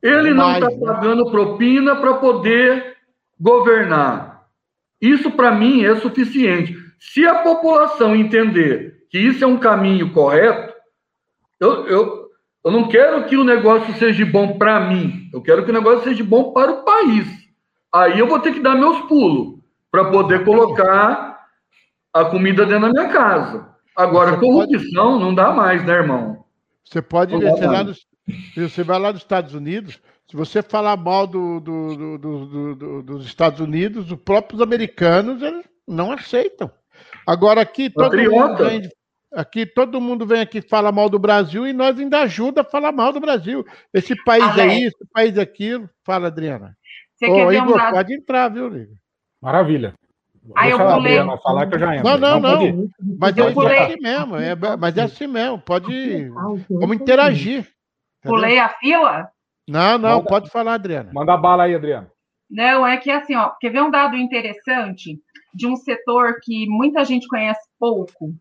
Ele 0.00 0.32
não 0.32 0.52
está 0.52 0.70
pagando 0.70 1.28
propina 1.28 1.96
para 1.96 2.14
poder 2.14 2.98
governar. 3.40 4.29
Isso, 5.00 5.30
para 5.30 5.52
mim, 5.52 5.84
é 5.84 5.96
suficiente. 5.96 6.76
Se 6.98 7.26
a 7.26 7.36
população 7.36 8.14
entender 8.14 9.06
que 9.10 9.18
isso 9.18 9.42
é 9.42 9.46
um 9.46 9.58
caminho 9.58 10.12
correto, 10.12 10.74
eu, 11.58 11.86
eu, 11.86 12.30
eu 12.64 12.70
não 12.70 12.88
quero 12.88 13.24
que 13.26 13.36
o 13.36 13.44
negócio 13.44 13.92
seja 13.94 14.24
bom 14.26 14.58
para 14.58 14.80
mim, 14.80 15.30
eu 15.32 15.42
quero 15.42 15.64
que 15.64 15.70
o 15.70 15.74
negócio 15.74 16.04
seja 16.04 16.22
bom 16.22 16.52
para 16.52 16.70
o 16.72 16.84
país. 16.84 17.26
Aí 17.92 18.18
eu 18.18 18.26
vou 18.26 18.38
ter 18.38 18.52
que 18.52 18.60
dar 18.60 18.76
meus 18.76 19.00
pulos 19.02 19.58
para 19.90 20.10
poder 20.10 20.44
colocar 20.44 21.40
a 22.12 22.24
comida 22.26 22.64
dentro 22.64 22.82
da 22.82 22.92
minha 22.92 23.12
casa. 23.12 23.68
Agora, 23.96 24.32
você 24.32 24.40
corrupção 24.40 25.12
pode... 25.12 25.24
não 25.24 25.34
dá 25.34 25.52
mais, 25.52 25.84
né, 25.84 25.94
irmão? 25.94 26.44
Você 26.84 27.02
pode 27.02 27.34
você, 27.34 27.66
lá 27.66 27.84
nos, 27.84 28.06
você 28.54 28.82
vai 28.82 28.98
lá 28.98 29.12
nos 29.12 29.22
Estados 29.22 29.54
Unidos, 29.54 30.00
se 30.30 30.36
você 30.36 30.62
falar 30.62 30.96
mal 30.96 31.26
do, 31.26 31.58
do, 31.58 32.18
do, 32.18 33.02
dos 33.02 33.26
Estados 33.26 33.58
Unidos, 33.58 34.12
os 34.12 34.18
próprios 34.20 34.62
americanos 34.62 35.42
eles 35.42 35.64
não 35.88 36.12
aceitam. 36.12 36.70
Agora 37.26 37.60
aqui 37.60 37.90
todo 37.90 38.16
mundo 38.16 38.56
vem, 38.56 38.88
aqui 39.34 39.66
todo 39.66 40.00
mundo 40.00 40.24
vem 40.24 40.40
aqui 40.40 40.62
fala 40.62 40.92
mal 40.92 41.08
do 41.08 41.18
Brasil 41.18 41.66
e 41.66 41.72
nós 41.72 41.98
ainda 41.98 42.20
ajuda 42.20 42.60
a 42.60 42.64
falar 42.64 42.92
mal 42.92 43.12
do 43.12 43.18
Brasil. 43.18 43.66
Esse 43.92 44.14
país 44.22 44.56
ah, 44.56 44.66
é 44.66 44.78
isso, 44.78 44.96
esse 45.00 45.12
país 45.12 45.36
é 45.36 45.40
aquilo. 45.40 45.90
Fala, 46.04 46.28
Adriana. 46.28 46.76
Você 47.16 47.26
Ô, 47.26 47.34
quer 47.34 47.52
Igor, 47.54 47.76
um 47.76 47.90
pode 47.90 48.14
entrar, 48.14 48.48
viu, 48.50 48.66
Igor? 48.68 48.96
Maravilha. 49.42 49.94
Aí 50.54 50.70
eu 50.70 50.78
pulei. 50.78 51.18
Adriana 51.18 51.38
falar 51.38 51.66
que 51.66 51.74
eu 51.74 51.78
já 51.80 51.96
entro. 51.96 52.08
Não, 52.08 52.18
não, 52.18 52.40
não. 52.40 52.72
não. 52.72 52.88
Mas 53.18 53.36
eu 53.36 53.48
é 53.48 53.52
pulei. 53.52 53.78
assim 53.78 54.00
mesmo. 54.00 54.36
É, 54.36 54.54
mas 54.78 54.96
é 54.96 55.02
assim 55.02 55.26
mesmo. 55.26 55.58
Pode. 55.58 56.28
Vamos 56.70 56.94
interagir. 56.94 57.66
Pulei 58.22 58.60
a 58.60 58.68
fila? 58.68 59.28
Não, 59.70 59.98
não. 59.98 60.16
Manda, 60.16 60.28
pode 60.28 60.50
falar, 60.50 60.74
Adriana. 60.74 61.10
Manda 61.12 61.36
bala 61.36 61.64
aí, 61.64 61.74
Adriana. 61.74 62.10
Não, 62.50 62.84
é 62.84 62.96
que 62.96 63.10
assim, 63.10 63.36
ó, 63.36 63.50
quer 63.60 63.70
ver 63.70 63.82
um 63.82 63.90
dado 63.90 64.16
interessante 64.16 65.16
de 65.54 65.66
um 65.66 65.76
setor 65.76 66.40
que 66.42 66.68
muita 66.68 67.04
gente 67.04 67.28
conhece 67.28 67.60
pouco? 67.78 68.34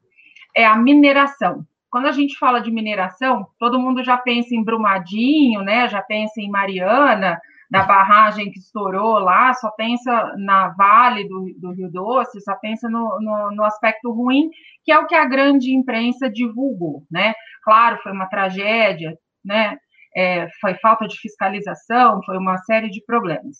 É 0.55 0.65
a 0.65 0.75
mineração. 0.75 1.63
Quando 1.91 2.07
a 2.07 2.11
gente 2.11 2.37
fala 2.37 2.59
de 2.59 2.71
mineração, 2.71 3.47
todo 3.59 3.79
mundo 3.79 4.03
já 4.03 4.17
pensa 4.17 4.55
em 4.55 4.63
Brumadinho, 4.63 5.61
né? 5.61 5.87
Já 5.87 6.01
pensa 6.01 6.41
em 6.41 6.49
Mariana, 6.49 7.39
da 7.69 7.83
barragem 7.83 8.51
que 8.51 8.57
estourou 8.57 9.19
lá, 9.19 9.53
só 9.53 9.69
pensa 9.71 10.33
na 10.37 10.69
Vale 10.69 11.27
do, 11.27 11.53
do 11.57 11.71
Rio 11.71 11.91
Doce, 11.91 12.41
só 12.41 12.55
pensa 12.55 12.89
no, 12.89 13.19
no, 13.21 13.51
no, 13.51 13.63
aspecto 13.63 14.11
ruim, 14.11 14.49
que 14.83 14.91
é 14.91 14.97
o 14.97 15.05
que 15.05 15.13
a 15.13 15.25
grande 15.25 15.71
imprensa 15.71 16.29
divulgou, 16.29 17.03
né? 17.11 17.33
Claro, 17.63 17.99
foi 18.01 18.11
uma 18.11 18.25
tragédia, 18.25 19.15
né? 19.45 19.77
É, 20.15 20.47
foi 20.59 20.73
falta 20.75 21.07
de 21.07 21.17
fiscalização, 21.19 22.21
foi 22.23 22.37
uma 22.37 22.57
série 22.59 22.89
de 22.89 23.03
problemas. 23.05 23.57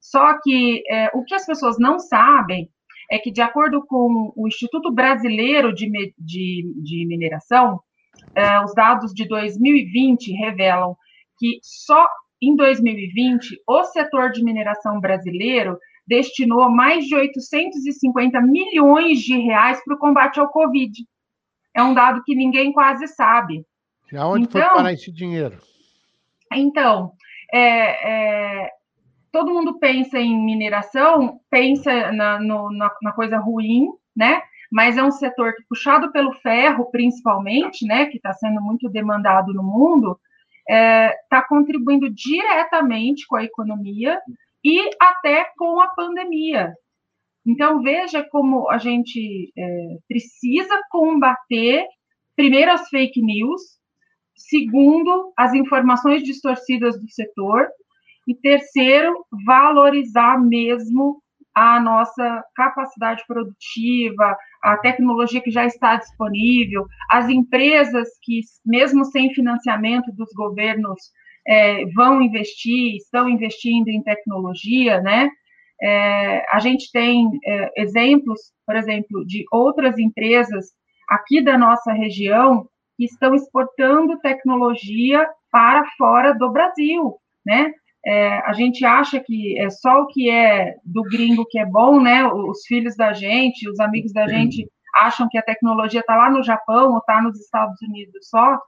Só 0.00 0.38
que 0.42 0.82
é, 0.90 1.10
o 1.14 1.24
que 1.24 1.34
as 1.34 1.46
pessoas 1.46 1.76
não 1.78 1.98
sabem 1.98 2.68
é 3.10 3.18
que, 3.18 3.30
de 3.30 3.40
acordo 3.40 3.84
com 3.86 4.32
o 4.36 4.46
Instituto 4.46 4.92
Brasileiro 4.92 5.72
de, 5.72 5.90
de, 6.18 6.74
de 6.82 7.06
Mineração, 7.06 7.80
é, 8.34 8.60
os 8.60 8.74
dados 8.74 9.12
de 9.12 9.26
2020 9.26 10.32
revelam 10.32 10.96
que 11.38 11.58
só 11.62 12.06
em 12.42 12.54
2020, 12.54 13.62
o 13.66 13.84
setor 13.84 14.30
de 14.30 14.42
mineração 14.44 15.00
brasileiro 15.00 15.78
destinou 16.06 16.70
mais 16.70 17.04
de 17.06 17.14
850 17.14 18.40
milhões 18.42 19.20
de 19.20 19.36
reais 19.38 19.82
para 19.84 19.94
o 19.94 19.98
combate 19.98 20.38
ao 20.38 20.50
Covid. 20.50 20.92
É 21.74 21.82
um 21.82 21.94
dado 21.94 22.22
que 22.24 22.34
ninguém 22.34 22.72
quase 22.72 23.06
sabe. 23.08 23.64
E 24.12 24.16
aonde 24.16 24.44
então, 24.44 24.60
foi 24.60 24.70
parar 24.70 24.92
esse 24.92 25.10
dinheiro? 25.10 25.58
Então, 26.52 27.12
é, 27.52 28.62
é, 28.62 28.70
todo 29.32 29.52
mundo 29.52 29.78
pensa 29.78 30.18
em 30.18 30.44
mineração, 30.44 31.40
pensa 31.50 32.12
na, 32.12 32.40
no, 32.40 32.70
na, 32.72 32.90
na, 33.02 33.12
coisa 33.12 33.38
ruim, 33.38 33.88
né? 34.16 34.42
Mas 34.70 34.96
é 34.96 35.02
um 35.02 35.10
setor 35.10 35.54
que, 35.54 35.62
puxado 35.68 36.10
pelo 36.10 36.32
ferro, 36.34 36.90
principalmente, 36.90 37.86
né, 37.86 38.06
que 38.06 38.16
está 38.16 38.32
sendo 38.32 38.60
muito 38.60 38.88
demandado 38.88 39.52
no 39.52 39.62
mundo, 39.62 40.18
está 40.68 40.74
é, 40.74 41.16
tá 41.30 41.42
contribuindo 41.42 42.10
diretamente 42.10 43.26
com 43.28 43.36
a 43.36 43.44
economia 43.44 44.20
e 44.64 44.90
até 45.00 45.46
com 45.56 45.80
a 45.80 45.88
pandemia. 45.88 46.74
Então, 47.46 47.80
veja 47.80 48.24
como 48.28 48.68
a 48.68 48.78
gente 48.78 49.52
é, 49.56 49.96
precisa 50.08 50.80
combater, 50.90 51.86
primeiro, 52.34 52.72
as 52.72 52.88
fake 52.88 53.22
news, 53.22 53.62
segundo, 54.36 55.32
as 55.36 55.54
informações 55.54 56.22
distorcidas 56.22 57.00
do 57.00 57.10
setor, 57.10 57.68
e 58.26 58.34
terceiro, 58.34 59.24
valorizar 59.46 60.38
mesmo 60.38 61.22
a 61.54 61.80
nossa 61.80 62.44
capacidade 62.54 63.22
produtiva, 63.26 64.36
a 64.62 64.76
tecnologia 64.78 65.40
que 65.40 65.50
já 65.50 65.64
está 65.64 65.96
disponível, 65.96 66.86
as 67.10 67.28
empresas 67.30 68.08
que, 68.22 68.40
mesmo 68.64 69.04
sem 69.06 69.32
financiamento 69.32 70.12
dos 70.12 70.28
governos, 70.34 71.00
é, 71.48 71.86
vão 71.94 72.20
investir, 72.20 72.96
estão 72.96 73.28
investindo 73.28 73.88
em 73.88 74.02
tecnologia, 74.02 75.00
né? 75.00 75.30
É, 75.80 76.44
a 76.50 76.58
gente 76.58 76.90
tem 76.90 77.26
é, 77.46 77.70
exemplos, 77.80 78.40
por 78.66 78.76
exemplo, 78.76 79.24
de 79.24 79.44
outras 79.52 79.98
empresas 79.98 80.66
aqui 81.08 81.40
da 81.40 81.56
nossa 81.56 81.92
região 81.92 82.68
que 82.96 83.04
estão 83.04 83.34
exportando 83.34 84.18
tecnologia 84.20 85.26
para 85.50 85.84
fora 85.96 86.32
do 86.32 86.50
Brasil, 86.50 87.16
né? 87.44 87.72
É, 88.04 88.38
a 88.46 88.52
gente 88.52 88.84
acha 88.84 89.18
que 89.18 89.58
é 89.58 89.68
só 89.68 90.02
o 90.02 90.06
que 90.06 90.30
é 90.30 90.76
do 90.84 91.02
gringo 91.02 91.44
que 91.44 91.58
é 91.58 91.66
bom, 91.66 92.00
né? 92.00 92.24
Os 92.26 92.64
filhos 92.66 92.96
da 92.96 93.12
gente, 93.12 93.68
os 93.68 93.80
amigos 93.80 94.12
da 94.12 94.28
gente 94.28 94.64
acham 94.94 95.28
que 95.28 95.36
a 95.36 95.42
tecnologia 95.42 96.00
está 96.00 96.16
lá 96.16 96.30
no 96.30 96.42
Japão 96.42 96.92
ou 96.92 96.98
está 96.98 97.20
nos 97.20 97.38
Estados 97.38 97.80
Unidos 97.82 98.28
só. 98.28 98.58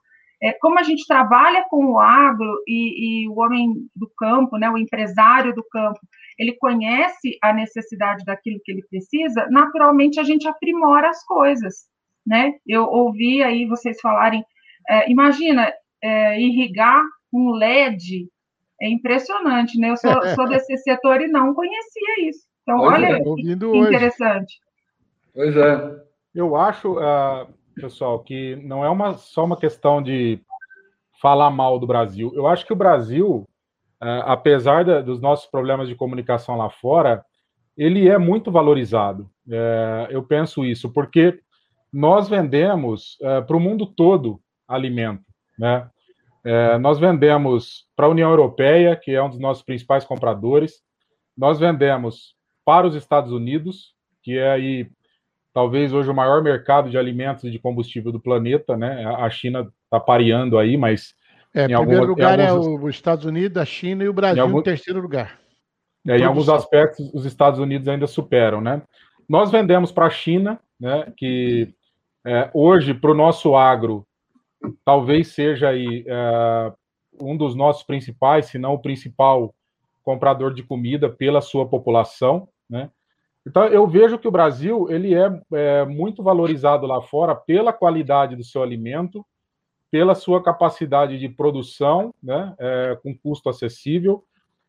É, 0.40 0.52
como 0.52 0.78
a 0.78 0.82
gente 0.82 1.04
trabalha 1.06 1.64
com 1.68 1.84
o 1.86 1.98
agro 1.98 2.62
e, 2.66 3.24
e, 3.24 3.28
o 3.28 3.40
homem 3.40 3.74
do 3.94 4.08
campo, 4.16 4.56
né, 4.56 4.70
o 4.70 4.78
empresário 4.78 5.52
do 5.52 5.64
campo, 5.64 5.98
ele 6.38 6.56
conhece 6.56 7.36
a 7.42 7.52
necessidade 7.52 8.24
daquilo 8.24 8.60
que 8.64 8.70
ele 8.70 8.86
precisa, 8.88 9.48
naturalmente 9.50 10.20
a 10.20 10.22
gente 10.22 10.46
aprimora 10.46 11.10
as 11.10 11.24
coisas, 11.24 11.88
né? 12.26 12.52
Eu 12.66 12.84
ouvi 12.84 13.42
aí 13.42 13.66
vocês 13.66 14.00
falarem, 14.00 14.44
é, 14.88 15.10
imagina 15.10 15.72
é, 16.02 16.40
irrigar 16.40 17.02
um 17.32 17.50
LED 17.50 18.28
é 18.80 18.88
impressionante, 18.88 19.78
né? 19.78 19.90
Eu 19.90 19.96
sou, 19.96 20.10
sou 20.34 20.48
desse 20.48 20.76
setor 20.78 21.20
e 21.20 21.28
não 21.28 21.54
conhecia 21.54 22.28
isso. 22.28 22.46
Então, 22.62 22.78
pois 22.78 22.92
olha 22.94 23.06
é, 23.06 23.22
que, 23.22 23.52
interessante. 23.52 24.60
Pois 25.34 25.56
é. 25.56 26.08
Eu 26.34 26.54
acho, 26.54 26.92
uh, 26.92 27.52
pessoal, 27.74 28.20
que 28.20 28.56
não 28.56 28.84
é 28.84 28.88
uma, 28.88 29.14
só 29.14 29.44
uma 29.44 29.56
questão 29.56 30.02
de 30.02 30.40
falar 31.20 31.50
mal 31.50 31.78
do 31.78 31.86
Brasil. 31.86 32.30
Eu 32.34 32.46
acho 32.46 32.66
que 32.66 32.72
o 32.72 32.76
Brasil, 32.76 33.48
uh, 34.02 34.22
apesar 34.26 34.84
da, 34.84 35.00
dos 35.00 35.20
nossos 35.20 35.50
problemas 35.50 35.88
de 35.88 35.94
comunicação 35.94 36.56
lá 36.56 36.70
fora, 36.70 37.24
ele 37.76 38.08
é 38.08 38.18
muito 38.18 38.52
valorizado. 38.52 39.30
Uh, 39.46 40.10
eu 40.10 40.22
penso 40.22 40.64
isso, 40.64 40.92
porque 40.92 41.40
nós 41.92 42.28
vendemos 42.28 43.16
uh, 43.20 43.44
para 43.46 43.56
o 43.56 43.60
mundo 43.60 43.86
todo 43.86 44.40
alimento, 44.66 45.24
né? 45.58 45.88
É, 46.44 46.78
nós 46.78 46.98
vendemos 46.98 47.84
para 47.96 48.06
a 48.06 48.08
União 48.08 48.30
Europeia, 48.30 48.96
que 48.96 49.10
é 49.10 49.22
um 49.22 49.28
dos 49.28 49.38
nossos 49.38 49.62
principais 49.62 50.04
compradores. 50.04 50.80
Nós 51.36 51.58
vendemos 51.58 52.34
para 52.64 52.86
os 52.86 52.94
Estados 52.94 53.32
Unidos, 53.32 53.92
que 54.22 54.38
é 54.38 54.50
aí 54.50 54.88
talvez 55.52 55.92
hoje 55.92 56.08
o 56.08 56.14
maior 56.14 56.42
mercado 56.42 56.88
de 56.88 56.96
alimentos 56.96 57.44
e 57.44 57.50
de 57.50 57.58
combustível 57.58 58.12
do 58.12 58.20
planeta, 58.20 58.76
né? 58.76 59.04
A 59.18 59.28
China 59.28 59.70
está 59.84 59.98
pareando 59.98 60.58
aí, 60.58 60.76
mas 60.76 61.12
é, 61.54 61.64
em 61.64 61.76
primeiro 61.76 62.02
algum, 62.02 62.06
lugar 62.06 62.38
é 62.38 62.46
alguns... 62.46 62.66
é 62.66 62.84
os 62.86 62.94
Estados 62.94 63.24
Unidos, 63.24 63.58
a 63.58 63.64
China 63.64 64.04
e 64.04 64.08
o 64.08 64.12
Brasil 64.12 64.42
em, 64.42 64.46
algum... 64.46 64.60
em 64.60 64.62
terceiro 64.62 65.00
lugar. 65.00 65.38
É, 66.06 66.16
em 66.16 66.24
alguns 66.24 66.48
aspectos, 66.48 67.12
os 67.12 67.26
Estados 67.26 67.58
Unidos 67.58 67.88
ainda 67.88 68.06
superam, 68.06 68.60
né? 68.60 68.80
Nós 69.28 69.50
vendemos 69.50 69.92
para 69.92 70.06
a 70.06 70.10
China, 70.10 70.58
né? 70.80 71.12
Que 71.16 71.74
é, 72.26 72.50
hoje 72.52 72.94
para 72.94 73.10
o 73.10 73.14
nosso 73.14 73.56
agro 73.56 74.06
talvez 74.84 75.28
seja 75.28 75.68
aí 75.68 76.04
uh, 76.04 76.74
um 77.20 77.36
dos 77.36 77.54
nossos 77.54 77.82
principais, 77.82 78.46
se 78.46 78.58
não 78.58 78.74
o 78.74 78.78
principal 78.78 79.54
comprador 80.02 80.52
de 80.54 80.62
comida 80.62 81.08
pela 81.08 81.40
sua 81.40 81.68
população, 81.68 82.48
né? 82.68 82.90
Então 83.46 83.64
eu 83.66 83.86
vejo 83.86 84.18
que 84.18 84.28
o 84.28 84.32
Brasil 84.32 84.86
ele 84.90 85.14
é, 85.14 85.40
é 85.52 85.84
muito 85.86 86.22
valorizado 86.22 86.86
lá 86.86 87.00
fora 87.00 87.34
pela 87.34 87.72
qualidade 87.72 88.36
do 88.36 88.44
seu 88.44 88.62
alimento, 88.62 89.24
pela 89.90 90.14
sua 90.14 90.42
capacidade 90.42 91.18
de 91.18 91.30
produção, 91.30 92.12
né, 92.22 92.54
é, 92.58 92.98
com 93.02 93.16
custo 93.16 93.48
acessível 93.48 94.22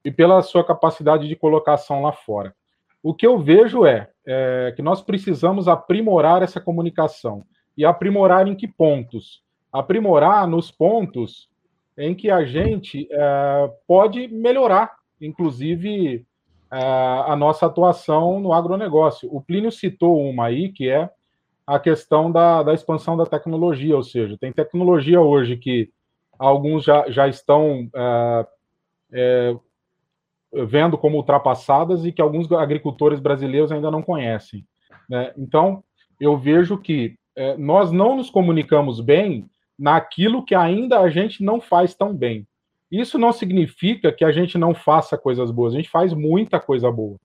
e 0.05 0.09
pela 0.09 0.41
sua 0.41 0.63
capacidade 0.63 1.27
de 1.27 1.35
colocação 1.35 2.01
lá 2.03 2.13
fora. 2.13 2.55
O 3.01 3.13
que 3.13 3.25
eu 3.25 3.39
vejo 3.39 3.85
é, 3.85 4.09
é 4.25 4.73
que 4.75 4.81
nós 4.81 5.01
precisamos 5.01 5.67
aprimorar 5.67 6.41
essa 6.41 6.59
comunicação 6.59 7.43
e 7.77 7.85
aprimorar 7.85 8.47
em 8.47 8.55
que 8.55 8.67
pontos? 8.67 9.41
aprimorar 9.71 10.47
nos 10.47 10.71
pontos 10.71 11.47
em 11.97 12.15
que 12.15 12.29
a 12.29 12.43
gente 12.45 13.07
é, 13.11 13.71
pode 13.87 14.27
melhorar, 14.27 14.91
inclusive, 15.21 16.25
é, 16.71 16.77
a 16.77 17.35
nossa 17.35 17.65
atuação 17.65 18.39
no 18.39 18.53
agronegócio. 18.53 19.29
O 19.33 19.41
Plínio 19.41 19.71
citou 19.71 20.21
uma 20.21 20.45
aí, 20.45 20.71
que 20.71 20.89
é 20.89 21.09
a 21.67 21.79
questão 21.79 22.31
da, 22.31 22.63
da 22.63 22.73
expansão 22.73 23.15
da 23.15 23.25
tecnologia, 23.25 23.95
ou 23.95 24.03
seja, 24.03 24.37
tem 24.39 24.51
tecnologia 24.51 25.21
hoje 25.21 25.55
que 25.55 25.91
alguns 26.37 26.83
já, 26.83 27.09
já 27.11 27.27
estão 27.27 27.87
é, 27.93 28.47
é 29.11 29.55
vendo 30.51 30.97
como 30.97 31.17
ultrapassadas 31.17 32.05
e 32.05 32.11
que 32.11 32.21
alguns 32.21 32.51
agricultores 32.51 33.19
brasileiros 33.19 33.71
ainda 33.71 33.91
não 33.91 34.01
conhecem. 34.01 34.65
Né? 35.09 35.31
Então, 35.37 35.83
eu 36.19 36.37
vejo 36.37 36.77
que 36.77 37.15
é, 37.35 37.55
nós 37.57 37.91
não 37.91 38.17
nos 38.17 38.29
comunicamos 38.29 38.99
bem 38.99 39.49
naquilo 39.77 40.43
que 40.43 40.55
ainda 40.55 40.99
a 40.99 41.09
gente 41.09 41.43
não 41.43 41.61
faz 41.61 41.95
tão 41.95 42.13
bem. 42.13 42.45
Isso 42.91 43.17
não 43.19 43.31
significa 43.31 44.11
que 44.11 44.25
a 44.25 44.31
gente 44.31 44.57
não 44.57 44.73
faça 44.73 45.17
coisas 45.17 45.51
boas, 45.51 45.73
a 45.73 45.77
gente 45.77 45.89
faz 45.89 46.13
muita 46.13 46.59
coisa 46.59 46.91
boa. 46.91 47.17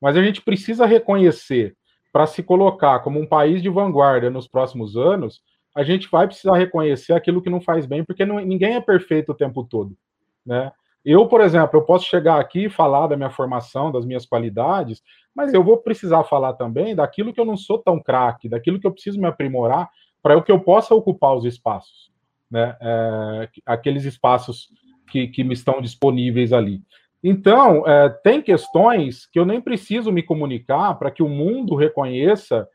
Mas 0.00 0.16
a 0.16 0.22
gente 0.22 0.42
precisa 0.42 0.84
reconhecer, 0.84 1.74
para 2.12 2.26
se 2.26 2.42
colocar 2.42 3.00
como 3.00 3.18
um 3.18 3.26
país 3.26 3.62
de 3.62 3.68
vanguarda 3.68 4.30
nos 4.30 4.46
próximos 4.46 4.96
anos, 4.96 5.40
a 5.74 5.82
gente 5.82 6.08
vai 6.08 6.26
precisar 6.26 6.56
reconhecer 6.56 7.12
aquilo 7.12 7.42
que 7.42 7.50
não 7.50 7.60
faz 7.60 7.86
bem, 7.86 8.04
porque 8.04 8.24
não, 8.24 8.38
ninguém 8.38 8.74
é 8.74 8.80
perfeito 8.80 9.32
o 9.32 9.34
tempo 9.34 9.64
todo. 9.64 9.96
Né? 10.46 10.70
Eu, 11.04 11.28
por 11.28 11.40
exemplo, 11.40 11.78
eu 11.78 11.82
posso 11.82 12.06
chegar 12.06 12.40
aqui 12.40 12.64
e 12.64 12.70
falar 12.70 13.06
da 13.06 13.16
minha 13.16 13.30
formação, 13.30 13.92
das 13.92 14.06
minhas 14.06 14.24
qualidades, 14.24 15.02
mas 15.34 15.52
eu 15.52 15.62
vou 15.62 15.76
precisar 15.78 16.24
falar 16.24 16.54
também 16.54 16.94
daquilo 16.94 17.32
que 17.32 17.40
eu 17.40 17.44
não 17.44 17.56
sou 17.56 17.78
tão 17.78 18.00
craque, 18.00 18.48
daquilo 18.48 18.80
que 18.80 18.86
eu 18.86 18.92
preciso 18.92 19.20
me 19.20 19.26
aprimorar 19.26 19.90
para 20.22 20.40
que 20.40 20.50
eu 20.50 20.58
possa 20.58 20.94
ocupar 20.94 21.34
os 21.36 21.44
espaços, 21.44 22.10
né? 22.50 22.74
É, 22.80 23.48
aqueles 23.66 24.04
espaços 24.04 24.68
que, 25.10 25.28
que 25.28 25.44
me 25.44 25.52
estão 25.52 25.82
disponíveis 25.82 26.52
ali. 26.52 26.80
Então, 27.22 27.86
é, 27.86 28.08
tem 28.08 28.40
questões 28.40 29.26
que 29.26 29.38
eu 29.38 29.44
nem 29.44 29.60
preciso 29.60 30.10
me 30.10 30.22
comunicar 30.22 30.94
para 30.94 31.10
que 31.10 31.22
o 31.22 31.28
mundo 31.28 31.74
reconheça 31.74 32.66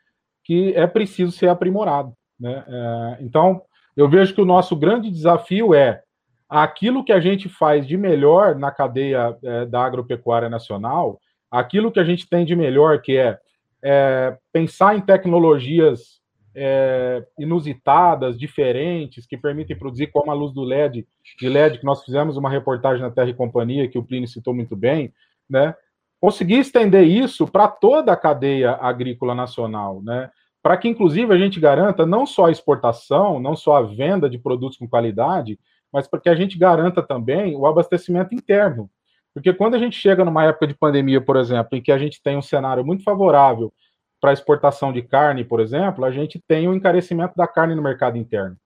que 0.43 0.73
é 0.75 0.85
preciso 0.85 1.31
ser 1.31 1.47
aprimorado. 1.49 2.13
Né? 2.39 2.63
É, 2.67 3.17
então, 3.21 3.61
eu 3.95 4.07
vejo 4.07 4.33
que 4.33 4.41
o 4.41 4.45
nosso 4.45 4.75
grande 4.75 5.09
desafio 5.09 5.73
é 5.73 6.01
aquilo 6.49 7.03
que 7.03 7.11
a 7.11 7.19
gente 7.19 7.47
faz 7.47 7.87
de 7.87 7.95
melhor 7.95 8.55
na 8.55 8.71
cadeia 8.71 9.37
é, 9.43 9.65
da 9.67 9.83
agropecuária 9.85 10.49
nacional, 10.49 11.19
aquilo 11.51 11.91
que 11.91 11.99
a 11.99 12.03
gente 12.03 12.27
tem 12.27 12.43
de 12.43 12.55
melhor, 12.55 13.01
que 13.01 13.17
é, 13.17 13.37
é 13.83 14.37
pensar 14.51 14.95
em 14.95 15.01
tecnologias 15.01 16.19
é, 16.55 17.23
inusitadas, 17.37 18.37
diferentes, 18.37 19.27
que 19.27 19.37
permitem 19.37 19.77
produzir 19.77 20.07
como 20.07 20.31
a 20.31 20.33
luz 20.33 20.51
do 20.51 20.63
LED, 20.63 21.07
de 21.39 21.47
LED, 21.47 21.79
que 21.79 21.85
nós 21.85 22.03
fizemos 22.03 22.35
uma 22.35 22.49
reportagem 22.49 23.01
na 23.01 23.11
Terra 23.11 23.29
e 23.29 23.35
Companhia, 23.35 23.87
que 23.87 23.99
o 23.99 24.03
Plínio 24.03 24.27
citou 24.27 24.53
muito 24.53 24.75
bem, 24.75 25.13
né? 25.47 25.75
Conseguir 26.19 26.59
estender 26.59 27.05
isso 27.07 27.47
para 27.47 27.67
toda 27.67 28.11
a 28.11 28.17
cadeia 28.17 28.71
agrícola 28.71 29.33
nacional, 29.33 30.01
né? 30.01 30.29
Para 30.61 30.75
que, 30.75 30.89
inclusive, 30.89 31.33
a 31.33 31.37
gente 31.37 31.59
garanta 31.59 32.05
não 32.05 32.25
só 32.25 32.47
a 32.47 32.51
exportação, 32.51 33.39
não 33.39 33.55
só 33.55 33.77
a 33.77 33.81
venda 33.81 34.29
de 34.29 34.37
produtos 34.37 34.77
com 34.77 34.89
qualidade, 34.89 35.57
mas 35.91 36.07
para 36.07 36.19
que 36.19 36.29
a 36.29 36.35
gente 36.35 36.57
garanta 36.57 37.01
também 37.01 37.55
o 37.55 37.65
abastecimento 37.65 38.33
interno. 38.33 38.89
Porque 39.33 39.53
quando 39.53 39.75
a 39.75 39.79
gente 39.79 39.95
chega 39.95 40.25
numa 40.25 40.43
época 40.43 40.67
de 40.67 40.73
pandemia, 40.73 41.21
por 41.21 41.37
exemplo, 41.37 41.77
em 41.77 41.81
que 41.81 41.91
a 41.91 41.97
gente 41.97 42.21
tem 42.21 42.37
um 42.37 42.41
cenário 42.41 42.85
muito 42.85 43.03
favorável 43.03 43.73
para 44.19 44.33
exportação 44.33 44.91
de 44.91 45.01
carne, 45.01 45.45
por 45.45 45.59
exemplo, 45.59 46.03
a 46.03 46.11
gente 46.11 46.41
tem 46.47 46.67
o 46.67 46.71
um 46.71 46.73
encarecimento 46.73 47.35
da 47.35 47.47
carne 47.47 47.75
no 47.75 47.81
mercado 47.81 48.17
interno. 48.17 48.57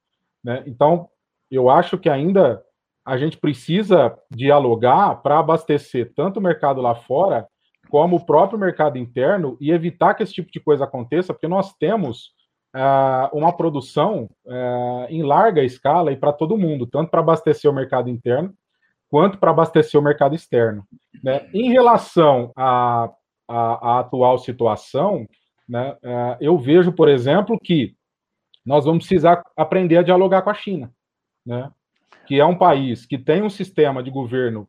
Né? 0.43 0.63
Então, 0.65 1.09
eu 1.51 1.69
acho 1.69 1.97
que 1.97 2.09
ainda 2.09 2.63
a 3.05 3.17
gente 3.17 3.37
precisa 3.37 4.17
dialogar 4.31 5.21
para 5.21 5.39
abastecer 5.39 6.13
tanto 6.15 6.39
o 6.39 6.41
mercado 6.41 6.81
lá 6.81 6.95
fora, 6.95 7.47
como 7.89 8.15
o 8.15 8.25
próprio 8.25 8.57
mercado 8.57 8.97
interno, 8.97 9.57
e 9.59 9.71
evitar 9.71 10.13
que 10.13 10.23
esse 10.23 10.33
tipo 10.33 10.51
de 10.51 10.59
coisa 10.59 10.85
aconteça, 10.85 11.33
porque 11.33 11.47
nós 11.47 11.73
temos 11.75 12.31
uma 13.31 13.55
produção 13.55 14.29
uh, 14.45 15.05
em 15.07 15.21
larga 15.21 15.63
escala 15.63 16.11
e 16.11 16.17
para 16.17 16.33
todo 16.33 16.57
mundo, 16.57 16.87
tanto 16.87 17.11
para 17.11 17.19
abastecer 17.19 17.69
o 17.69 17.73
mercado 17.73 18.09
interno 18.09 18.53
quanto 19.09 19.37
para 19.37 19.51
abastecer 19.51 19.99
o 19.99 20.03
mercado 20.03 20.33
externo. 20.33 20.83
Né? 21.23 21.47
Em 21.53 21.71
relação 21.71 22.51
à, 22.57 23.11
atual 23.47 24.39
situação, 24.39 25.27
né, 25.69 25.91
uh, 26.03 26.37
eu 26.41 26.57
vejo, 26.57 26.91
por 26.91 27.07
exemplo, 27.07 27.59
que 27.59 27.95
nós 28.65 28.85
vamos 28.85 29.05
precisar 29.05 29.43
aprender 29.55 29.97
a 29.97 30.03
dialogar 30.03 30.41
com 30.41 30.49
a 30.49 30.55
China, 30.55 30.91
né? 31.45 31.71
que 32.25 32.39
é 32.39 32.45
um 32.45 32.57
país 32.57 33.05
que 33.05 33.17
tem 33.17 33.43
um 33.43 33.49
sistema 33.49 34.01
de 34.01 34.09
governo 34.09 34.67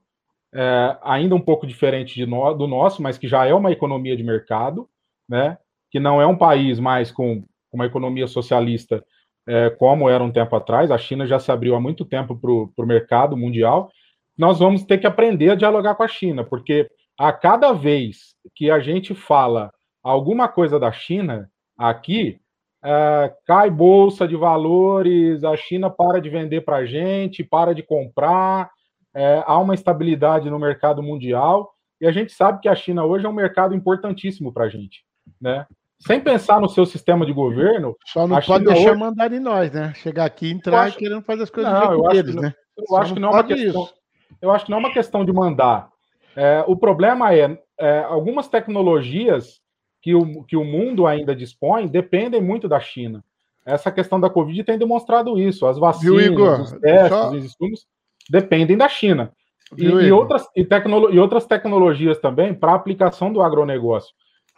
é, 0.53 0.99
ainda 1.03 1.35
um 1.35 1.41
pouco 1.41 1.67
diferente 1.67 2.25
no, 2.27 2.53
do 2.55 2.67
nosso, 2.67 3.03
mas 3.03 3.17
que 3.17 3.27
já 3.27 3.47
é 3.47 3.55
uma 3.55 3.73
economia 3.73 4.17
de 4.17 4.23
mercado, 4.23 4.89
né? 5.29 5.57
que 5.91 5.99
não 5.99 6.21
é 6.21 6.27
um 6.27 6.37
país 6.37 6.79
mais 6.79 7.11
com 7.11 7.45
uma 7.75 7.87
economia 7.87 8.27
socialista 8.27 9.05
é, 9.47 9.71
como 9.71 10.09
era 10.09 10.25
um 10.25 10.33
tempo 10.33 10.55
atrás, 10.57 10.91
a 10.91 10.99
China 10.99 11.27
já 11.27 11.39
se 11.39 11.53
abriu 11.53 11.75
há 11.75 11.81
muito 11.81 12.05
tempo 12.05 12.37
para 12.37 12.51
o 12.51 12.87
mercado 12.87 13.37
mundial, 13.37 13.91
nós 14.37 14.59
vamos 14.59 14.85
ter 14.85 14.99
que 14.99 15.07
aprender 15.07 15.51
a 15.51 15.55
dialogar 15.55 15.95
com 15.95 16.03
a 16.03 16.09
China, 16.09 16.45
porque 16.45 16.89
a 17.19 17.33
cada 17.33 17.73
vez 17.73 18.35
que 18.55 18.71
a 18.71 18.81
gente 18.81 19.15
fala 19.15 19.71
alguma 20.03 20.49
coisa 20.49 20.79
da 20.79 20.91
China 20.91 21.49
aqui, 21.79 22.41
é, 22.83 23.33
cai 23.47 23.71
bolsa 23.71 24.27
de 24.27 24.37
valores, 24.37 25.45
a 25.45 25.57
China 25.57 25.89
para 25.89 26.21
de 26.21 26.29
vender 26.29 26.63
para 26.63 26.77
a 26.77 26.87
gente, 26.87 27.45
para 27.45 27.75
de 27.75 27.83
comprar, 27.83 28.71
é, 29.15 29.43
há 29.47 29.59
uma 29.59 29.75
estabilidade 29.75 30.51
no 30.51 30.59
mercado 30.59 31.03
mundial, 31.03 31.73
e 32.01 32.07
a 32.07 32.13
gente 32.13 32.33
sabe 32.33 32.61
que 32.61 32.69
a 32.69 32.75
China 32.75 33.05
hoje 33.05 33.25
é 33.25 33.29
um 33.29 33.33
mercado 33.33 33.75
importantíssimo 33.75 34.53
para 34.53 34.65
a 34.65 34.69
gente, 34.69 35.05
né? 35.41 35.67
Sem 36.07 36.21
pensar 36.21 36.61
no 36.61 36.69
seu 36.69 36.85
sistema 36.85 37.25
de 37.25 37.33
governo. 37.33 37.97
Só 38.07 38.27
não 38.27 38.41
pode 38.41 38.65
deixar 38.65 38.91
hoje... 38.91 39.01
mandar 39.01 39.33
em 39.33 39.41
nós, 39.41 39.73
né? 39.73 39.93
Chegar 39.95 40.25
aqui, 40.25 40.51
entrar 40.51 40.83
acho... 40.83 40.99
querendo 40.99 41.23
fazer 41.23 41.45
as 41.45 41.51
coisas 41.51 41.73
não, 41.73 41.93
eu 41.93 42.07
acho 42.07 42.17
deles, 42.17 42.35
que, 42.35 42.41
né? 42.41 42.55
Eu 42.77 42.97
acho 42.97 43.15
que 43.15 43.21
não 43.21 43.29
é 43.29 43.33
uma 43.33 43.45
questão. 43.45 43.83
Isso. 43.83 43.95
Eu 44.43 44.51
acho 44.51 44.65
que 44.65 44.71
não 44.71 44.79
é 44.79 44.81
uma 44.81 44.93
questão 44.93 45.25
de 45.25 45.33
mandar. 45.33 45.89
É, 46.37 46.65
o 46.67 46.77
problema 46.77 47.35
é, 47.35 47.59
é, 47.79 47.99
algumas 48.01 48.49
tecnologias 48.49 49.61
que 50.03 50.15
o, 50.15 50.45
que 50.45 50.57
o 50.57 50.65
mundo 50.65 51.07
ainda 51.07 51.35
dispõe 51.35 51.87
dependem 51.87 52.43
muito 52.43 52.69
da 52.69 52.81
China. 52.81 53.25
Essa 53.65 53.91
questão 53.91 54.21
da 54.21 54.29
Covid 54.29 54.63
tem 54.63 54.77
demonstrado 54.77 55.39
isso. 55.39 55.67
As 55.67 55.79
vacinas, 55.79 56.23
Viu, 56.23 56.33
Igor? 56.33 56.61
os 56.61 56.73
testes, 56.73 57.19
Só... 57.19 57.31
os 57.31 57.45
estudos 57.45 57.87
dependem 58.29 58.77
da 58.77 58.89
China. 58.89 59.33
E, 59.79 59.87
e, 59.87 60.13
outras, 60.13 60.47
e, 60.55 60.65
tecno, 60.65 61.11
e 61.11 61.19
outras 61.19 61.47
tecnologias 61.47 62.19
também 62.19 62.53
para 62.53 62.75
aplicação 62.75 63.33
do 63.33 63.41
agronegócio. 63.41 64.15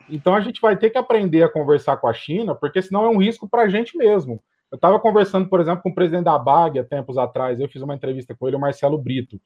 Então 0.08 0.34
a 0.34 0.40
gente 0.40 0.60
vai 0.60 0.76
ter 0.76 0.90
que 0.90 0.98
aprender 0.98 1.42
a 1.42 1.48
conversar 1.48 1.96
com 1.96 2.06
a 2.06 2.12
China, 2.12 2.54
porque 2.54 2.80
senão 2.80 3.04
é 3.04 3.08
um 3.08 3.18
risco 3.18 3.48
para 3.48 3.62
a 3.62 3.68
gente 3.68 3.96
mesmo. 3.96 4.42
Eu 4.70 4.76
estava 4.76 4.98
conversando, 4.98 5.48
por 5.48 5.60
exemplo, 5.60 5.82
com 5.82 5.90
o 5.90 5.94
presidente 5.94 6.24
da 6.24 6.38
BAG 6.38 6.78
há 6.78 6.84
tempos 6.84 7.16
atrás, 7.16 7.60
eu 7.60 7.68
fiz 7.68 7.82
uma 7.82 7.94
entrevista 7.94 8.34
com 8.34 8.46
ele, 8.46 8.56
o 8.56 8.60
Marcelo 8.60 8.98
Brito. 8.98 9.40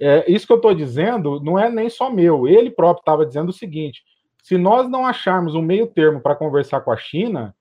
É, 0.00 0.30
isso 0.30 0.46
que 0.46 0.52
eu 0.52 0.58
estou 0.58 0.74
dizendo 0.74 1.40
não 1.40 1.58
é 1.58 1.70
nem 1.70 1.88
só 1.88 2.10
meu, 2.10 2.46
ele 2.46 2.70
próprio 2.70 3.00
estava 3.00 3.26
dizendo 3.26 3.48
o 3.48 3.52
seguinte: 3.52 4.02
se 4.42 4.56
nós 4.56 4.88
não 4.88 5.06
acharmos 5.06 5.54
um 5.54 5.62
meio 5.62 5.86
termo 5.86 6.20
para 6.20 6.36
conversar 6.36 6.80
com 6.82 6.92
a 6.92 6.96
China, 6.96 7.54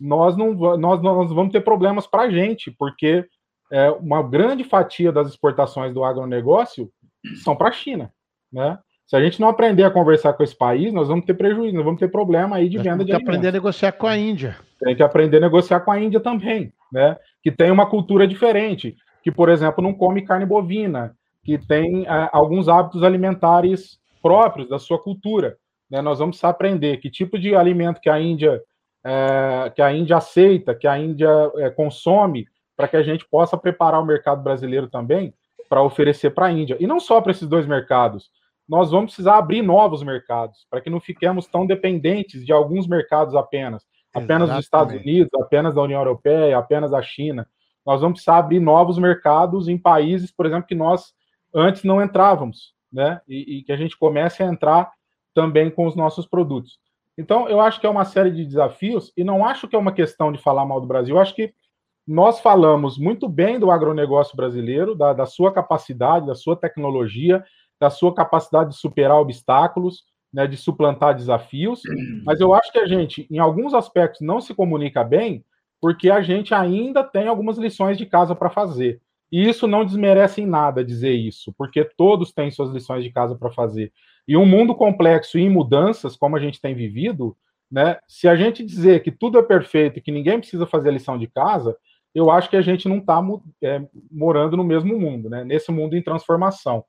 nós 0.00 0.36
não 0.36 0.52
nós, 0.76 1.00
nós 1.02 1.32
vamos 1.32 1.52
ter 1.52 1.60
problemas 1.60 2.06
para 2.06 2.22
a 2.22 2.30
gente, 2.30 2.70
porque 2.70 3.24
é, 3.70 3.90
uma 3.90 4.22
grande 4.22 4.64
fatia 4.64 5.12
das 5.12 5.28
exportações 5.28 5.94
do 5.94 6.04
agronegócio 6.04 6.90
são 7.42 7.56
para 7.56 7.68
a 7.68 7.72
China, 7.72 8.12
né? 8.52 8.78
Se 9.06 9.14
a 9.14 9.22
gente 9.22 9.40
não 9.40 9.48
aprender 9.48 9.84
a 9.84 9.90
conversar 9.90 10.32
com 10.32 10.42
esse 10.42 10.56
país, 10.56 10.92
nós 10.92 11.06
vamos 11.06 11.24
ter 11.24 11.34
prejuízo, 11.34 11.76
nós 11.76 11.84
vamos 11.84 12.00
ter 12.00 12.08
problema 12.08 12.56
aí 12.56 12.68
de 12.68 12.76
venda 12.78 13.04
de 13.04 13.12
Tem 13.12 13.18
que 13.18 13.22
aprender 13.22 13.48
a 13.48 13.52
negociar 13.52 13.92
com 13.92 14.06
a 14.06 14.16
Índia. 14.16 14.56
Tem 14.80 14.96
que 14.96 15.02
aprender 15.02 15.36
a 15.36 15.40
negociar 15.40 15.80
com 15.80 15.92
a 15.92 16.00
Índia 16.00 16.18
também, 16.18 16.72
né? 16.92 17.16
Que 17.40 17.52
tem 17.52 17.70
uma 17.70 17.86
cultura 17.86 18.26
diferente, 18.26 18.96
que, 19.22 19.30
por 19.30 19.48
exemplo, 19.48 19.82
não 19.82 19.94
come 19.94 20.22
carne 20.22 20.44
bovina, 20.44 21.14
que 21.44 21.56
tem 21.56 22.04
é, 22.04 22.28
alguns 22.32 22.68
hábitos 22.68 23.04
alimentares 23.04 24.00
próprios 24.20 24.68
da 24.68 24.78
sua 24.78 25.00
cultura. 25.00 25.56
Né? 25.88 26.02
Nós 26.02 26.18
vamos 26.18 26.42
aprender 26.42 26.96
que 26.96 27.08
tipo 27.08 27.38
de 27.38 27.54
alimento 27.54 28.00
que 28.00 28.10
a 28.10 28.20
Índia 28.20 28.60
é, 29.04 29.70
que 29.70 29.80
a 29.80 29.92
Índia 29.92 30.16
aceita, 30.16 30.74
que 30.74 30.88
a 30.88 30.98
Índia 30.98 31.30
é, 31.58 31.70
consome, 31.70 32.48
para 32.76 32.88
que 32.88 32.96
a 32.96 33.02
gente 33.04 33.24
possa 33.24 33.56
preparar 33.56 34.02
o 34.02 34.04
mercado 34.04 34.42
brasileiro 34.42 34.88
também 34.88 35.32
para 35.68 35.80
oferecer 35.80 36.30
para 36.30 36.46
a 36.46 36.52
Índia. 36.52 36.76
E 36.80 36.86
não 36.88 36.98
só 36.98 37.20
para 37.20 37.30
esses 37.30 37.46
dois 37.46 37.66
mercados, 37.66 38.30
nós 38.68 38.90
vamos 38.90 39.12
precisar 39.12 39.38
abrir 39.38 39.62
novos 39.62 40.02
mercados, 40.02 40.66
para 40.68 40.80
que 40.80 40.90
não 40.90 41.00
fiquemos 41.00 41.46
tão 41.46 41.66
dependentes 41.66 42.44
de 42.44 42.52
alguns 42.52 42.86
mercados 42.86 43.34
apenas, 43.34 43.84
apenas 44.12 44.48
Exatamente. 44.48 44.56
dos 44.56 44.64
Estados 44.64 44.94
Unidos, 44.94 45.30
apenas 45.40 45.74
da 45.74 45.82
União 45.82 46.00
Europeia, 46.00 46.58
apenas 46.58 46.90
da 46.90 47.02
China. 47.02 47.46
Nós 47.84 48.00
vamos 48.00 48.16
precisar 48.16 48.38
abrir 48.38 48.60
novos 48.60 48.98
mercados 48.98 49.68
em 49.68 49.78
países, 49.78 50.32
por 50.32 50.46
exemplo, 50.46 50.66
que 50.66 50.74
nós 50.74 51.14
antes 51.54 51.84
não 51.84 52.02
entrávamos, 52.02 52.74
né? 52.92 53.20
E, 53.28 53.58
e 53.58 53.62
que 53.62 53.72
a 53.72 53.76
gente 53.76 53.96
comece 53.96 54.42
a 54.42 54.46
entrar 54.46 54.90
também 55.32 55.70
com 55.70 55.86
os 55.86 55.94
nossos 55.94 56.26
produtos. 56.26 56.78
Então, 57.16 57.48
eu 57.48 57.60
acho 57.60 57.80
que 57.80 57.86
é 57.86 57.90
uma 57.90 58.04
série 58.04 58.30
de 58.30 58.44
desafios, 58.44 59.12
e 59.16 59.22
não 59.24 59.44
acho 59.44 59.68
que 59.68 59.76
é 59.76 59.78
uma 59.78 59.92
questão 59.92 60.32
de 60.32 60.38
falar 60.38 60.66
mal 60.66 60.80
do 60.80 60.86
Brasil, 60.86 61.16
eu 61.16 61.20
acho 61.20 61.34
que 61.34 61.54
nós 62.06 62.40
falamos 62.40 62.98
muito 62.98 63.28
bem 63.28 63.58
do 63.58 63.70
agronegócio 63.70 64.36
brasileiro, 64.36 64.94
da, 64.94 65.12
da 65.12 65.26
sua 65.26 65.52
capacidade, 65.52 66.26
da 66.26 66.34
sua 66.34 66.54
tecnologia, 66.54 67.44
da 67.80 67.90
sua 67.90 68.14
capacidade 68.14 68.70
de 68.70 68.76
superar 68.76 69.18
obstáculos, 69.18 70.04
né, 70.32 70.46
de 70.46 70.56
suplantar 70.56 71.14
desafios, 71.14 71.80
mas 72.24 72.40
eu 72.40 72.52
acho 72.52 72.70
que 72.70 72.78
a 72.78 72.86
gente, 72.86 73.26
em 73.30 73.38
alguns 73.38 73.72
aspectos, 73.72 74.20
não 74.20 74.40
se 74.40 74.54
comunica 74.54 75.02
bem, 75.02 75.44
porque 75.80 76.10
a 76.10 76.20
gente 76.20 76.52
ainda 76.52 77.02
tem 77.02 77.28
algumas 77.28 77.58
lições 77.58 77.96
de 77.96 78.06
casa 78.06 78.34
para 78.34 78.50
fazer. 78.50 79.00
E 79.30 79.48
isso 79.48 79.66
não 79.66 79.84
desmerece 79.84 80.40
em 80.40 80.46
nada 80.46 80.84
dizer 80.84 81.12
isso, 81.12 81.52
porque 81.56 81.84
todos 81.96 82.32
têm 82.32 82.50
suas 82.50 82.70
lições 82.70 83.02
de 83.02 83.10
casa 83.10 83.34
para 83.34 83.50
fazer. 83.50 83.92
E 84.26 84.36
um 84.36 84.46
mundo 84.46 84.74
complexo 84.74 85.38
e 85.38 85.42
em 85.42 85.50
mudanças, 85.50 86.16
como 86.16 86.36
a 86.36 86.40
gente 86.40 86.60
tem 86.60 86.74
vivido, 86.74 87.36
né, 87.70 87.98
se 88.06 88.28
a 88.28 88.36
gente 88.36 88.64
dizer 88.64 89.02
que 89.02 89.10
tudo 89.10 89.38
é 89.38 89.42
perfeito 89.42 89.98
e 89.98 90.02
que 90.02 90.12
ninguém 90.12 90.38
precisa 90.38 90.66
fazer 90.66 90.90
a 90.90 90.92
lição 90.92 91.18
de 91.18 91.26
casa, 91.26 91.76
eu 92.14 92.30
acho 92.30 92.48
que 92.48 92.56
a 92.56 92.62
gente 92.62 92.88
não 92.88 92.98
está 92.98 93.22
é, 93.62 93.82
morando 94.10 94.56
no 94.56 94.64
mesmo 94.64 94.98
mundo, 94.98 95.28
né, 95.28 95.44
nesse 95.44 95.70
mundo 95.70 95.96
em 95.96 96.02
transformação. 96.02 96.84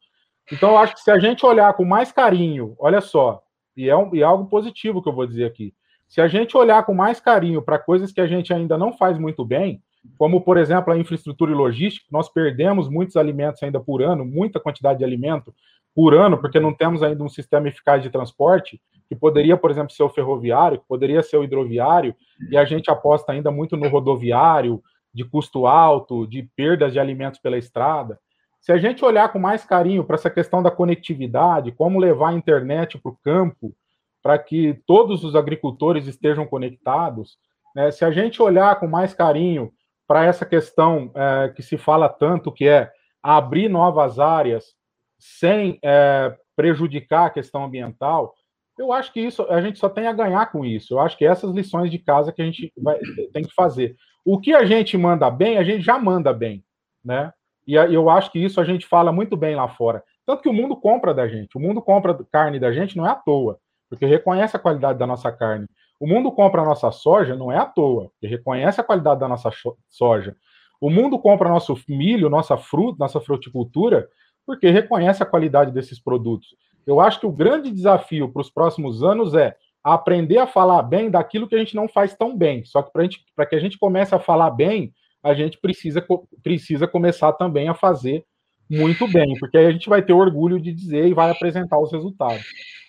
Então, 0.51 0.71
eu 0.71 0.77
acho 0.77 0.95
que 0.95 1.01
se 1.01 1.11
a 1.11 1.19
gente 1.19 1.45
olhar 1.45 1.73
com 1.73 1.83
mais 1.83 2.11
carinho, 2.11 2.75
olha 2.79 3.01
só, 3.01 3.41
e 3.75 3.89
é, 3.89 3.95
um, 3.95 4.13
e 4.15 4.21
é 4.21 4.23
algo 4.23 4.45
positivo 4.45 5.01
que 5.01 5.09
eu 5.09 5.13
vou 5.13 5.27
dizer 5.27 5.45
aqui, 5.45 5.73
se 6.07 6.21
a 6.21 6.27
gente 6.27 6.55
olhar 6.55 6.85
com 6.85 6.93
mais 6.93 7.19
carinho 7.19 7.61
para 7.61 7.77
coisas 7.77 8.11
que 8.11 8.21
a 8.21 8.27
gente 8.27 8.53
ainda 8.53 8.77
não 8.77 8.93
faz 8.93 9.17
muito 9.17 9.43
bem, 9.43 9.81
como, 10.17 10.41
por 10.41 10.57
exemplo, 10.57 10.93
a 10.93 10.97
infraestrutura 10.97 11.51
e 11.51 11.55
logística. 11.55 12.07
Nós 12.11 12.29
perdemos 12.29 12.87
muitos 12.87 13.17
alimentos 13.17 13.61
ainda 13.63 13.79
por 13.79 14.01
ano, 14.01 14.23
muita 14.23 14.59
quantidade 14.59 14.99
de 14.99 15.05
alimento 15.05 15.53
por 15.93 16.13
ano, 16.13 16.37
porque 16.37 16.59
não 16.59 16.73
temos 16.73 17.01
ainda 17.01 17.23
um 17.23 17.29
sistema 17.29 17.67
eficaz 17.67 18.03
de 18.03 18.09
transporte, 18.09 18.79
que 19.09 19.15
poderia, 19.15 19.57
por 19.57 19.71
exemplo, 19.71 19.91
ser 19.91 20.03
o 20.03 20.09
ferroviário, 20.09 20.79
que 20.79 20.87
poderia 20.87 21.23
ser 21.23 21.37
o 21.37 21.43
hidroviário, 21.43 22.15
e 22.51 22.57
a 22.57 22.65
gente 22.65 22.91
aposta 22.91 23.31
ainda 23.31 23.49
muito 23.49 23.75
no 23.75 23.89
rodoviário, 23.89 24.81
de 25.13 25.23
custo 25.23 25.65
alto, 25.65 26.27
de 26.27 26.47
perdas 26.55 26.93
de 26.93 26.99
alimentos 26.99 27.39
pela 27.39 27.57
estrada. 27.57 28.19
Se 28.60 28.72
a 28.72 28.78
gente 28.78 29.03
olhar 29.03 29.32
com 29.32 29.39
mais 29.39 29.64
carinho 29.64 30.03
para 30.03 30.16
essa 30.16 30.30
questão 30.30 30.62
da 30.62 30.72
conectividade, 30.72 31.72
como 31.72 31.99
levar 31.99 32.30
a 32.30 32.34
internet 32.34 32.97
para 32.97 33.12
o 33.12 33.18
campo, 33.24 33.76
para 34.22 34.38
que 34.38 34.82
todos 34.86 35.24
os 35.24 35.36
agricultores 35.36 36.08
estejam 36.08 36.45
conectados, 36.45 37.38
né? 37.74 37.91
se 37.91 38.03
a 38.03 38.12
gente 38.12 38.41
olhar 38.41 38.80
com 38.80 38.88
mais 38.88 39.14
carinho 39.14 39.72
para 40.08 40.26
essa 40.26 40.45
questão 40.45 41.12
é, 41.16 41.49
que 41.49 41.62
se 41.62 41.78
fala 41.78 42.10
tanto, 42.10 42.51
que 42.51 42.68
é 42.68 42.91
abrir 43.22 43.70
novas 43.70 44.20
áreas 44.20 44.74
sem 45.18 45.80
é, 45.84 46.36
prejudicar 46.55 47.28
a 47.28 47.30
questão 47.30 47.64
ambiental, 47.66 48.34
eu 48.78 48.93
acho 48.93 49.12
que 49.12 49.20
isso 49.20 49.43
a 49.49 49.62
gente 49.62 49.80
só 49.80 49.89
tem 49.89 50.08
a 50.08 50.14
ganhar 50.14 50.51
com 50.51 50.64
isso. 50.64 50.93
Eu 50.93 50.99
acho 50.99 51.18
que 51.18 51.26
essas 51.26 51.51
lições 51.51 51.89
de 51.89 51.97
casa 51.97 52.32
que 52.32 52.41
a 52.41 52.45
gente 52.45 52.72
vai, 52.78 52.99
tem 53.34 53.43
que 53.43 53.53
fazer. 53.53 53.95
O 54.24 54.39
que 54.39 54.53
a 54.53 54.66
gente 54.66 54.97
manda 54.97 55.30
bem, 55.30 55.58
a 55.58 55.64
gente 55.64 55.82
já 55.82 55.97
manda 55.97 56.32
bem, 56.32 56.64
né? 57.03 57.34
E 57.68 57.74
eu 57.74 58.09
acho 58.09 58.32
que 58.32 58.39
isso 58.39 58.61
a 58.61 58.63
gente 58.63 58.88
fala 58.88 59.11
muito 59.11 59.36
bem 59.36 59.55
lá 59.55 59.68
fora. 59.68 60.01
Tanto 60.26 60.41
que 60.41 60.49
o 60.49 60.53
mundo 60.53 60.76
compra 60.76 61.13
da 61.13 61.28
gente. 61.28 61.57
O 61.57 61.59
mundo 61.59 61.82
compra 61.82 62.18
carne 62.32 62.59
da 62.59 62.72
gente 62.72 62.95
não 62.95 63.05
é 63.05 63.11
à 63.11 63.15
toa, 63.15 63.59
porque 63.89 64.05
reconhece 64.05 64.55
a 64.55 64.59
qualidade 64.59 64.97
da 64.97 65.05
nossa 65.05 65.32
carne. 65.32 65.68
O 65.99 66.07
mundo 66.07 66.32
compra 66.32 66.61
a 66.61 66.65
nossa 66.65 66.91
soja 66.91 67.36
não 67.36 67.51
é 67.51 67.57
à 67.57 67.65
toa, 67.65 68.09
porque 68.11 68.28
reconhece 68.28 68.80
a 68.80 68.84
qualidade 68.84 69.20
da 69.20 69.28
nossa 69.28 69.49
soja. 69.89 70.36
O 70.80 70.89
mundo 70.89 71.20
compra 71.20 71.49
nosso 71.49 71.76
milho, 71.89 72.30
nossa 72.30 72.55
fruta, 72.55 72.97
nossa 72.99 73.20
fruticultura, 73.20 74.07
porque 74.45 74.70
reconhece 74.70 75.22
a 75.22 75.26
qualidade 75.26 75.72
desses 75.72 75.99
produtos. 75.99 76.55
Eu 76.86 77.01
acho 77.01 77.20
que 77.20 77.26
o 77.26 77.32
grande 77.32 77.72
desafio 77.72 78.32
para 78.32 78.41
os 78.41 78.49
próximos 78.49 79.03
anos 79.03 79.34
é 79.34 79.55
aprender 79.84 80.38
a 80.38 80.47
falar 80.47 80.84
bem 80.84 81.09
daquilo 81.09 81.47
que 81.47 81.55
a 81.55 81.59
gente 81.59 81.76
não 81.76 81.88
faz 81.88 82.15
tão 82.15 82.38
bem. 82.38 82.63
Só 82.63 82.82
que 82.82 82.91
para 83.36 83.45
que 83.45 83.55
a 83.55 83.59
gente 83.59 83.78
comece 83.78 84.13
a 84.13 84.20
falar 84.20 84.51
bem, 84.51 84.93
a 85.28 85.34
gente 85.34 85.57
precisa, 85.59 86.05
precisa 86.43 86.88
começar 86.88 87.34
também 87.34 87.69
a 87.69 87.73
fazer 87.73 88.23
muito 88.69 89.07
bem, 89.07 89.38
porque 89.39 89.57
aí 89.57 89.65
a 89.65 89.71
gente 89.71 89.88
vai 89.88 90.01
ter 90.01 90.13
orgulho 90.13 90.59
de 90.59 90.73
dizer 90.73 91.07
e 91.07 91.13
vai 91.13 91.32
apresentar 91.32 91.80
os 91.80 91.91
resultados. 91.91 92.43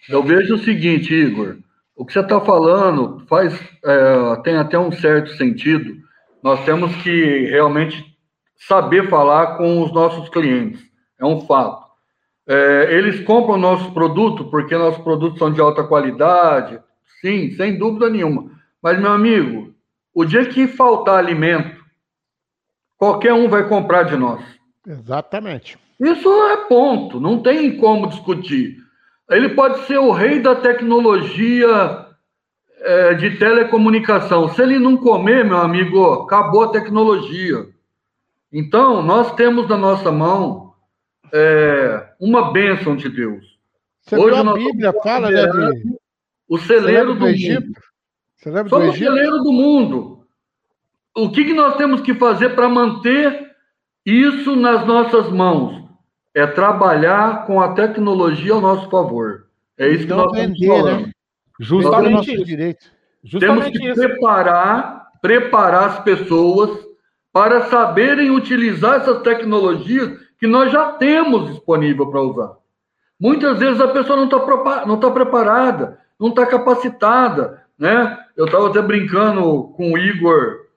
Eu 0.08 0.22
vejo 0.22 0.54
o 0.54 0.58
seguinte, 0.58 1.14
Igor, 1.14 1.58
o 1.94 2.04
que 2.04 2.12
você 2.12 2.20
está 2.20 2.40
falando 2.40 3.24
faz 3.26 3.54
é, 3.84 4.36
tem 4.42 4.56
até 4.56 4.78
um 4.78 4.90
certo 4.90 5.30
sentido. 5.36 5.96
Nós 6.42 6.64
temos 6.64 6.94
que 7.02 7.46
realmente 7.46 8.04
saber 8.56 9.08
falar 9.08 9.56
com 9.56 9.82
os 9.82 9.92
nossos 9.92 10.28
clientes, 10.28 10.82
é 11.20 11.24
um 11.24 11.40
fato. 11.42 11.86
É, 12.48 12.96
eles 12.96 13.20
compram 13.24 13.58
nosso 13.58 13.92
produto 13.92 14.46
porque 14.46 14.76
nossos 14.76 15.02
produtos 15.02 15.38
são 15.38 15.52
de 15.52 15.60
alta 15.60 15.84
qualidade, 15.84 16.80
sim, 17.20 17.50
sem 17.52 17.78
dúvida 17.78 18.08
nenhuma. 18.08 18.50
Mas, 18.82 18.98
meu 18.98 19.12
amigo, 19.12 19.74
o 20.14 20.24
dia 20.24 20.46
que 20.46 20.66
faltar 20.66 21.18
alimento, 21.18 21.77
qualquer 22.98 23.32
um 23.32 23.48
vai 23.48 23.66
comprar 23.68 24.02
de 24.02 24.16
nós. 24.16 24.44
Exatamente. 24.86 25.78
Isso 25.98 26.28
é 26.28 26.56
ponto, 26.68 27.20
não 27.20 27.40
tem 27.40 27.76
como 27.76 28.08
discutir. 28.08 28.76
Ele 29.30 29.50
pode 29.50 29.86
ser 29.86 29.98
o 29.98 30.12
rei 30.12 30.40
da 30.40 30.54
tecnologia 30.54 32.06
é, 32.80 33.14
de 33.14 33.36
telecomunicação. 33.36 34.48
Se 34.48 34.62
ele 34.62 34.78
não 34.78 34.96
comer, 34.96 35.44
meu 35.44 35.58
amigo, 35.58 36.04
acabou 36.22 36.64
a 36.64 36.70
tecnologia. 36.70 37.66
Então, 38.52 39.02
nós 39.02 39.34
temos 39.34 39.68
na 39.68 39.76
nossa 39.76 40.10
mão 40.10 40.72
é, 41.32 42.08
uma 42.18 42.52
bênção 42.52 42.96
de 42.96 43.08
Deus. 43.08 43.58
Você 44.02 44.16
Hoje 44.16 44.38
a 44.38 44.52
Bíblia 44.54 44.94
fala, 45.02 45.30
né, 45.30 45.46
de... 45.46 45.98
O 46.48 46.56
celeiro 46.56 47.12
do, 47.12 47.20
do 47.20 47.28
Egito. 47.28 47.66
Mundo. 47.66 48.68
Somos 48.70 48.94
o 48.94 48.98
celeiro 48.98 49.42
do 49.42 49.52
mundo 49.52 50.17
o 51.18 51.30
que, 51.30 51.44
que 51.44 51.52
nós 51.52 51.76
temos 51.76 52.00
que 52.00 52.14
fazer 52.14 52.50
para 52.50 52.68
manter 52.68 53.50
isso 54.06 54.54
nas 54.54 54.86
nossas 54.86 55.30
mãos? 55.30 55.84
É 56.34 56.46
trabalhar 56.46 57.44
com 57.46 57.60
a 57.60 57.72
tecnologia 57.72 58.52
ao 58.52 58.60
nosso 58.60 58.88
favor. 58.88 59.46
É 59.76 59.88
isso 59.88 60.06
que 60.06 60.12
nós 60.12 60.32
estamos 60.32 60.64
falando. 60.64 61.06
Né? 61.06 61.12
Justamente 61.58 62.34
isso. 62.34 62.44
Direito. 62.44 62.86
Justamente 63.24 63.72
temos 63.72 63.78
que 63.78 63.90
isso. 63.90 64.00
preparar, 64.00 65.08
preparar 65.20 65.88
as 65.88 65.98
pessoas 66.00 66.86
para 67.32 67.62
saberem 67.62 68.30
utilizar 68.30 69.00
essas 69.00 69.22
tecnologias 69.22 70.16
que 70.38 70.46
nós 70.46 70.70
já 70.70 70.92
temos 70.92 71.50
disponível 71.50 72.08
para 72.10 72.22
usar. 72.22 72.52
Muitas 73.20 73.58
vezes 73.58 73.80
a 73.80 73.88
pessoa 73.88 74.16
não 74.16 74.24
está 74.26 74.86
não 74.86 75.00
tá 75.00 75.10
preparada, 75.10 75.98
não 76.18 76.28
está 76.28 76.46
capacitada, 76.46 77.64
né? 77.76 78.16
Eu 78.36 78.44
estava 78.46 78.68
até 78.68 78.80
brincando 78.80 79.72
com 79.76 79.92
o 79.92 79.98
Igor 79.98 80.67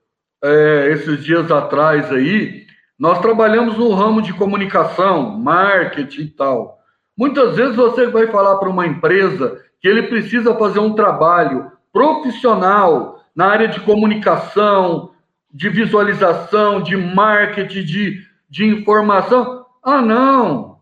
é, 0.43 0.89
esses 0.91 1.23
dias 1.23 1.51
atrás 1.51 2.11
aí, 2.11 2.65
nós 2.99 3.19
trabalhamos 3.19 3.77
no 3.77 3.93
ramo 3.93 4.21
de 4.21 4.33
comunicação, 4.33 5.37
marketing 5.39 6.21
e 6.21 6.29
tal. 6.29 6.77
Muitas 7.17 7.55
vezes 7.55 7.75
você 7.75 8.07
vai 8.07 8.27
falar 8.27 8.57
para 8.57 8.69
uma 8.69 8.85
empresa 8.85 9.59
que 9.79 9.87
ele 9.87 10.03
precisa 10.03 10.55
fazer 10.55 10.79
um 10.79 10.93
trabalho 10.93 11.71
profissional 11.91 13.23
na 13.35 13.47
área 13.47 13.67
de 13.67 13.79
comunicação, 13.79 15.11
de 15.53 15.69
visualização, 15.69 16.81
de 16.81 16.95
marketing, 16.95 17.83
de, 17.83 18.21
de 18.49 18.65
informação. 18.65 19.65
Ah, 19.83 20.01
não, 20.01 20.77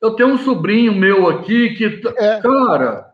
eu 0.00 0.10
tenho 0.10 0.30
um 0.30 0.38
sobrinho 0.38 0.92
meu 0.94 1.28
aqui 1.28 1.70
que. 1.70 2.02
É. 2.18 2.40
Cara, 2.40 3.06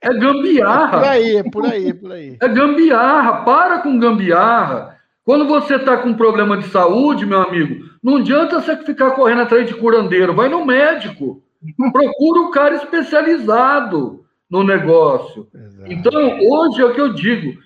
é 0.00 0.12
gambiarra. 0.12 0.98
É 0.98 1.00
por 1.00 1.08
aí, 1.08 1.36
é 1.36 1.42
por 1.42 1.64
aí, 1.66 1.88
é 1.88 1.94
por 1.94 2.12
aí. 2.12 2.36
É 2.40 2.48
gambiarra, 2.48 3.44
para 3.44 3.78
com 3.78 3.98
gambiarra. 3.98 4.95
Quando 5.26 5.44
você 5.44 5.74
está 5.74 5.96
com 5.96 6.14
problema 6.14 6.56
de 6.56 6.68
saúde, 6.68 7.26
meu 7.26 7.42
amigo, 7.42 7.84
não 8.00 8.18
adianta 8.18 8.60
você 8.60 8.76
ficar 8.76 9.10
correndo 9.10 9.42
atrás 9.42 9.66
de 9.66 9.74
curandeiro, 9.74 10.32
vai 10.32 10.48
no 10.48 10.64
médico. 10.64 11.42
Procura 11.92 12.42
um 12.42 12.50
cara 12.52 12.76
especializado 12.76 14.24
no 14.48 14.62
negócio. 14.62 15.48
Exato. 15.52 15.92
Então, 15.92 16.38
hoje 16.40 16.80
é 16.80 16.84
o 16.84 16.94
que 16.94 17.00
eu 17.00 17.12
digo. 17.12 17.60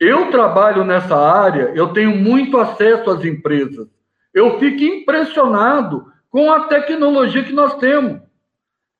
Eu 0.00 0.28
trabalho 0.32 0.82
nessa 0.82 1.16
área, 1.16 1.70
eu 1.76 1.92
tenho 1.92 2.16
muito 2.16 2.58
acesso 2.58 3.08
às 3.08 3.24
empresas. 3.24 3.86
Eu 4.34 4.58
fico 4.58 4.82
impressionado 4.82 6.06
com 6.28 6.50
a 6.50 6.64
tecnologia 6.64 7.44
que 7.44 7.52
nós 7.52 7.76
temos. 7.76 8.20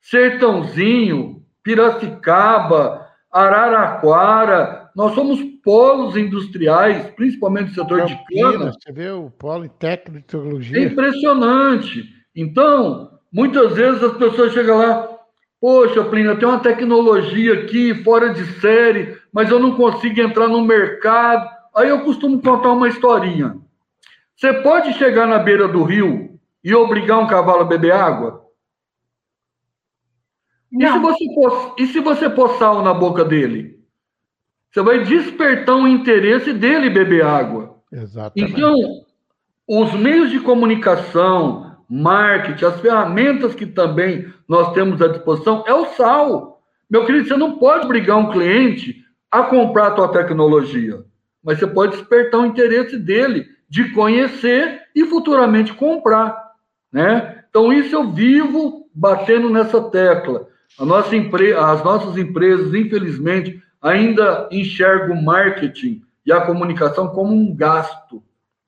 Sertãozinho, 0.01 1.43
Piracicaba, 1.65 3.09
Araraquara, 3.33 4.84
nós 4.95 5.15
somos 5.15 5.43
polos 5.65 6.17
industriais, 6.17 7.11
principalmente 7.11 7.69
no 7.69 7.75
setor 7.75 8.05
de 8.07 8.19
cana. 8.33 8.73
Você 8.73 8.93
vê 8.93 9.11
o 9.11 9.29
polo 9.31 9.69
técnico 9.69 10.21
de 10.21 10.27
tecnologia. 10.27 10.79
É 10.79 10.85
impressionante. 10.85 12.05
Então, 12.35 13.19
muitas 13.33 13.75
vezes 13.75 14.03
as 14.03 14.17
pessoas 14.17 14.53
chegam 14.53 14.79
lá, 14.79 15.19
poxa, 15.61 16.05
Plínio, 16.05 16.33
eu 16.33 16.39
tenho 16.39 16.53
uma 16.53 16.61
tecnologia 16.61 17.55
aqui 17.55 17.95
fora 18.05 18.33
de 18.33 18.45
série, 18.61 19.19
mas 19.33 19.51
eu 19.51 19.59
não 19.59 19.75
consigo 19.75 20.21
entrar 20.21 20.47
no 20.47 20.63
mercado. 20.63 21.49
Aí 21.75 21.89
eu 21.89 22.05
costumo 22.05 22.41
contar 22.41 22.71
uma 22.71 22.89
historinha. 22.89 23.57
Você 24.37 24.53
pode 24.53 24.93
chegar 24.95 25.27
na 25.27 25.39
beira 25.41 25.67
do 25.67 25.83
rio 25.83 26.39
e 26.63 26.73
obrigar 26.73 27.19
um 27.19 27.27
cavalo 27.27 27.63
a 27.63 27.65
beber 27.65 27.93
água? 27.93 28.45
E 30.73 30.87
se, 30.87 30.99
você 30.99 31.25
pôr, 31.35 31.75
e 31.79 31.87
se 31.87 32.01
você 32.01 32.31
pôr 32.31 32.59
sal 32.59 32.83
na 32.83 32.93
boca 32.93 33.25
dele? 33.25 33.74
Você 34.75 34.83
vai 34.83 35.05
despertar 35.05 35.77
o 35.77 35.87
interesse 35.87 36.53
dele 36.53 36.91
beber 36.91 37.25
água. 37.25 37.77
Exatamente. 37.93 38.53
Então, 38.53 38.75
os 39.69 39.95
meios 39.95 40.33
de 40.33 40.41
comunicação, 40.41 41.77
marketing, 41.89 42.65
as 42.65 42.81
ferramentas 42.81 43.55
que 43.55 43.67
também 43.67 44.27
nós 44.49 44.73
temos 44.73 45.01
à 45.01 45.07
disposição 45.07 45.63
é 45.65 45.73
o 45.73 45.87
sal. 45.91 46.61
Meu 46.91 47.07
querido, 47.07 47.29
você 47.29 47.37
não 47.37 47.57
pode 47.57 47.85
obrigar 47.85 48.17
um 48.17 48.33
cliente 48.33 48.97
a 49.31 49.45
comprar 49.45 49.87
a 49.87 49.91
tua 49.93 50.09
tecnologia, 50.09 51.05
mas 51.41 51.61
você 51.61 51.69
pode 51.69 51.97
despertar 51.97 52.41
o 52.41 52.47
interesse 52.47 52.99
dele 52.99 53.47
de 53.69 53.91
conhecer 53.93 54.83
e 54.93 55.05
futuramente 55.05 55.73
comprar, 55.73 56.37
né? 56.93 57.45
Então 57.49 57.73
isso 57.73 57.95
eu 57.95 58.11
vivo 58.11 58.89
batendo 58.93 59.49
nessa 59.49 59.81
tecla. 59.83 60.49
A 60.77 60.85
nossa 60.85 61.15
empre... 61.15 61.53
As 61.53 61.85
nossas 61.85 62.17
empresas, 62.17 62.75
infelizmente, 62.75 63.63
ainda 63.85 64.49
enxergam 64.51 65.15
o 65.15 65.23
marketing 65.23 66.03
e 66.25 66.33
a 66.33 66.41
comunicação 66.41 67.09
como 67.09 67.35
um 67.35 67.55
gasto, 67.55 68.23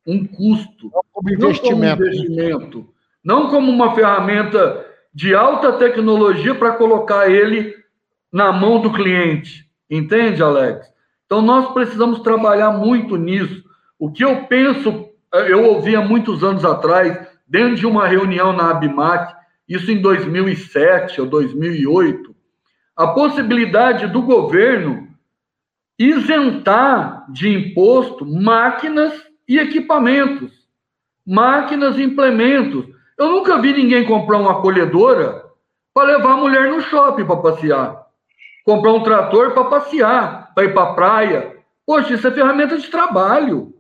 um 0.07 0.27
custo, 0.27 0.91
não 0.93 1.03
como 1.11 1.31
investimento, 1.31 1.71
não 1.73 1.81
como, 1.81 2.05
investimento, 2.05 2.89
não 3.25 3.51
como 3.51 3.73
uma 3.73 3.95
ferramenta 3.95 4.87
de 5.15 5.35
alta 5.35 5.73
tecnologia 5.73 6.55
para 6.55 6.73
colocar 6.73 7.31
ele 7.31 7.75
na 8.31 8.53
mão 8.53 8.81
do 8.81 8.93
cliente. 8.93 9.67
Entende, 9.91 10.43
Alex? 10.43 10.87
Então, 11.25 11.41
nós 11.41 11.73
precisamos 11.73 12.21
trabalhar 12.21 12.71
muito 12.73 13.17
nisso. 13.17 13.65
O 13.99 14.13
que 14.13 14.23
eu 14.23 14.45
penso 14.45 15.07
eu 15.33 15.65
ouvi 15.65 15.95
há 15.97 16.01
muitos 16.01 16.43
anos 16.43 16.65
atrás, 16.65 17.27
dentro 17.47 17.77
de 17.77 17.87
uma 17.87 18.07
reunião 18.07 18.53
na 18.53 18.71
ABMAC, 18.71 19.35
isso 19.69 19.91
em 19.91 20.01
2007 20.01 21.21
ou 21.21 21.27
2008, 21.27 22.35
a 22.97 23.09
possibilidade 23.09 24.07
do 24.07 24.23
governo 24.23 25.06
isentar 25.99 27.25
de 27.31 27.49
imposto 27.49 28.27
máquinas 28.27 29.13
e 29.49 29.59
equipamentos, 29.59 30.53
máquinas 31.27 31.99
e 31.99 32.03
implementos. 32.03 32.87
Eu 33.19 33.31
nunca 33.31 33.59
vi 33.59 33.73
ninguém 33.73 34.05
comprar 34.05 34.39
uma 34.39 34.61
colhedora 34.61 35.45
para 35.95 36.09
levar 36.09 36.33
a 36.33 36.37
mulher 36.37 36.71
no 36.71 36.83
shopping 36.83 37.25
para 37.25 37.37
passear, 37.37 38.07
comprar 38.65 38.93
um 38.93 39.03
trator 39.03 39.53
para 39.53 39.65
passear, 39.65 40.53
para 40.55 40.65
ir 40.65 40.75
para 40.75 40.83
a 40.83 40.95
praia. 40.95 41.57
Poxa, 41.87 42.15
isso 42.15 42.29
é 42.29 42.31
ferramenta 42.31 42.77
de 42.77 42.89
trabalho. 42.89 43.73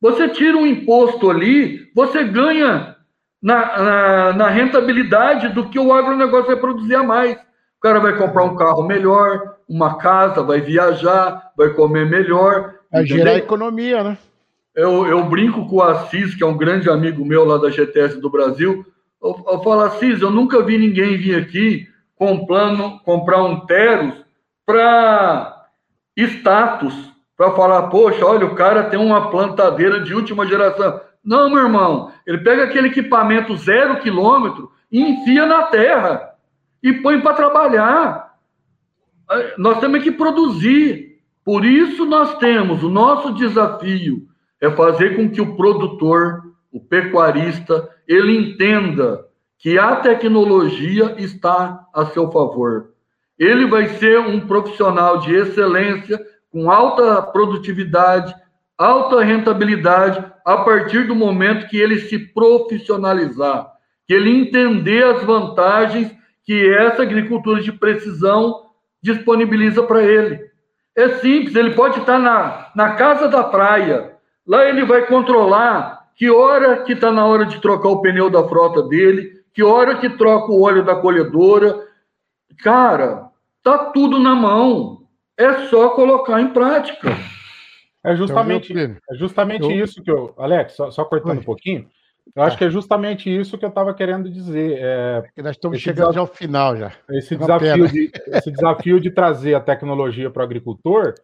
Você 0.00 0.28
tira 0.28 0.56
um 0.56 0.66
imposto 0.66 1.30
ali, 1.30 1.90
você 1.94 2.24
ganha 2.24 2.96
na, 3.40 3.78
na, 3.78 4.32
na 4.32 4.48
rentabilidade 4.48 5.50
do 5.50 5.68
que 5.68 5.78
o 5.78 5.92
agronegócio 5.92 6.46
vai 6.46 6.56
produzir 6.56 6.96
a 6.96 7.02
mais. 7.02 7.38
O 7.84 7.86
cara 7.86 8.00
vai 8.00 8.16
comprar 8.16 8.44
um 8.44 8.56
carro 8.56 8.82
melhor, 8.82 9.56
uma 9.68 9.98
casa, 9.98 10.42
vai 10.42 10.58
viajar, 10.58 11.52
vai 11.54 11.68
comer 11.68 12.08
melhor. 12.08 12.76
Vai 12.90 13.04
gerar 13.04 13.34
economia, 13.34 14.02
né? 14.02 14.16
Eu, 14.74 15.06
eu 15.06 15.22
brinco 15.24 15.68
com 15.68 15.76
o 15.76 15.82
Assis, 15.82 16.34
que 16.34 16.42
é 16.42 16.46
um 16.46 16.56
grande 16.56 16.88
amigo 16.88 17.22
meu 17.26 17.44
lá 17.44 17.58
da 17.58 17.68
GTS 17.68 18.18
do 18.22 18.30
Brasil. 18.30 18.86
Eu, 19.22 19.44
eu 19.46 19.62
falo, 19.62 19.82
Assis, 19.82 20.22
eu 20.22 20.30
nunca 20.30 20.62
vi 20.62 20.78
ninguém 20.78 21.18
vir 21.18 21.38
aqui 21.38 21.86
comprando, 22.16 23.00
comprar 23.00 23.44
um 23.44 23.66
Teros 23.66 24.14
para 24.64 25.66
status, 26.16 26.94
para 27.36 27.50
falar, 27.50 27.88
poxa, 27.88 28.24
olha, 28.24 28.46
o 28.46 28.54
cara 28.54 28.84
tem 28.84 28.98
uma 28.98 29.30
plantadeira 29.30 30.00
de 30.00 30.14
última 30.14 30.46
geração. 30.46 31.02
Não, 31.22 31.50
meu 31.50 31.64
irmão, 31.64 32.10
ele 32.26 32.38
pega 32.38 32.64
aquele 32.64 32.88
equipamento 32.88 33.54
zero 33.58 34.00
quilômetro 34.00 34.72
e 34.90 35.02
enfia 35.02 35.44
na 35.44 35.64
terra 35.64 36.33
e 36.84 36.92
põe 36.92 37.18
para 37.22 37.32
trabalhar. 37.32 38.34
Nós 39.56 39.80
temos 39.80 40.02
que 40.02 40.12
produzir. 40.12 41.18
Por 41.42 41.64
isso 41.64 42.04
nós 42.04 42.36
temos 42.36 42.82
o 42.82 42.90
nosso 42.90 43.32
desafio 43.32 44.28
é 44.60 44.70
fazer 44.70 45.16
com 45.16 45.28
que 45.28 45.40
o 45.40 45.56
produtor, 45.56 46.42
o 46.72 46.80
pecuarista, 46.80 47.88
ele 48.06 48.36
entenda 48.36 49.26
que 49.58 49.78
a 49.78 49.96
tecnologia 49.96 51.14
está 51.18 51.86
a 51.92 52.06
seu 52.06 52.30
favor. 52.30 52.90
Ele 53.38 53.66
vai 53.66 53.88
ser 53.88 54.18
um 54.20 54.40
profissional 54.40 55.18
de 55.18 55.34
excelência, 55.34 56.18
com 56.50 56.70
alta 56.70 57.20
produtividade, 57.20 58.34
alta 58.78 59.22
rentabilidade, 59.22 60.24
a 60.44 60.58
partir 60.58 61.06
do 61.06 61.14
momento 61.14 61.68
que 61.68 61.76
ele 61.76 61.98
se 61.98 62.18
profissionalizar, 62.18 63.70
que 64.06 64.14
ele 64.14 64.30
entender 64.30 65.04
as 65.04 65.22
vantagens 65.24 66.14
que 66.44 66.74
essa 66.74 67.02
agricultura 67.02 67.62
de 67.62 67.72
precisão 67.72 68.66
disponibiliza 69.02 69.82
para 69.82 70.02
ele. 70.02 70.40
É 70.96 71.08
simples, 71.18 71.54
ele 71.54 71.74
pode 71.74 72.00
estar 72.00 72.18
na, 72.18 72.70
na 72.74 72.94
casa 72.94 73.28
da 73.28 73.42
praia, 73.42 74.14
Lá 74.46 74.68
ele 74.68 74.84
vai 74.84 75.06
controlar 75.06 76.10
que 76.14 76.30
hora 76.30 76.82
que 76.82 76.92
está 76.92 77.10
na 77.10 77.24
hora 77.24 77.46
de 77.46 77.60
trocar 77.60 77.88
o 77.88 78.02
pneu 78.02 78.28
da 78.28 78.46
frota 78.46 78.82
dele, 78.82 79.42
que 79.52 79.62
hora 79.62 79.98
que 79.98 80.10
troca 80.10 80.52
o 80.52 80.62
óleo 80.62 80.84
da 80.84 80.94
colhedora. 80.96 81.80
Cara, 82.62 83.30
tá 83.62 83.78
tudo 83.78 84.18
na 84.18 84.34
mão. 84.34 85.02
É 85.36 85.66
só 85.68 85.90
colocar 85.90 86.40
em 86.40 86.48
prática. 86.48 87.08
É 88.04 88.14
justamente, 88.14 88.72
é 88.78 89.14
justamente 89.14 89.64
eu... 89.64 89.70
isso 89.70 90.02
que 90.02 90.10
eu. 90.10 90.34
Alex, 90.36 90.74
só, 90.74 90.90
só 90.90 91.04
cortando 91.04 91.38
Oi. 91.38 91.38
um 91.38 91.44
pouquinho. 91.44 91.88
Eu 92.34 92.42
acho 92.42 92.56
é. 92.56 92.58
que 92.58 92.64
é 92.64 92.70
justamente 92.70 93.28
isso 93.28 93.58
que 93.58 93.64
eu 93.64 93.68
estava 93.68 93.94
querendo 93.94 94.30
dizer. 94.30 94.78
É, 94.80 95.22
nós 95.42 95.52
estamos 95.52 95.78
chegando 95.80 96.10
desafio, 96.10 96.14
já 96.14 96.20
ao 96.20 96.26
final 96.26 96.76
já. 96.76 96.92
Esse 97.10 97.36
desafio, 97.36 97.88
de, 97.88 98.10
esse 98.28 98.50
desafio 98.50 99.00
de 99.00 99.10
trazer 99.10 99.54
a 99.54 99.60
tecnologia 99.60 100.30
para 100.30 100.40
o 100.40 100.44
agricultor 100.44 101.14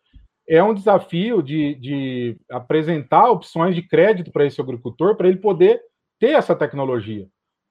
é 0.49 0.63
um 0.63 0.75
desafio 0.75 1.43
de, 1.43 1.75
de 1.77 2.37
apresentar 2.51 3.31
opções 3.31 3.75
de 3.75 3.83
crédito 3.83 4.33
para 4.33 4.45
esse 4.45 4.61
agricultor, 4.61 5.17
para 5.17 5.29
ele 5.29 5.37
poder 5.37 5.81
ter 6.19 6.31
essa 6.31 6.57
tecnologia. 6.57 7.27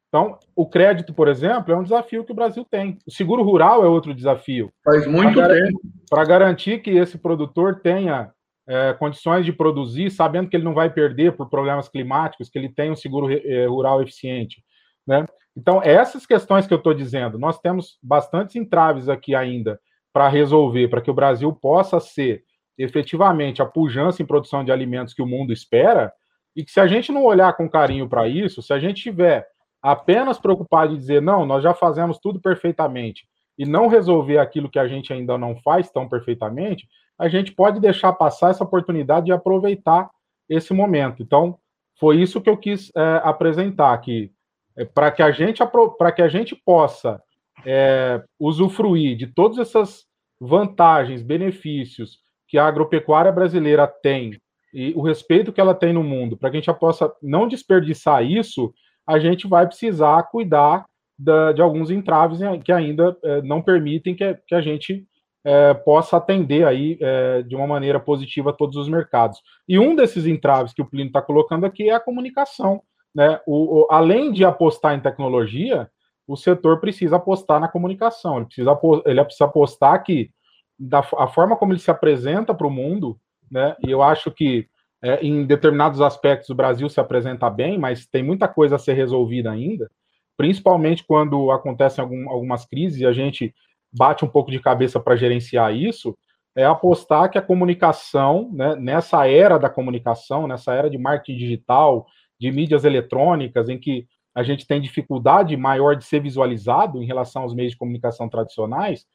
Então, 0.08 0.40
o 0.56 0.68
crédito, 0.68 1.14
por 1.14 1.28
exemplo, 1.28 1.72
é 1.72 1.78
um 1.78 1.84
desafio 1.84 2.24
que 2.24 2.32
o 2.32 2.36
Brasil 2.36 2.66
tem. 2.66 2.98
O 3.06 3.12
seguro 3.12 3.44
rural 3.44 3.84
é 3.84 3.88
outro 3.88 4.14
desafio. 4.14 4.72
Faz 4.84 5.06
muito 5.06 5.36
pra 5.36 5.48
tempo. 5.50 5.80
Para 6.10 6.26
garantir 6.26 6.82
que 6.82 6.90
esse 6.90 7.18
produtor 7.18 7.80
tenha 7.82 8.32
é, 8.70 8.94
condições 8.94 9.46
de 9.46 9.52
produzir, 9.52 10.12
sabendo 10.12 10.48
que 10.48 10.56
ele 10.56 10.64
não 10.64 10.76
vai 10.76 10.92
perder 10.92 11.36
por 11.36 11.50
problemas 11.50 11.90
climáticos, 11.90 12.50
que 12.50 12.60
ele 12.60 12.70
tem 12.70 12.92
um 12.92 12.96
seguro 12.96 13.28
é, 13.32 13.66
rural 13.66 14.00
eficiente. 14.04 14.64
Né? 15.08 15.26
Então, 15.58 15.82
essas 15.84 16.24
questões 16.26 16.68
que 16.68 16.74
eu 16.74 16.78
estou 16.78 16.94
dizendo, 16.94 17.40
nós 17.40 17.60
temos 17.60 17.98
bastantes 18.02 18.56
entraves 18.56 19.10
aqui 19.10 19.34
ainda 19.34 19.80
para 20.14 20.28
resolver, 20.28 20.88
para 20.88 21.02
que 21.02 21.10
o 21.10 21.16
Brasil 21.16 21.52
possa 21.52 22.00
ser 22.00 22.44
efetivamente 22.78 23.60
a 23.60 23.66
pujança 23.66 24.22
em 24.22 24.26
produção 24.26 24.64
de 24.64 24.72
alimentos 24.72 25.16
que 25.16 25.22
o 25.22 25.28
mundo 25.28 25.52
espera, 25.52 26.14
e 26.56 26.64
que 26.64 26.72
se 26.72 26.80
a 26.80 26.86
gente 26.86 27.12
não 27.12 27.26
olhar 27.26 27.54
com 27.54 27.70
carinho 27.70 28.08
para 28.08 28.28
isso, 28.28 28.62
se 28.62 28.72
a 28.72 28.80
gente 28.80 29.02
tiver 29.02 29.48
apenas 29.82 30.38
preocupado 30.38 30.94
em 30.94 30.98
dizer, 30.98 31.22
não, 31.22 31.46
nós 31.46 31.64
já 31.64 31.74
fazemos 31.74 32.20
tudo 32.20 32.40
perfeitamente, 32.40 33.28
e 33.58 33.66
não 33.66 33.88
resolver 33.88 34.38
aquilo 34.38 34.70
que 34.70 34.80
a 34.80 34.88
gente 34.88 35.12
ainda 35.12 35.38
não 35.38 35.56
faz 35.58 35.90
tão 35.92 36.08
perfeitamente, 36.08 36.88
a 37.20 37.28
gente 37.28 37.52
pode 37.52 37.80
deixar 37.80 38.14
passar 38.14 38.52
essa 38.52 38.64
oportunidade 38.64 39.26
de 39.26 39.32
aproveitar 39.34 40.10
esse 40.48 40.74
momento. 40.74 41.22
Então, 41.22 41.60
foi 42.00 42.22
isso 42.22 42.40
que 42.40 42.50
eu 42.50 42.56
quis 42.56 42.92
é, 42.96 43.22
apresentar 43.24 43.94
aqui, 43.94 44.32
é, 44.78 44.86
para 44.86 45.12
que 45.12 45.22
a 45.22 45.30
gente 45.32 45.62
para 45.98 46.12
que 46.12 46.22
a 46.22 46.30
gente 46.30 46.56
possa 46.56 47.22
é, 47.66 48.24
usufruir 48.40 49.18
de 49.18 49.28
todas 49.28 49.58
essas 49.58 50.06
vantagens, 50.40 51.22
benefícios 51.22 52.20
que 52.48 52.58
a 52.58 52.66
agropecuária 52.66 53.32
brasileira 53.32 53.86
tem 53.86 54.40
e 54.74 54.94
o 54.96 55.02
respeito 55.02 55.52
que 55.52 55.60
ela 55.60 55.76
tem 55.76 55.92
no 55.92 56.04
mundo, 56.04 56.38
para 56.38 56.50
que 56.50 56.58
a 56.58 56.60
gente 56.60 56.80
possa 56.80 57.12
não 57.22 57.48
desperdiçar 57.48 58.24
isso, 58.24 58.74
a 59.06 59.20
gente 59.20 59.48
vai 59.48 59.68
precisar 59.68 60.24
cuidar 60.24 60.86
da, 61.18 61.52
de 61.52 61.62
alguns 61.62 61.92
entraves 61.92 62.40
que 62.64 62.72
ainda 62.72 63.18
é, 63.24 63.42
não 63.42 63.62
permitem 63.62 64.16
que, 64.16 64.36
que 64.48 64.56
a 64.56 64.62
gente 64.62 65.06
é, 65.50 65.74
possa 65.74 66.18
atender 66.18 66.64
aí 66.64 66.96
é, 67.02 67.42
de 67.42 67.56
uma 67.56 67.66
maneira 67.66 68.00
positiva 68.00 68.54
todos 68.54 68.78
os 68.78 68.88
mercados. 68.88 69.42
E 69.68 69.80
um 69.80 69.96
desses 69.96 70.28
entraves 70.28 70.74
que 70.74 70.82
o 70.82 70.86
Plínio 70.86 71.08
está 71.08 71.24
colocando 71.24 71.66
aqui 71.66 71.90
é 71.90 71.96
a 71.96 72.00
comunicação. 72.00 72.84
Né? 73.16 73.40
O, 73.48 73.80
o, 73.80 73.88
além 73.90 74.32
de 74.32 74.46
apostar 74.46 74.94
em 74.94 75.00
tecnologia, 75.00 75.90
o 76.28 76.38
setor 76.38 76.80
precisa 76.80 77.16
apostar 77.16 77.60
na 77.60 77.68
comunicação, 77.68 78.38
ele 78.38 78.46
precisa, 78.46 78.80
ele 79.08 79.24
precisa 79.24 79.46
apostar 79.46 80.04
que 80.04 80.30
da 80.78 81.00
a 81.18 81.28
forma 81.28 81.58
como 81.58 81.74
ele 81.74 81.80
se 81.80 81.90
apresenta 81.90 82.54
para 82.54 82.68
o 82.68 82.72
mundo, 82.72 83.20
né? 83.52 83.76
E 83.84 83.90
eu 83.90 84.04
acho 84.04 84.30
que 84.30 84.68
é, 85.02 85.26
em 85.26 85.48
determinados 85.48 86.00
aspectos 86.00 86.52
o 86.52 86.56
Brasil 86.56 86.88
se 86.88 87.00
apresenta 87.00 87.50
bem, 87.50 87.80
mas 87.80 88.06
tem 88.06 88.22
muita 88.22 88.48
coisa 88.48 88.76
a 88.76 88.80
ser 88.80 88.94
resolvida 88.94 89.50
ainda, 89.50 89.90
principalmente 90.38 91.04
quando 91.04 91.50
acontecem 91.50 92.04
algum, 92.04 92.30
algumas 92.30 92.68
crises 92.68 93.02
e 93.02 93.06
a 93.08 93.12
gente 93.12 93.52
bate 93.92 94.24
um 94.24 94.28
pouco 94.28 94.52
de 94.52 94.60
cabeça 94.60 95.00
para 95.00 95.16
gerenciar 95.16 95.74
isso, 95.74 96.18
é 96.56 96.66
apostar 96.66 97.30
que 97.30 97.38
a 97.38 97.42
comunicação, 97.42 98.50
né, 98.54 98.76
nessa 98.76 99.28
era 99.28 99.58
da 99.58 99.70
comunicação, 99.70 100.48
nessa 100.48 100.74
era 100.74 100.90
de 100.90 100.98
marketing 100.98 101.38
digital, 101.38 102.06
de 102.40 102.52
mídias 102.52 102.86
eletrônicas, 102.86 103.70
em 103.70 103.78
que 103.78 104.08
a 104.36 104.44
gente 104.44 104.66
tem 104.66 104.80
dificuldade 104.80 105.56
maior 105.58 105.96
de 105.96 106.06
ser 106.06 106.22
visualizado 106.22 107.02
em 107.02 107.06
relação 107.06 107.44
aos 107.44 107.54
meios 107.54 107.74
de 107.74 107.78
comunicação 107.78 108.30
tradicionais, 108.30 109.06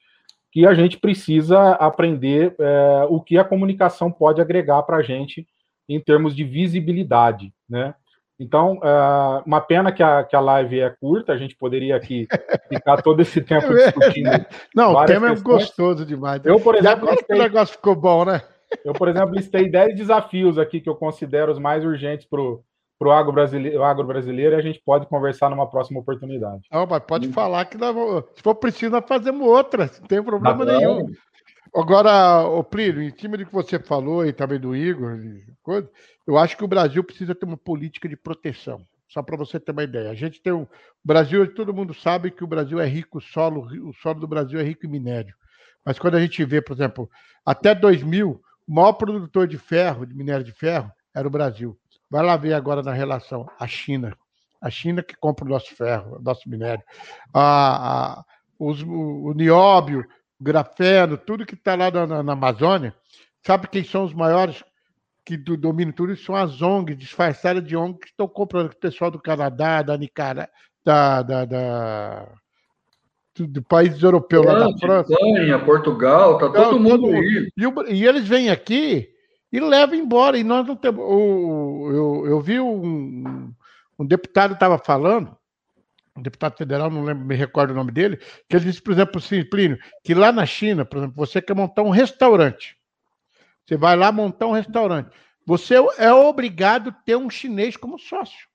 que 0.53 0.67
a 0.67 0.75
gente 0.75 0.99
precisa 0.99 1.73
aprender 1.73 2.55
é, 2.61 3.07
o 3.09 3.21
que 3.21 3.37
a 3.37 3.45
comunicação 3.45 4.11
pode 4.11 4.41
agregar 4.41 4.83
para 4.83 4.99
a 4.99 5.03
gente 5.03 5.47
em 5.89 6.01
termos 6.01 6.35
de 6.35 6.45
visibilidade, 6.45 7.53
né? 7.69 7.95
Então, 8.45 8.75
uh, 8.75 9.43
uma 9.47 9.61
pena 9.61 9.91
que 9.91 10.03
a, 10.03 10.23
que 10.23 10.37
a 10.37 10.41
live 10.41 10.81
é 10.81 10.91
curta, 10.91 11.33
a 11.33 11.37
gente 11.37 11.57
poderia 11.57 11.97
aqui 11.97 12.27
ficar 12.69 13.01
todo 13.01 13.23
esse 13.23 13.41
tempo 13.43 13.73
é 13.73 13.87
discutindo. 13.87 14.47
Não, 14.75 14.93
o 14.93 15.05
tema 15.07 15.31
questões. 15.31 15.41
é 15.41 15.43
gostoso 15.43 16.05
demais. 16.05 16.45
Eu, 16.45 16.61
por 16.61 16.75
exemplo, 16.75 17.09
agora 17.09 17.13
listei, 17.13 17.37
que 17.37 17.41
o 17.41 17.43
negócio 17.43 17.75
ficou 17.75 17.97
bom, 17.97 18.27
né? 18.27 18.43
Eu, 18.85 18.93
por 18.93 19.09
exemplo, 19.09 19.35
listei 19.35 19.71
10 19.71 19.97
desafios 19.97 20.59
aqui 20.59 20.79
que 20.79 20.89
eu 20.89 20.95
considero 20.95 21.53
os 21.53 21.59
mais 21.59 21.85
urgentes 21.85 22.27
para 22.29 22.41
o 22.41 23.11
agro 23.11 23.33
brasileiro, 23.33 23.83
agro 23.83 24.07
brasileiro 24.07 24.55
e 24.55 24.59
a 24.59 24.63
gente 24.63 24.83
pode 24.85 25.07
conversar 25.07 25.49
numa 25.49 25.69
próxima 25.71 26.01
oportunidade. 26.01 26.63
Não, 26.71 26.87
mas 26.87 27.01
pode 27.01 27.29
hum. 27.29 27.33
falar 27.33 27.65
que 27.65 27.79
nós, 27.79 27.97
se 28.35 28.43
for 28.43 28.57
preciso, 28.57 28.93
nós 28.93 29.05
fazemos 29.09 29.47
outra, 29.47 29.91
não 30.01 30.07
tem 30.07 30.23
problema 30.23 30.65
não, 30.67 30.79
nenhum. 30.79 31.07
Agora, 31.75 32.47
o 32.47 32.63
Plínio, 32.63 33.03
em 33.03 33.11
cima 33.11 33.39
do 33.39 33.47
que 33.47 33.53
você 33.53 33.81
falou 33.81 34.25
e 34.25 34.33
também 34.33 34.61
do 34.61 34.77
Igor, 34.77 35.19
eu 36.27 36.39
acho 36.39 36.57
que 36.57 36.65
o 36.65 36.69
Brasil 36.69 37.03
precisa 37.05 37.35
ter 37.35 37.45
uma 37.45 37.57
política 37.57 38.09
de 38.09 38.17
proteção. 38.17 38.87
Só 39.09 39.23
para 39.23 39.37
você 39.37 39.61
ter 39.61 39.73
uma 39.73 39.85
ideia. 39.85 40.11
A 40.11 40.15
gente 40.15 40.41
tem 40.41 40.53
um. 40.53 40.63
O 40.63 40.69
Brasil, 41.05 41.55
todo 41.55 41.75
mundo 41.75 41.95
sabe 41.95 42.31
que 42.31 42.43
o 42.43 42.47
Brasil 42.47 42.81
é 42.81 42.87
rico, 42.87 43.21
solo, 43.21 43.67
o 43.89 43.93
solo 43.95 44.21
do 44.21 44.27
Brasil 44.27 44.59
é 44.59 44.63
rico 44.63 44.87
em 44.87 44.89
minério. 44.89 45.35
Mas 45.85 45.99
quando 45.99 46.17
a 46.17 46.21
gente 46.21 46.45
vê, 46.45 46.61
por 46.63 46.73
exemplo, 46.73 47.09
até 47.45 47.75
2000, 47.75 48.43
o 48.67 48.75
maior 48.75 48.95
produtor 48.95 49.47
de 49.47 49.59
ferro, 49.59 50.07
de 50.07 50.15
minério 50.15 50.45
de 50.45 50.53
ferro, 50.53 50.91
era 51.15 51.29
o 51.29 51.31
Brasil. 51.31 51.79
Vai 52.11 52.25
lá 52.25 52.37
ver 52.37 52.55
agora 52.55 52.83
na 52.83 52.93
relação 52.93 53.49
a 53.59 53.67
China. 53.67 54.17
A 54.61 54.71
China 54.71 55.03
que 55.03 55.15
compra 55.15 55.45
o 55.45 55.49
nosso 55.49 55.75
ferro, 55.77 56.17
o 56.17 56.23
nosso 56.23 56.49
minério. 56.49 56.83
A, 57.33 58.19
a, 58.19 58.25
os, 58.59 58.83
o, 58.83 59.27
o 59.27 59.35
nióbio, 59.35 60.07
o 60.41 60.45
grafeno, 60.45 61.19
tudo 61.19 61.45
que 61.45 61.55
está 61.55 61.75
lá 61.75 61.91
na, 61.91 62.23
na, 62.23 62.33
Amazônia. 62.33 62.95
Sabe 63.47 63.69
quem 63.69 63.85
são 63.85 64.05
os 64.05 64.15
maiores 64.15 64.65
que 65.25 65.37
do, 65.37 65.57
dominam 65.57 65.93
tudo? 65.93 66.17
São 66.17 66.35
as 66.35 66.61
ONGs, 66.61 66.97
disfarçadas 66.97 67.65
de 67.65 67.77
ONGs 67.77 67.99
que 68.01 68.07
estão 68.09 68.29
comprando 68.29 68.71
o 68.71 68.77
pessoal 68.77 69.11
do 69.11 69.21
Canadá, 69.21 69.83
da 69.83 69.97
Nicarágua, 69.97 70.53
da, 70.85 71.23
da, 71.23 71.45
da 71.45 72.29
do 73.37 73.63
países 73.63 74.01
europeus 74.03 74.47
lá 74.47 74.59
da 74.61 74.79
França. 74.79 75.13
Espanha, 75.13 75.59
Portugal, 75.65 76.39
tá 76.39 76.51
todo, 76.51 76.79
mundo 76.79 77.07
aí. 77.09 77.49
E, 77.57 77.95
e, 77.95 78.07
eles 78.07 78.29
vêm 78.29 78.51
aqui 78.51 79.09
e 79.51 79.59
levam 79.59 79.97
embora. 79.97 80.39
E 80.39 80.45
nós 80.45 80.67
não 80.67 80.77
temos. 80.77 81.05
O, 81.05 81.91
eu, 81.91 82.27
eu 82.31 82.41
vi 82.41 82.61
um, 82.61 83.53
um 83.99 84.07
deputado 84.07 84.55
estava 84.55 84.79
falando, 84.79 85.37
um 86.17 86.23
deputado 86.23 86.57
federal, 86.57 86.91
não 86.91 87.03
lembro, 87.03 87.25
me 87.25 87.35
recordo 87.35 87.73
o 87.73 87.75
nome 87.75 87.91
dele, 87.91 88.19
que 88.49 88.57
ele 88.57 88.67
disse, 88.67 88.81
por 88.81 88.93
exemplo, 88.93 89.19
assim, 89.19 89.45
Plínio, 89.45 89.79
que 90.05 90.15
lá 90.15 90.31
na 90.31 90.47
China, 90.47 90.85
por 90.85 90.99
exemplo, 90.99 91.17
você 91.17 91.43
quer 91.43 91.55
montar 91.55 91.83
um 91.83 91.91
restaurante. 91.91 92.77
Você 93.67 93.77
vai 93.77 93.97
lá 93.97 94.13
montar 94.13 94.47
um 94.47 94.53
restaurante. 94.53 95.11
Você 95.47 95.75
é 95.99 96.13
obrigado 96.13 96.91
a 96.91 96.93
ter 96.93 97.17
um 97.17 97.31
chinês 97.31 97.77
como 97.77 97.99
sócio. 97.99 98.49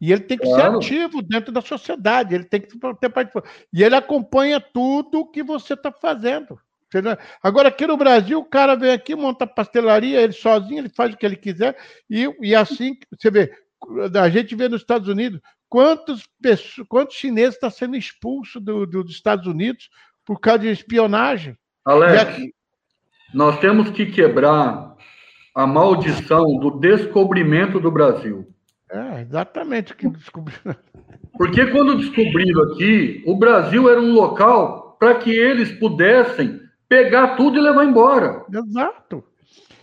E 0.00 0.12
ele 0.12 0.22
tem 0.22 0.36
que 0.36 0.44
claro. 0.44 0.82
ser 0.82 0.94
ativo 0.94 1.22
dentro 1.22 1.50
da 1.50 1.60
sociedade, 1.60 2.34
ele 2.34 2.44
tem 2.44 2.60
que 2.60 2.68
ter 3.00 3.08
participação. 3.08 3.50
E 3.72 3.82
ele 3.82 3.94
acompanha 3.94 4.60
tudo 4.60 5.30
que 5.30 5.42
você 5.42 5.74
está 5.74 5.90
fazendo. 5.90 6.58
Agora, 7.42 7.68
aqui 7.68 7.86
no 7.86 7.96
Brasil, 7.96 8.38
o 8.38 8.44
cara 8.44 8.74
vem 8.74 8.92
aqui, 8.92 9.14
monta 9.14 9.46
pastelaria, 9.46 10.20
ele 10.20 10.32
sozinho, 10.32 10.78
ele 10.78 10.88
faz 10.88 11.12
o 11.12 11.16
que 11.16 11.26
ele 11.26 11.36
quiser, 11.36 11.76
e, 12.08 12.28
e 12.40 12.54
assim, 12.54 12.96
você 13.10 13.30
vê, 13.30 13.52
a 14.18 14.28
gente 14.28 14.54
vê 14.54 14.68
nos 14.68 14.80
Estados 14.80 15.08
Unidos 15.08 15.40
quantos, 15.68 16.26
pessoas, 16.40 16.86
quantos 16.88 17.16
chineses 17.16 17.54
estão 17.54 17.70
sendo 17.70 17.96
expulsos 17.96 18.62
do, 18.62 18.86
do, 18.86 19.02
dos 19.02 19.12
Estados 19.12 19.46
Unidos 19.46 19.90
por 20.24 20.40
causa 20.40 20.60
de 20.60 20.68
espionagem. 20.68 21.56
Alex, 21.84 22.22
aqui... 22.22 22.54
nós 23.34 23.58
temos 23.58 23.90
que 23.90 24.06
quebrar 24.06 24.94
a 25.54 25.66
maldição 25.66 26.58
do 26.58 26.70
descobrimento 26.78 27.80
do 27.80 27.90
Brasil. 27.90 28.46
É, 28.90 29.22
exatamente 29.22 29.92
o 29.92 29.96
que 29.96 30.08
descobriram. 30.08 30.76
Porque 31.36 31.66
quando 31.66 31.96
descobriram 31.96 32.62
aqui, 32.64 33.22
o 33.26 33.36
Brasil 33.36 33.90
era 33.90 34.00
um 34.00 34.12
local 34.12 34.96
para 34.98 35.14
que 35.16 35.30
eles 35.30 35.72
pudessem 35.72 36.60
pegar 36.88 37.36
tudo 37.36 37.58
e 37.58 37.60
levar 37.60 37.84
embora. 37.84 38.44
Exato. 38.52 39.24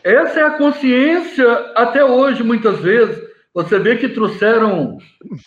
Essa 0.03 0.39
é 0.39 0.43
a 0.43 0.57
consciência 0.57 1.49
até 1.75 2.03
hoje, 2.03 2.43
muitas 2.43 2.79
vezes. 2.79 3.21
Você 3.53 3.77
vê 3.77 3.95
que 3.95 4.09
trouxeram 4.09 4.97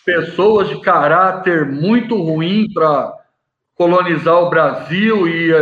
pessoas 0.04 0.68
de 0.68 0.80
caráter 0.80 1.66
muito 1.66 2.16
ruim 2.16 2.66
para 2.72 3.12
colonizar 3.74 4.42
o 4.42 4.48
Brasil 4.48 5.28
e, 5.28 5.52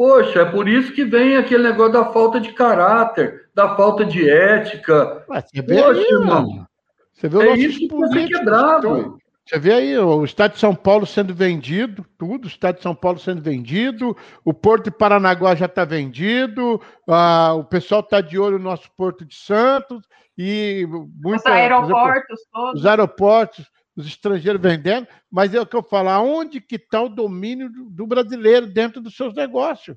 poxa, 0.00 0.40
é 0.40 0.44
por 0.46 0.66
isso 0.66 0.94
que 0.94 1.04
vem 1.04 1.36
aquele 1.36 1.62
negócio 1.64 1.92
da 1.92 2.06
falta 2.06 2.40
de 2.40 2.54
caráter, 2.54 3.50
da 3.54 3.76
falta 3.76 4.02
de 4.02 4.26
ética. 4.26 5.26
Mas 5.28 5.44
você 5.44 5.60
vê 5.60 5.74
poxa, 5.74 6.00
aí, 6.00 6.06
irmão. 6.10 6.66
Você 7.12 7.28
vê 7.28 7.36
o 7.36 7.42
é 7.42 7.54
isso 7.58 7.78
que 7.80 7.88
foi 7.90 8.26
quebrado. 8.26 9.18
Você 9.44 9.58
vê 9.58 9.74
aí 9.74 9.98
o 9.98 10.24
Estado 10.24 10.52
de 10.52 10.58
São 10.58 10.74
Paulo 10.74 11.04
sendo 11.04 11.34
vendido, 11.34 12.06
tudo, 12.16 12.46
o 12.46 12.48
Estado 12.48 12.76
de 12.76 12.82
São 12.82 12.94
Paulo 12.94 13.18
sendo 13.18 13.42
vendido, 13.42 14.16
o 14.42 14.54
Porto 14.54 14.84
de 14.84 14.90
Paranaguá 14.90 15.54
já 15.54 15.66
está 15.66 15.84
vendido, 15.84 16.80
uh, 17.06 17.58
o 17.58 17.64
pessoal 17.64 18.00
está 18.00 18.22
de 18.22 18.38
olho 18.38 18.56
no 18.56 18.64
nosso 18.64 18.90
Porto 18.96 19.22
de 19.22 19.34
Santos, 19.34 20.02
e 20.38 20.86
muita, 21.22 21.50
os 21.50 21.56
aeroportos 21.56 22.40
exemplo, 22.40 22.50
todos. 22.50 22.80
Os 22.80 22.86
aeroportos, 22.86 23.70
os 23.96 24.06
estrangeiros 24.06 24.60
vendendo, 24.60 25.06
mas 25.30 25.54
é 25.54 25.60
o 25.60 25.66
que 25.66 25.76
eu 25.76 25.82
falo, 25.82 26.08
aonde 26.08 26.60
que 26.60 26.76
está 26.76 27.02
o 27.02 27.08
domínio 27.08 27.70
do, 27.90 28.06
brasileiro 28.06 28.66
dentro 28.66 29.00
dos 29.00 29.14
seus 29.14 29.34
negócios? 29.34 29.96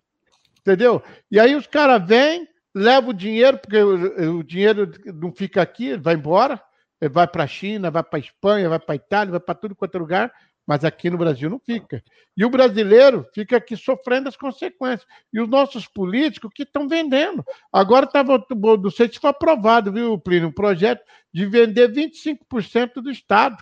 Entendeu? 0.59 1.01
E 1.31 1.39
aí 1.39 1.55
os 1.55 1.67
caras 1.67 2.05
vêm, 2.07 2.47
levam 2.73 3.11
o 3.11 3.13
dinheiro, 3.13 3.57
porque 3.57 3.77
o, 3.77 4.39
o 4.39 4.43
dinheiro 4.43 4.91
não 5.13 5.31
fica 5.31 5.61
aqui, 5.61 5.95
vai 5.97 6.15
embora, 6.15 6.61
vai 7.09 7.27
para 7.27 7.43
a 7.43 7.47
China, 7.47 7.91
vai 7.91 8.03
para 8.03 8.17
a 8.17 8.21
Espanha, 8.21 8.69
vai 8.69 8.79
para 8.79 8.93
a 8.93 8.95
Itália, 8.95 9.31
vai 9.31 9.39
para 9.39 9.55
tudo 9.55 9.75
quanto 9.75 9.95
é 9.95 9.99
lugar, 9.99 10.33
mas 10.65 10.85
aqui 10.85 11.09
no 11.09 11.17
Brasil 11.17 11.49
não 11.49 11.59
fica. 11.59 12.01
E 12.35 12.45
o 12.45 12.49
brasileiro 12.49 13.27
fica 13.33 13.57
aqui 13.57 13.75
sofrendo 13.75 14.29
as 14.29 14.37
consequências. 14.37 15.05
E 15.31 15.39
os 15.39 15.47
nossos 15.47 15.87
políticos 15.87 16.51
que 16.53 16.63
estão 16.63 16.87
vendendo. 16.87 17.43
Agora 17.71 18.05
estava, 18.05 18.43
não 18.49 18.89
sei 18.89 19.11
se 19.11 19.19
foi 19.19 19.29
aprovado, 19.29 19.91
viu, 19.91 20.17
Plínio, 20.17 20.47
um 20.47 20.53
projeto 20.53 21.03
de 21.33 21.45
vender 21.45 21.91
25% 21.91 22.95
do 22.95 23.11
Estado. 23.11 23.57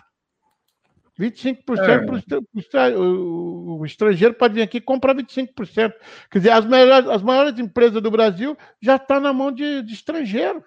25% 1.22 1.78
é. 1.78 1.98
para 2.04 2.98
o, 2.98 3.84
estrangeiro 3.86 4.34
pode 4.34 4.54
vir 4.54 4.62
aqui 4.62 4.78
e 4.78 4.80
comprar 4.80 5.14
25%. 5.14 5.92
Quer 6.30 6.38
dizer, 6.38 6.50
as 6.50 6.66
maiores, 6.66 7.08
as 7.08 7.22
maiores 7.22 7.58
empresas 7.58 8.02
do 8.02 8.10
Brasil 8.10 8.56
já 8.80 8.96
estão 8.96 9.20
na 9.20 9.32
mão 9.32 9.52
de, 9.52 9.82
de 9.82 9.94
estrangeiro. 9.94 10.64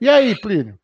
E 0.00 0.08
aí, 0.08 0.34
Plínio? 0.40 0.78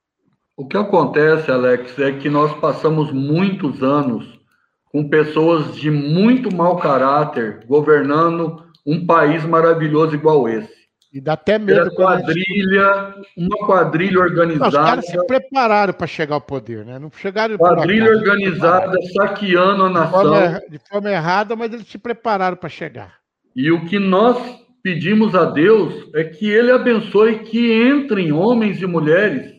O 0.56 0.66
que 0.66 0.76
acontece, 0.76 1.50
Alex, 1.50 1.98
é 1.98 2.12
que 2.12 2.28
nós 2.28 2.52
passamos 2.60 3.12
muitos 3.12 3.82
anos 3.82 4.38
com 4.84 5.08
pessoas 5.08 5.76
de 5.76 5.90
muito 5.90 6.54
mau 6.54 6.76
caráter 6.78 7.64
governando 7.66 8.64
um 8.84 9.06
país 9.06 9.44
maravilhoso 9.44 10.14
igual 10.14 10.48
esse. 10.48 10.87
E 11.18 11.20
dá 11.20 11.32
até 11.32 11.58
medo. 11.58 11.80
Uma 11.80 11.90
quadrilha, 11.90 13.14
gente... 13.16 13.28
uma 13.36 13.66
quadrilha 13.66 14.20
organizada. 14.20 14.70
Não, 14.70 14.84
os 14.84 14.88
caras 14.88 15.06
se 15.06 15.26
prepararam 15.26 15.92
para 15.92 16.06
chegar 16.06 16.36
ao 16.36 16.40
poder, 16.40 16.84
né? 16.84 16.96
Não 16.96 17.10
chegaram. 17.10 17.58
Quadrilha 17.58 18.12
organizada, 18.12 18.96
saqueando 19.16 19.86
a 19.86 19.90
nação. 19.90 20.22
De 20.22 20.28
forma, 20.28 20.62
de 20.70 20.78
forma 20.78 21.10
errada, 21.10 21.56
mas 21.56 21.72
eles 21.72 21.88
se 21.88 21.98
prepararam 21.98 22.56
para 22.56 22.68
chegar. 22.68 23.14
E 23.56 23.68
o 23.72 23.84
que 23.86 23.98
nós 23.98 24.38
pedimos 24.80 25.34
a 25.34 25.46
Deus 25.46 26.08
é 26.14 26.22
que 26.22 26.48
Ele 26.48 26.70
abençoe 26.70 27.40
que 27.40 27.82
entrem 27.82 28.30
homens 28.30 28.80
e 28.80 28.86
mulheres 28.86 29.54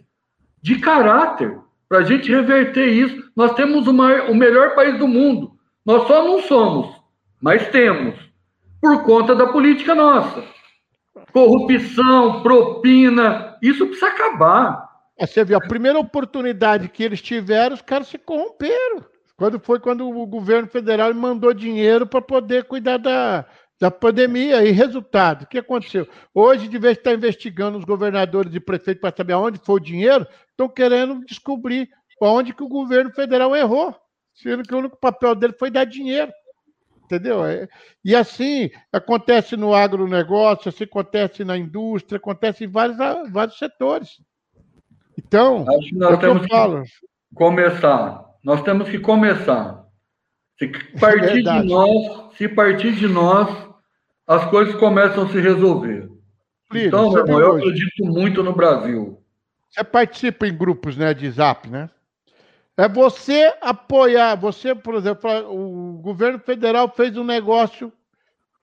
de 0.61 0.79
caráter 0.79 1.57
para 1.89 1.97
a 1.97 2.03
gente 2.03 2.31
reverter 2.31 2.87
isso. 2.87 3.21
Nós 3.35 3.53
temos 3.53 3.85
maior, 3.87 4.29
o 4.29 4.33
melhor 4.33 4.75
país 4.75 4.97
do 4.97 5.09
mundo. 5.09 5.51
Nós 5.85 6.07
só 6.07 6.23
não 6.23 6.41
somos, 6.41 6.95
mas 7.41 7.67
temos, 7.67 8.15
por 8.79 9.03
conta 9.03 9.35
da 9.35 9.47
política 9.47 9.93
nossa. 9.93 10.41
Corrupção, 11.31 12.41
propina, 12.41 13.57
isso 13.61 13.85
precisa 13.85 14.07
acabar. 14.07 14.89
É, 15.17 15.25
você 15.25 15.43
viu, 15.43 15.57
a 15.57 15.61
primeira 15.61 15.99
oportunidade 15.99 16.89
que 16.89 17.03
eles 17.03 17.21
tiveram, 17.21 17.75
os 17.75 17.81
caras 17.81 18.07
se 18.07 18.17
corromperam. 18.17 19.05
Quando 19.35 19.59
foi 19.59 19.79
quando 19.79 20.09
o 20.09 20.27
governo 20.27 20.67
federal 20.67 21.13
mandou 21.13 21.53
dinheiro 21.53 22.05
para 22.05 22.21
poder 22.21 22.65
cuidar 22.65 22.97
da, 22.97 23.45
da 23.79 23.89
pandemia. 23.89 24.63
E 24.63 24.71
resultado, 24.71 25.43
o 25.43 25.47
que 25.47 25.57
aconteceu? 25.57 26.07
Hoje, 26.33 26.67
de 26.67 26.77
vez 26.77 26.95
de 26.95 26.99
estar 26.99 27.13
investigando 27.13 27.77
os 27.77 27.85
governadores 27.85 28.53
e 28.53 28.59
prefeitos 28.59 29.01
para 29.01 29.15
saber 29.15 29.33
aonde 29.33 29.59
foi 29.63 29.75
o 29.75 29.79
dinheiro, 29.79 30.27
estão 30.51 30.67
querendo 30.67 31.23
descobrir 31.25 31.89
onde 32.21 32.53
que 32.53 32.63
o 32.63 32.67
governo 32.67 33.11
federal 33.11 33.55
errou, 33.55 33.95
sendo 34.33 34.63
que 34.63 34.75
o 34.75 34.79
único 34.79 34.97
papel 34.97 35.33
dele 35.33 35.53
foi 35.53 35.71
dar 35.71 35.85
dinheiro. 35.85 36.31
Entendeu? 37.09 37.43
É, 37.43 37.67
e 38.05 38.15
assim 38.15 38.69
acontece 38.93 39.57
no 39.57 39.73
agronegócio, 39.73 40.69
assim 40.69 40.83
acontece 40.83 41.43
na 41.43 41.57
indústria, 41.57 42.17
acontece 42.17 42.65
em 42.65 42.67
vários, 42.67 42.95
vários 43.31 43.57
setores. 43.57 44.21
Então, 45.17 45.65
Acho 45.67 45.89
que 45.89 45.95
nós 45.95 46.13
é 46.13 46.17
temos 46.17 46.43
que, 46.43 46.49
falo. 46.49 46.83
começar. 47.33 48.25
Nós 48.43 48.61
temos 48.61 48.87
que 48.87 48.99
começar. 48.99 49.85
Se 50.59 50.67
partir 50.99 51.39
é 51.49 51.61
de 51.61 51.67
nós, 51.67 52.35
se 52.37 52.47
partir 52.47 52.91
de 52.93 53.07
nós, 53.07 53.49
as 54.27 54.45
coisas 54.51 54.75
começam 54.75 55.23
a 55.23 55.29
se 55.29 55.41
resolver. 55.41 56.07
então, 56.71 57.11
meu 57.11 57.25
irmão, 57.25 57.39
eu 57.39 57.55
acredito 57.55 58.05
muito 58.05 58.43
no 58.43 58.53
Brasil. 58.53 59.19
Você 59.67 59.83
participa 59.83 60.47
em 60.47 60.55
grupos 60.55 60.95
né, 60.95 61.11
de 61.11 61.29
zap, 61.31 61.67
né? 61.67 61.89
É 62.79 62.87
você 62.87 63.53
apoiar, 63.59 64.35
você, 64.35 64.73
por 64.73 64.95
exemplo, 64.95 65.29
o 65.51 65.97
governo 66.01 66.39
federal 66.39 66.87
fez 66.87 67.17
um 67.17 67.25
negócio 67.25 67.91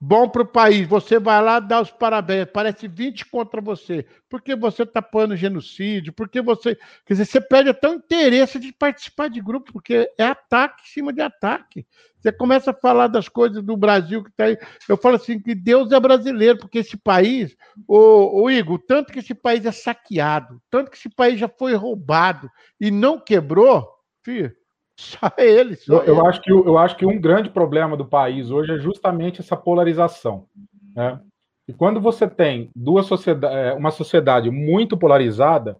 bom 0.00 0.26
para 0.26 0.40
o 0.40 0.46
país. 0.46 0.88
Você 0.88 1.18
vai 1.18 1.42
lá 1.42 1.60
dar 1.60 1.82
os 1.82 1.90
parabéns, 1.90 2.48
parece 2.50 2.88
20 2.88 3.26
contra 3.26 3.60
você. 3.60 4.06
Porque 4.26 4.56
você 4.56 4.84
está 4.84 5.00
apoiando 5.00 5.36
genocídio, 5.36 6.14
porque 6.14 6.40
você. 6.40 6.76
Quer 7.04 7.12
dizer, 7.12 7.26
você 7.26 7.40
perde 7.42 7.68
até 7.68 7.90
o 7.90 7.94
interesse 7.94 8.58
de 8.58 8.72
participar 8.72 9.28
de 9.28 9.38
grupo, 9.38 9.70
porque 9.70 10.10
é 10.16 10.24
ataque 10.24 10.82
em 10.82 10.88
cima 10.88 11.12
de 11.12 11.20
ataque. 11.20 11.86
Você 12.18 12.32
começa 12.32 12.70
a 12.70 12.74
falar 12.74 13.08
das 13.08 13.28
coisas 13.28 13.62
do 13.62 13.76
Brasil 13.76 14.24
que 14.24 14.30
está 14.30 14.44
aí. 14.44 14.56
Eu 14.88 14.96
falo 14.96 15.16
assim 15.16 15.38
que 15.38 15.54
Deus 15.54 15.92
é 15.92 16.00
brasileiro, 16.00 16.58
porque 16.58 16.78
esse 16.78 16.96
país, 16.96 17.54
o, 17.86 18.50
Igor, 18.50 18.78
tanto 18.78 19.12
que 19.12 19.18
esse 19.18 19.34
país 19.34 19.66
é 19.66 19.72
saqueado, 19.72 20.58
tanto 20.70 20.90
que 20.90 20.96
esse 20.96 21.10
país 21.10 21.38
já 21.38 21.48
foi 21.48 21.74
roubado 21.74 22.50
e 22.80 22.90
não 22.90 23.20
quebrou, 23.20 23.95
filho, 24.26 24.52
só 24.98 25.32
ele. 25.38 25.76
Só 25.76 25.94
eu, 25.94 26.00
ele. 26.02 26.10
eu, 26.10 26.26
acho 26.26 26.42
que, 26.42 26.50
eu 26.50 26.78
acho 26.78 26.96
que 26.96 27.06
um 27.06 27.20
grande 27.20 27.48
problema 27.48 27.96
do 27.96 28.04
país 28.04 28.50
hoje 28.50 28.72
é 28.72 28.78
justamente 28.78 29.40
essa 29.40 29.56
polarização. 29.56 30.46
Né? 30.94 31.20
E 31.68 31.72
quando 31.72 32.00
você 32.00 32.28
tem 32.28 32.70
duas 32.74 33.06
sociedade, 33.06 33.54
é, 33.54 33.72
uma 33.74 33.90
sociedade 33.90 34.50
muito 34.50 34.96
polarizada, 34.96 35.76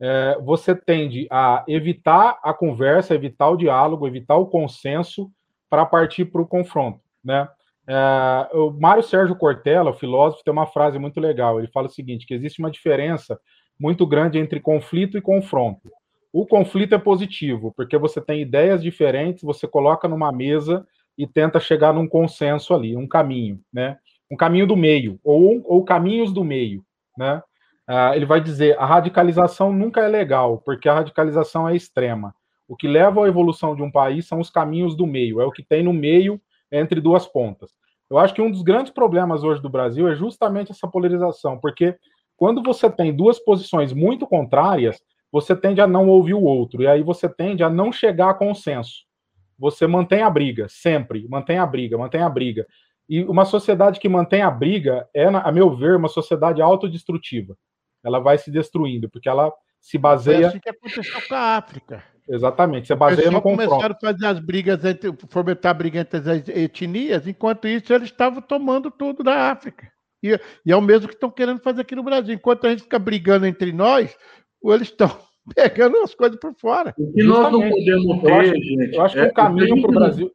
é, 0.00 0.38
você 0.40 0.74
tende 0.74 1.26
a 1.30 1.64
evitar 1.66 2.38
a 2.42 2.54
conversa, 2.54 3.14
evitar 3.14 3.48
o 3.48 3.56
diálogo, 3.56 4.06
evitar 4.06 4.36
o 4.36 4.46
consenso 4.46 5.30
para 5.68 5.84
partir 5.84 6.26
para 6.26 6.40
o 6.40 6.46
confronto, 6.46 7.00
né? 7.22 7.48
É, 7.86 8.48
o 8.52 8.70
Mário 8.70 9.02
Sérgio 9.02 9.34
Cortella, 9.34 9.90
o 9.90 9.94
filósofo, 9.94 10.44
tem 10.44 10.52
uma 10.52 10.66
frase 10.66 10.98
muito 10.98 11.18
legal. 11.18 11.58
Ele 11.58 11.68
fala 11.68 11.86
o 11.86 11.90
seguinte: 11.90 12.26
que 12.26 12.34
existe 12.34 12.58
uma 12.58 12.70
diferença 12.70 13.40
muito 13.80 14.06
grande 14.06 14.38
entre 14.38 14.60
conflito 14.60 15.16
e 15.16 15.22
confronto. 15.22 15.90
O 16.32 16.46
conflito 16.46 16.94
é 16.94 16.98
positivo, 16.98 17.72
porque 17.74 17.96
você 17.96 18.20
tem 18.20 18.42
ideias 18.42 18.82
diferentes, 18.82 19.42
você 19.42 19.66
coloca 19.66 20.06
numa 20.06 20.30
mesa 20.30 20.86
e 21.16 21.26
tenta 21.26 21.58
chegar 21.58 21.92
num 21.92 22.06
consenso 22.06 22.74
ali, 22.74 22.96
um 22.96 23.08
caminho, 23.08 23.60
né? 23.72 23.96
Um 24.30 24.36
caminho 24.36 24.66
do 24.66 24.76
meio, 24.76 25.18
ou, 25.24 25.62
ou 25.64 25.84
caminhos 25.84 26.32
do 26.32 26.44
meio, 26.44 26.84
né? 27.16 27.42
Ah, 27.86 28.14
ele 28.14 28.26
vai 28.26 28.40
dizer: 28.40 28.78
a 28.78 28.84
radicalização 28.84 29.72
nunca 29.72 30.02
é 30.02 30.08
legal, 30.08 30.58
porque 30.58 30.88
a 30.88 30.94
radicalização 30.94 31.66
é 31.66 31.74
extrema. 31.74 32.34
O 32.68 32.76
que 32.76 32.86
leva 32.86 33.24
à 33.24 33.28
evolução 33.28 33.74
de 33.74 33.82
um 33.82 33.90
país 33.90 34.26
são 34.26 34.38
os 34.40 34.50
caminhos 34.50 34.94
do 34.94 35.06
meio, 35.06 35.40
é 35.40 35.46
o 35.46 35.50
que 35.50 35.62
tem 35.62 35.82
no 35.82 35.92
meio 35.94 36.38
entre 36.70 37.00
duas 37.00 37.26
pontas. 37.26 37.70
Eu 38.10 38.18
acho 38.18 38.34
que 38.34 38.42
um 38.42 38.50
dos 38.50 38.62
grandes 38.62 38.92
problemas 38.92 39.42
hoje 39.42 39.62
do 39.62 39.70
Brasil 39.70 40.06
é 40.06 40.14
justamente 40.14 40.70
essa 40.70 40.86
polarização, 40.86 41.58
porque 41.58 41.96
quando 42.36 42.62
você 42.62 42.90
tem 42.90 43.14
duas 43.14 43.38
posições 43.38 43.92
muito 43.92 44.26
contrárias, 44.26 45.00
você 45.30 45.54
tende 45.54 45.80
a 45.80 45.86
não 45.86 46.08
ouvir 46.08 46.34
o 46.34 46.42
outro, 46.42 46.82
e 46.82 46.86
aí 46.86 47.02
você 47.02 47.28
tende 47.28 47.62
a 47.62 47.70
não 47.70 47.92
chegar 47.92 48.30
a 48.30 48.34
consenso. 48.34 49.06
Você 49.58 49.86
mantém 49.86 50.22
a 50.22 50.30
briga, 50.30 50.66
sempre, 50.68 51.26
mantém 51.28 51.58
a 51.58 51.66
briga, 51.66 51.98
mantém 51.98 52.22
a 52.22 52.28
briga. 52.28 52.66
E 53.08 53.22
uma 53.24 53.44
sociedade 53.44 53.98
que 53.98 54.08
mantém 54.08 54.42
a 54.42 54.50
briga 54.50 55.08
é, 55.14 55.24
a 55.24 55.50
meu 55.50 55.74
ver, 55.74 55.96
uma 55.96 56.08
sociedade 56.08 56.62
autodestrutiva 56.62 57.56
ela 58.04 58.18
vai 58.18 58.38
se 58.38 58.50
destruindo, 58.50 59.08
porque 59.08 59.28
ela 59.28 59.52
se 59.80 59.98
baseia. 59.98 60.48
Assim 60.48 60.60
que 60.60 60.68
aconteceu 60.68 61.20
com 61.28 61.34
a 61.34 61.56
África. 61.56 62.02
Exatamente, 62.28 62.88
você 62.88 62.94
baseia 62.94 63.30
no 63.30 63.40
confronto. 63.40 63.68
começaram 63.70 63.96
a 63.96 63.98
fazer 63.98 64.26
as 64.26 64.38
brigas, 64.38 64.84
entre, 64.84 65.14
fomentar 65.30 65.74
brigas 65.74 66.02
entre 66.02 66.18
as 66.18 66.48
etnias, 66.48 67.26
enquanto 67.26 67.66
isso 67.66 67.92
eles 67.92 68.10
estavam 68.10 68.42
tomando 68.42 68.90
tudo 68.90 69.22
da 69.22 69.50
África. 69.50 69.90
E, 70.22 70.38
e 70.66 70.72
é 70.72 70.76
o 70.76 70.82
mesmo 70.82 71.08
que 71.08 71.14
estão 71.14 71.30
querendo 71.30 71.60
fazer 71.60 71.82
aqui 71.82 71.94
no 71.94 72.02
Brasil. 72.02 72.34
Enquanto 72.34 72.66
a 72.66 72.70
gente 72.70 72.82
fica 72.82 72.98
brigando 72.98 73.46
entre 73.46 73.72
nós, 73.72 74.14
eles 74.64 74.88
estão 74.88 75.10
pegando 75.54 75.98
as 75.98 76.14
coisas 76.14 76.38
por 76.38 76.54
fora. 76.54 76.94
O 76.98 77.12
que 77.12 77.22
nós 77.22 77.52
não 77.52 77.68
podemos 77.68 78.20
ter, 78.20 78.30
eu 78.30 78.34
acho, 78.34 78.54
gente. 78.54 78.94
Eu 78.96 79.02
acho 79.02 79.14
que 79.14 79.20
é, 79.20 79.26
o 79.26 79.34
caminho 79.34 79.82
para 79.82 79.90
o 79.90 79.94
Brasil. 79.94 80.32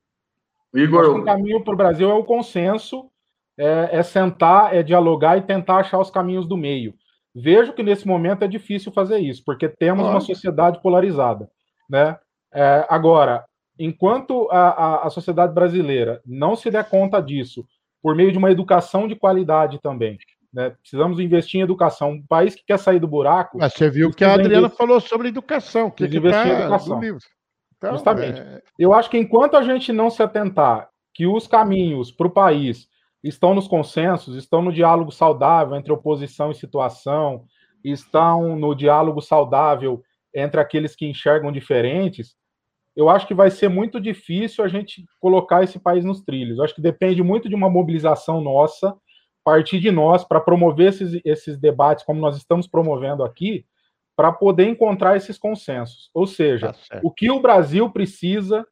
Igor, 0.73 1.17
o 1.17 1.23
caminho 1.23 1.63
para 1.63 1.73
o 1.73 1.77
Brasil 1.77 2.09
é 2.09 2.13
o 2.13 2.23
consenso, 2.23 3.09
é, 3.57 3.89
é 3.91 4.03
sentar, 4.03 4.75
é 4.75 4.81
dialogar 4.81 5.37
e 5.37 5.41
tentar 5.41 5.77
achar 5.77 5.99
os 5.99 6.09
caminhos 6.09 6.47
do 6.47 6.57
meio. 6.57 6.95
Vejo 7.35 7.73
que 7.73 7.83
nesse 7.83 8.07
momento 8.07 8.43
é 8.43 8.47
difícil 8.47 8.91
fazer 8.91 9.19
isso, 9.19 9.43
porque 9.45 9.67
temos 9.67 10.07
uma 10.07 10.19
sociedade 10.19 10.81
polarizada. 10.81 11.49
Né? 11.89 12.17
É, 12.53 12.85
agora, 12.89 13.43
enquanto 13.77 14.47
a, 14.51 14.69
a, 14.69 15.07
a, 15.07 15.09
sociedade 15.09 15.53
brasileira 15.53 16.21
não 16.25 16.55
se 16.55 16.69
der 16.69 16.87
conta 16.87 17.19
disso, 17.19 17.65
por 18.01 18.15
meio 18.15 18.31
de 18.31 18.37
uma 18.37 18.51
educação 18.51 19.07
de 19.07 19.15
qualidade 19.15 19.79
também, 19.81 20.17
né? 20.53 20.69
precisamos 20.69 21.19
investir 21.19 21.59
em 21.59 21.63
educação. 21.63 22.11
Um 22.11 22.25
país 22.25 22.55
que 22.55 22.63
quer 22.65 22.77
sair 22.77 22.99
do 22.99 23.07
buraco. 23.07 23.57
Mas 23.57 23.73
você 23.73 23.89
viu 23.89 24.11
que 24.11 24.23
a 24.23 24.33
Adriana 24.33 24.67
investir... 24.67 24.77
falou 24.77 25.01
sobre 25.01 25.29
educação, 25.29 25.89
que, 25.89 26.07
que 26.07 26.17
investir 26.17 26.43
tá 26.43 26.47
em 26.47 26.61
educação. 26.61 27.01
Então, 27.77 27.91
Justamente. 27.93 28.39
É... 28.39 28.61
Eu 28.77 28.93
acho 28.93 29.09
que 29.09 29.17
enquanto 29.17 29.57
a 29.57 29.63
gente 29.63 29.91
não 29.91 30.09
se 30.09 30.21
atentar 30.21 30.89
que 31.13 31.25
os 31.25 31.47
caminhos 31.47 32.11
para 32.11 32.27
o 32.27 32.31
país 32.31 32.87
estão 33.23 33.53
nos 33.53 33.67
consensos, 33.67 34.35
estão 34.35 34.61
no 34.61 34.71
diálogo 34.71 35.11
saudável 35.11 35.75
entre 35.75 35.91
oposição 35.91 36.51
e 36.51 36.55
situação, 36.55 37.45
estão 37.83 38.55
no 38.55 38.75
diálogo 38.75 39.21
saudável 39.21 40.01
entre 40.33 40.59
aqueles 40.59 40.95
que 40.95 41.05
enxergam 41.05 41.51
diferentes, 41.51 42.35
eu 42.95 43.09
acho 43.09 43.27
que 43.27 43.33
vai 43.33 43.49
ser 43.49 43.69
muito 43.69 43.99
difícil 43.99 44.63
a 44.63 44.67
gente 44.67 45.03
colocar 45.19 45.63
esse 45.63 45.79
país 45.79 46.05
nos 46.05 46.21
trilhos. 46.21 46.57
Eu 46.57 46.63
acho 46.63 46.75
que 46.75 46.81
depende 46.81 47.23
muito 47.23 47.49
de 47.49 47.55
uma 47.55 47.69
mobilização 47.69 48.39
nossa, 48.39 48.95
partir 49.43 49.79
de 49.79 49.91
nós, 49.91 50.23
para 50.23 50.39
promover 50.39 50.89
esses, 50.89 51.21
esses 51.25 51.57
debates, 51.57 52.05
como 52.05 52.19
nós 52.19 52.37
estamos 52.37 52.67
promovendo 52.67 53.23
aqui, 53.23 53.65
para 54.15 54.31
poder 54.31 54.67
encontrar 54.67 55.17
esses 55.17 55.37
consensos. 55.37 56.09
Ou 56.13 56.27
seja, 56.27 56.73
tá 56.73 56.99
o 57.03 57.11
que 57.11 57.31
o 57.31 57.39
Brasil 57.39 57.89
precisa 57.89 58.65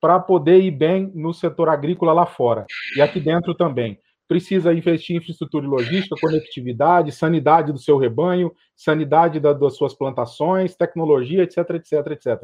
para 0.00 0.18
poder 0.20 0.60
ir 0.60 0.70
bem 0.70 1.10
no 1.14 1.32
setor 1.32 1.68
agrícola 1.68 2.12
lá 2.12 2.26
fora 2.26 2.66
e 2.96 3.00
aqui 3.00 3.20
dentro 3.20 3.54
também. 3.54 3.98
Precisa 4.28 4.72
investir 4.72 5.14
em 5.14 5.18
infraestrutura 5.18 5.64
e 5.64 5.68
logística, 5.68 6.16
conectividade, 6.20 7.12
sanidade 7.12 7.72
do 7.72 7.78
seu 7.78 7.96
rebanho, 7.96 8.52
sanidade 8.74 9.38
da, 9.38 9.52
das 9.52 9.76
suas 9.76 9.94
plantações, 9.94 10.74
tecnologia, 10.74 11.44
etc, 11.44 11.58
etc, 11.70 11.92
etc. 12.10 12.42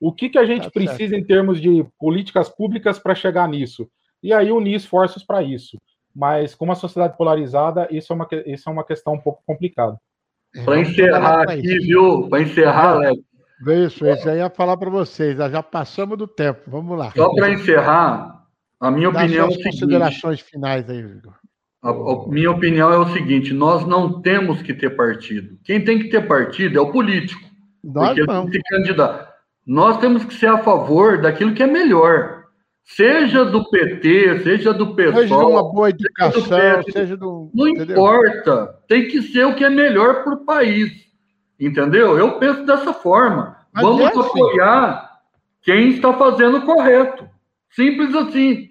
O 0.00 0.12
que, 0.12 0.30
que 0.30 0.38
a 0.38 0.44
gente 0.44 0.64
tá 0.64 0.70
precisa 0.70 1.10
certo. 1.10 1.14
em 1.14 1.24
termos 1.24 1.60
de 1.60 1.84
políticas 1.98 2.48
públicas 2.48 2.98
para 2.98 3.14
chegar 3.14 3.48
nisso? 3.48 3.88
E 4.22 4.32
aí 4.32 4.50
unir 4.50 4.74
esforços 4.74 5.22
para 5.22 5.42
isso. 5.42 5.76
Mas 6.18 6.52
com 6.52 6.64
uma 6.64 6.74
sociedade 6.74 7.16
polarizada, 7.16 7.86
isso 7.92 8.12
é 8.12 8.16
uma, 8.16 8.28
isso 8.44 8.68
é 8.68 8.72
uma 8.72 8.82
questão 8.82 9.14
um 9.14 9.20
pouco 9.20 9.40
complicada. 9.46 9.96
Para 10.64 10.80
encerrar 10.80 11.42
aqui, 11.42 11.78
viu? 11.78 12.28
Para 12.28 12.42
encerrar, 12.42 12.94
Alex, 12.94 13.22
isso, 13.86 14.04
isso. 14.04 14.28
aí 14.28 14.38
ia 14.38 14.50
falar 14.50 14.76
para 14.76 14.90
vocês. 14.90 15.36
Já 15.36 15.62
passamos 15.62 16.18
do 16.18 16.26
tempo. 16.26 16.62
Vamos 16.66 16.98
lá. 16.98 17.12
Só 17.14 17.32
para 17.32 17.52
encerrar, 17.52 18.42
a 18.80 18.90
minha 18.90 19.12
Dá 19.12 19.20
opinião. 19.20 19.46
As 19.46 19.60
é 19.60 19.62
considerações 19.62 20.40
finais 20.40 20.90
aí, 20.90 20.98
Igor. 20.98 21.34
A, 21.80 21.90
a, 21.90 22.26
minha 22.26 22.50
opinião 22.50 22.92
é 22.92 22.98
o 22.98 23.12
seguinte: 23.12 23.54
nós 23.54 23.86
não 23.86 24.20
temos 24.20 24.60
que 24.60 24.74
ter 24.74 24.96
partido. 24.96 25.56
Quem 25.62 25.84
tem 25.84 26.00
que 26.00 26.08
ter 26.08 26.26
partido 26.26 26.76
é 26.76 26.80
o 26.80 26.90
político. 26.90 27.48
Nós 27.84 28.08
porque 28.08 28.24
não. 28.24 28.42
ele 28.42 28.50
que 28.50 28.62
candidato. 28.62 29.32
Nós 29.64 29.98
temos 29.98 30.24
que 30.24 30.34
ser 30.34 30.48
a 30.48 30.58
favor 30.58 31.20
daquilo 31.20 31.54
que 31.54 31.62
é 31.62 31.66
melhor. 31.68 32.37
Seja 32.90 33.44
do 33.44 33.68
PT, 33.68 34.40
seja 34.40 34.72
do 34.72 34.94
PSOL. 34.94 35.14
Seja 35.14 35.36
de 35.36 35.44
uma 35.44 35.62
boa 35.62 35.90
educação, 35.90 36.42
seja 36.42 36.82
do. 36.82 36.92
Seja 36.92 37.16
do 37.18 37.50
não 37.54 37.68
entendeu? 37.68 37.96
importa. 37.96 38.74
Tem 38.88 39.06
que 39.06 39.20
ser 39.20 39.44
o 39.44 39.54
que 39.54 39.62
é 39.62 39.68
melhor 39.68 40.24
para 40.24 40.32
o 40.32 40.44
país. 40.44 40.90
Entendeu? 41.60 42.18
Eu 42.18 42.38
penso 42.38 42.64
dessa 42.64 42.94
forma. 42.94 43.58
Mas 43.74 43.84
Vamos 43.84 44.00
é 44.00 44.06
assim. 44.06 44.20
apoiar 44.20 45.10
quem 45.62 45.90
está 45.90 46.14
fazendo 46.14 46.58
o 46.58 46.62
correto. 46.64 47.28
Simples 47.70 48.14
assim. 48.14 48.70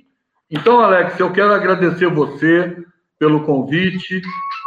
Então, 0.50 0.80
Alex, 0.80 1.20
eu 1.20 1.32
quero 1.32 1.54
agradecer 1.54 2.08
você 2.08 2.76
pelo 3.20 3.44
convite, 3.44 4.22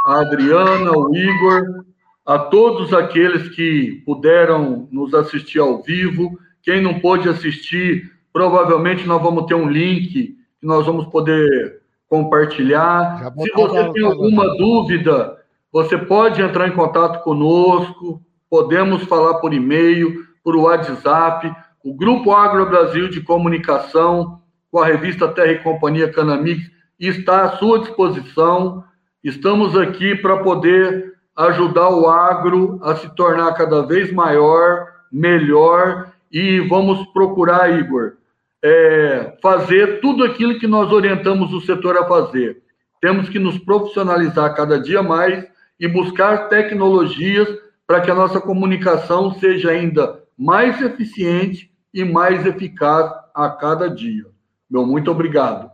a 0.07 0.21
Adriana, 0.21 0.93
o 0.93 1.15
Igor, 1.15 1.85
a 2.25 2.39
todos 2.39 2.95
aqueles 2.95 3.49
que 3.49 4.01
puderam 4.07 4.89
nos 4.93 5.13
assistir 5.13 5.59
ao 5.59 5.83
vivo. 5.83 6.39
Quem 6.63 6.81
não 6.81 7.01
pôde 7.01 7.29
assistir, 7.29 8.11
provavelmente 8.33 9.07
nós 9.07 9.23
vamos 9.23 9.47
ter 9.47 9.55
um 9.55 9.69
link 9.69 10.37
que 10.61 10.67
nós 10.67 10.87
vamos 10.87 11.07
poder 11.07 11.81
compartilhar. 12.09 13.33
Se 13.41 13.53
você 13.53 13.93
tem 13.93 14.05
alguma 14.05 14.57
dúvida, 14.57 15.39
você 15.73 15.97
pode 15.97 16.43
entrar 16.43 16.69
em 16.69 16.73
contato 16.73 17.23
conosco, 17.23 18.21
podemos 18.49 19.05
falar 19.05 19.35
por 19.35 19.55
e-mail, 19.55 20.27
por 20.43 20.57
WhatsApp. 20.57 21.55
O 21.85 21.95
Grupo 21.95 22.33
Agro 22.33 22.67
Brasil 22.67 23.09
de 23.09 23.21
Comunicação, 23.21 24.41
com 24.71 24.81
a 24.81 24.87
revista 24.87 25.29
Terra 25.29 25.53
e 25.53 25.59
Companhia 25.59 26.13
Canamix, 26.13 26.71
está 26.99 27.45
à 27.45 27.57
sua 27.57 27.79
disposição. 27.79 28.85
Estamos 29.23 29.77
aqui 29.77 30.15
para 30.17 30.39
poder 30.39 31.15
ajudar 31.37 31.89
o 31.89 32.09
agro 32.09 32.79
a 32.83 32.97
se 32.97 33.09
tornar 33.15 33.53
cada 33.55 33.83
vez 33.83 34.13
maior, 34.13 34.89
melhor 35.11 36.13
e 36.31 36.61
vamos 36.61 37.05
procurar, 37.13 37.79
Igor, 37.79 38.15
é, 38.63 39.37
fazer 39.43 40.01
tudo 40.01 40.25
aquilo 40.25 40.59
que 40.59 40.67
nós 40.67 40.93
orientamos 40.93 41.53
o 41.53 41.61
setor 41.61 41.97
a 41.97 42.07
fazer. 42.07 42.63
Temos 43.01 43.29
que 43.29 43.39
nos 43.39 43.59
profissionalizar 43.59 44.55
cada 44.55 44.79
dia 44.81 45.03
mais 45.03 45.47
e 45.79 45.89
buscar 45.89 46.49
tecnologias 46.49 47.49
para 47.87 48.01
que 48.01 48.11
a 48.11 48.15
nossa 48.15 48.41
comunicação 48.41 49.33
seja 49.35 49.71
ainda 49.71 50.23
mais 50.37 50.81
eficiente 50.81 51.71
e 51.93 52.05
mais 52.05 52.45
eficaz 52.47 53.11
a 53.35 53.49
cada 53.49 53.89
dia. 53.89 54.25
Meu 54.71 54.87
muito 54.87 55.11
obrigado. 55.11 55.71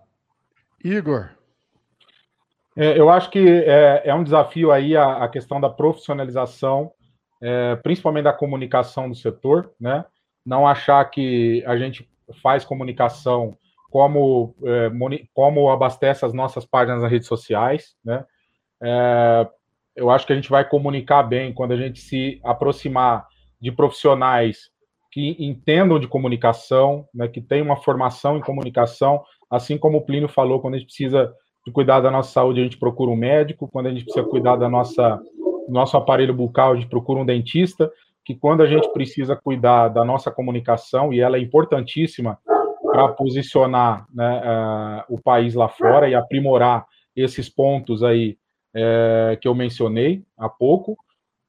Igor. 0.82 1.30
É, 2.76 2.98
eu 2.98 3.08
acho 3.08 3.30
que 3.30 3.38
é, 3.38 4.02
é, 4.04 4.14
um 4.14 4.22
desafio 4.22 4.70
aí 4.70 4.96
a, 4.96 5.24
a 5.24 5.28
questão 5.28 5.60
da 5.60 5.68
profissionalização, 5.68 6.92
é, 7.42 7.74
principalmente 7.76 8.24
da 8.24 8.32
comunicação 8.32 9.08
do 9.08 9.14
setor, 9.14 9.72
né? 9.80 10.04
Não 10.44 10.66
achar 10.66 11.04
que 11.06 11.64
a 11.66 11.76
gente 11.76 12.08
faz 12.42 12.64
comunicação 12.64 13.56
como, 13.90 14.54
é, 14.64 14.90
como 15.32 15.70
abastece 15.70 16.24
as 16.24 16.32
nossas 16.32 16.64
páginas 16.64 17.02
nas 17.02 17.10
redes 17.10 17.28
sociais, 17.28 17.96
né? 18.04 18.24
É, 18.82 19.48
eu 19.96 20.10
acho 20.10 20.26
que 20.26 20.32
a 20.32 20.36
gente 20.36 20.50
vai 20.50 20.68
comunicar 20.68 21.22
bem 21.22 21.52
quando 21.52 21.72
a 21.72 21.76
gente 21.76 22.00
se 22.00 22.38
aproximar 22.44 23.26
de 23.58 23.72
profissionais 23.72 24.70
que 25.10 25.34
entendam 25.38 25.98
de 25.98 26.06
comunicação, 26.06 27.08
né, 27.14 27.26
que 27.26 27.40
tenham 27.40 27.64
uma 27.64 27.76
formação 27.76 28.36
em 28.36 28.42
comunicação, 28.42 29.24
assim 29.50 29.78
como 29.78 29.96
o 29.96 30.02
Plínio 30.02 30.28
falou, 30.28 30.60
quando 30.60 30.74
a 30.74 30.78
gente 30.78 30.88
precisa 30.88 31.32
de 31.64 31.72
cuidar 31.72 32.00
da 32.00 32.10
nossa 32.10 32.30
saúde, 32.30 32.60
a 32.60 32.64
gente 32.64 32.76
procura 32.76 33.10
um 33.10 33.16
médico, 33.16 33.66
quando 33.66 33.86
a 33.86 33.90
gente 33.90 34.04
precisa 34.04 34.26
cuidar 34.26 34.56
da 34.56 34.68
nossa 34.68 35.18
nosso 35.68 35.96
aparelho 35.96 36.34
bucal, 36.34 36.72
a 36.72 36.74
gente 36.76 36.86
procura 36.86 37.18
um 37.18 37.26
dentista, 37.26 37.90
que 38.26 38.34
quando 38.34 38.60
a 38.60 38.66
gente 38.66 38.92
precisa 38.92 39.36
cuidar 39.36 39.88
da 39.88 40.04
nossa 40.04 40.32
comunicação, 40.32 41.14
e 41.14 41.20
ela 41.20 41.36
é 41.36 41.40
importantíssima 41.40 42.36
para 42.82 43.08
posicionar 43.08 44.04
né, 44.12 44.42
uh, 45.08 45.14
o 45.14 45.22
país 45.22 45.54
lá 45.54 45.68
fora 45.68 46.08
e 46.08 46.14
aprimorar 46.14 46.84
esses 47.14 47.48
pontos 47.48 48.02
aí 48.02 48.36
é, 48.74 49.38
que 49.40 49.46
eu 49.46 49.54
mencionei 49.54 50.24
há 50.36 50.48
pouco. 50.48 50.98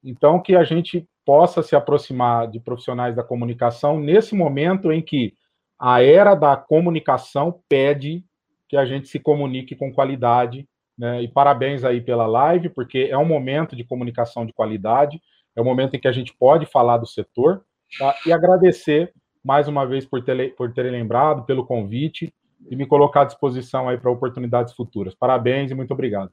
Então, 0.04 0.40
que 0.40 0.56
a 0.56 0.64
gente 0.64 1.06
possa 1.26 1.64
se 1.64 1.76
aproximar 1.76 2.48
de 2.48 2.60
profissionais 2.60 3.16
da 3.16 3.24
comunicação 3.24 4.00
nesse 4.00 4.36
momento 4.36 4.92
em 4.92 5.02
que 5.02 5.34
a 5.80 6.02
era 6.02 6.36
da 6.36 6.56
comunicação 6.56 7.60
pede 7.68 8.24
que 8.70 8.78
a 8.78 8.86
gente 8.86 9.08
se 9.08 9.20
comunique 9.20 9.76
com 9.76 9.92
qualidade. 9.92 10.68
Né? 10.98 11.24
E 11.24 11.28
parabéns 11.28 11.84
aí 11.84 12.02
pela 12.02 12.28
live, 12.28 12.70
porque 12.70 13.08
é 13.10 13.18
um 13.18 13.26
momento 13.26 13.76
de 13.76 13.84
comunicação 13.84 14.46
de 14.46 14.54
qualidade, 14.54 15.20
é 15.58 15.62
um 15.62 15.66
momento 15.66 15.96
em 15.96 16.00
que 16.00 16.08
a 16.08 16.12
gente 16.12 16.34
pode 16.36 16.68
falar 16.68 16.98
do 16.98 17.08
setor. 17.08 17.66
Tá? 17.98 18.16
E 18.26 18.32
agradecer 18.32 19.12
mais 19.44 19.68
uma 19.68 19.88
vez 19.88 20.06
por, 20.06 20.24
ter, 20.24 20.56
por 20.56 20.72
terem 20.72 20.92
lembrado, 20.92 21.46
pelo 21.46 21.66
convite 21.66 22.32
e 22.70 22.76
me 22.76 22.86
colocar 22.86 23.22
à 23.22 23.26
disposição 23.26 23.90
aí 23.90 23.98
para 23.98 24.12
oportunidades 24.12 24.74
futuras. 24.74 25.16
Parabéns 25.16 25.72
e 25.72 25.76
muito 25.76 25.92
obrigado. 25.92 26.32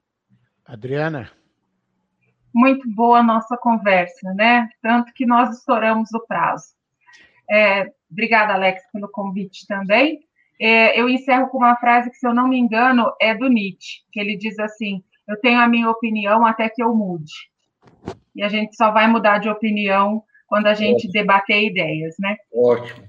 Adriana. 0.65 1.31
Muito 2.55 2.89
boa 2.95 3.21
a 3.21 3.23
nossa 3.23 3.57
conversa, 3.57 4.33
né? 4.35 4.69
Tanto 4.83 5.13
que 5.15 5.25
nós 5.25 5.57
estouramos 5.57 6.13
o 6.13 6.27
prazo. 6.27 6.75
É, 7.51 7.91
obrigada, 8.11 8.53
Alex, 8.53 8.83
pelo 8.93 9.09
convite 9.09 9.67
também. 9.67 10.21
É, 10.61 11.01
eu 11.01 11.09
encerro 11.09 11.49
com 11.49 11.59
uma 11.59 11.77
frase 11.77 12.11
que, 12.11 12.17
se 12.17 12.27
eu 12.27 12.35
não 12.35 12.47
me 12.47 12.59
engano, 12.59 13.11
é 13.21 13.35
do 13.35 13.49
Nietzsche, 13.49 14.03
que 14.13 14.21
ele 14.21 14.37
diz 14.37 14.59
assim: 14.59 15.03
Eu 15.27 15.41
tenho 15.41 15.61
a 15.61 15.69
minha 15.69 15.91
opinião 15.91 16.47
até 16.47 16.69
que 16.69 16.83
eu 16.83 16.95
mude. 16.95 17.33
E 18.35 18.43
a 18.43 18.49
gente 18.49 18.77
só 18.77 18.91
vai 18.91 19.07
mudar 19.07 19.39
de 19.39 19.49
opinião 19.49 20.23
quando 20.47 20.67
a 20.67 20.75
gente 20.75 21.07
Ótimo. 21.07 21.13
debater 21.13 21.65
ideias, 21.65 22.15
né? 22.19 22.37
Ótimo. 22.53 23.05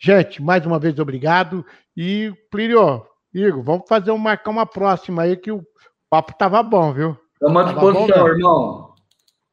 Gente, 0.00 0.42
mais 0.42 0.66
uma 0.66 0.80
vez, 0.80 0.98
obrigado. 0.98 1.64
E, 1.96 2.34
Plínio, 2.50 3.06
Igor, 3.32 3.62
vamos 3.62 3.88
fazer 3.88 4.10
um, 4.10 4.18
marcar 4.18 4.50
uma 4.50 4.66
próxima 4.66 5.22
aí 5.22 5.36
que 5.36 5.52
o 5.52 5.62
papo 6.10 6.36
tava 6.36 6.60
bom, 6.64 6.92
viu? 6.92 7.16
Estamos 7.34 7.62
à 7.62 7.64
disposição, 7.66 8.18
bom, 8.18 8.28
irmão. 8.28 8.94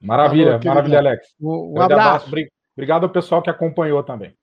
Maravilha, 0.01 0.57
Falou, 0.57 0.65
maravilha, 0.65 0.97
Alex. 0.97 1.27
Um, 1.39 1.73
um 1.77 1.81
abraço. 1.81 2.27
abraço. 2.27 2.47
Obrigado 2.75 3.03
ao 3.03 3.09
pessoal 3.11 3.43
que 3.43 3.49
acompanhou 3.51 4.01
também. 4.01 4.35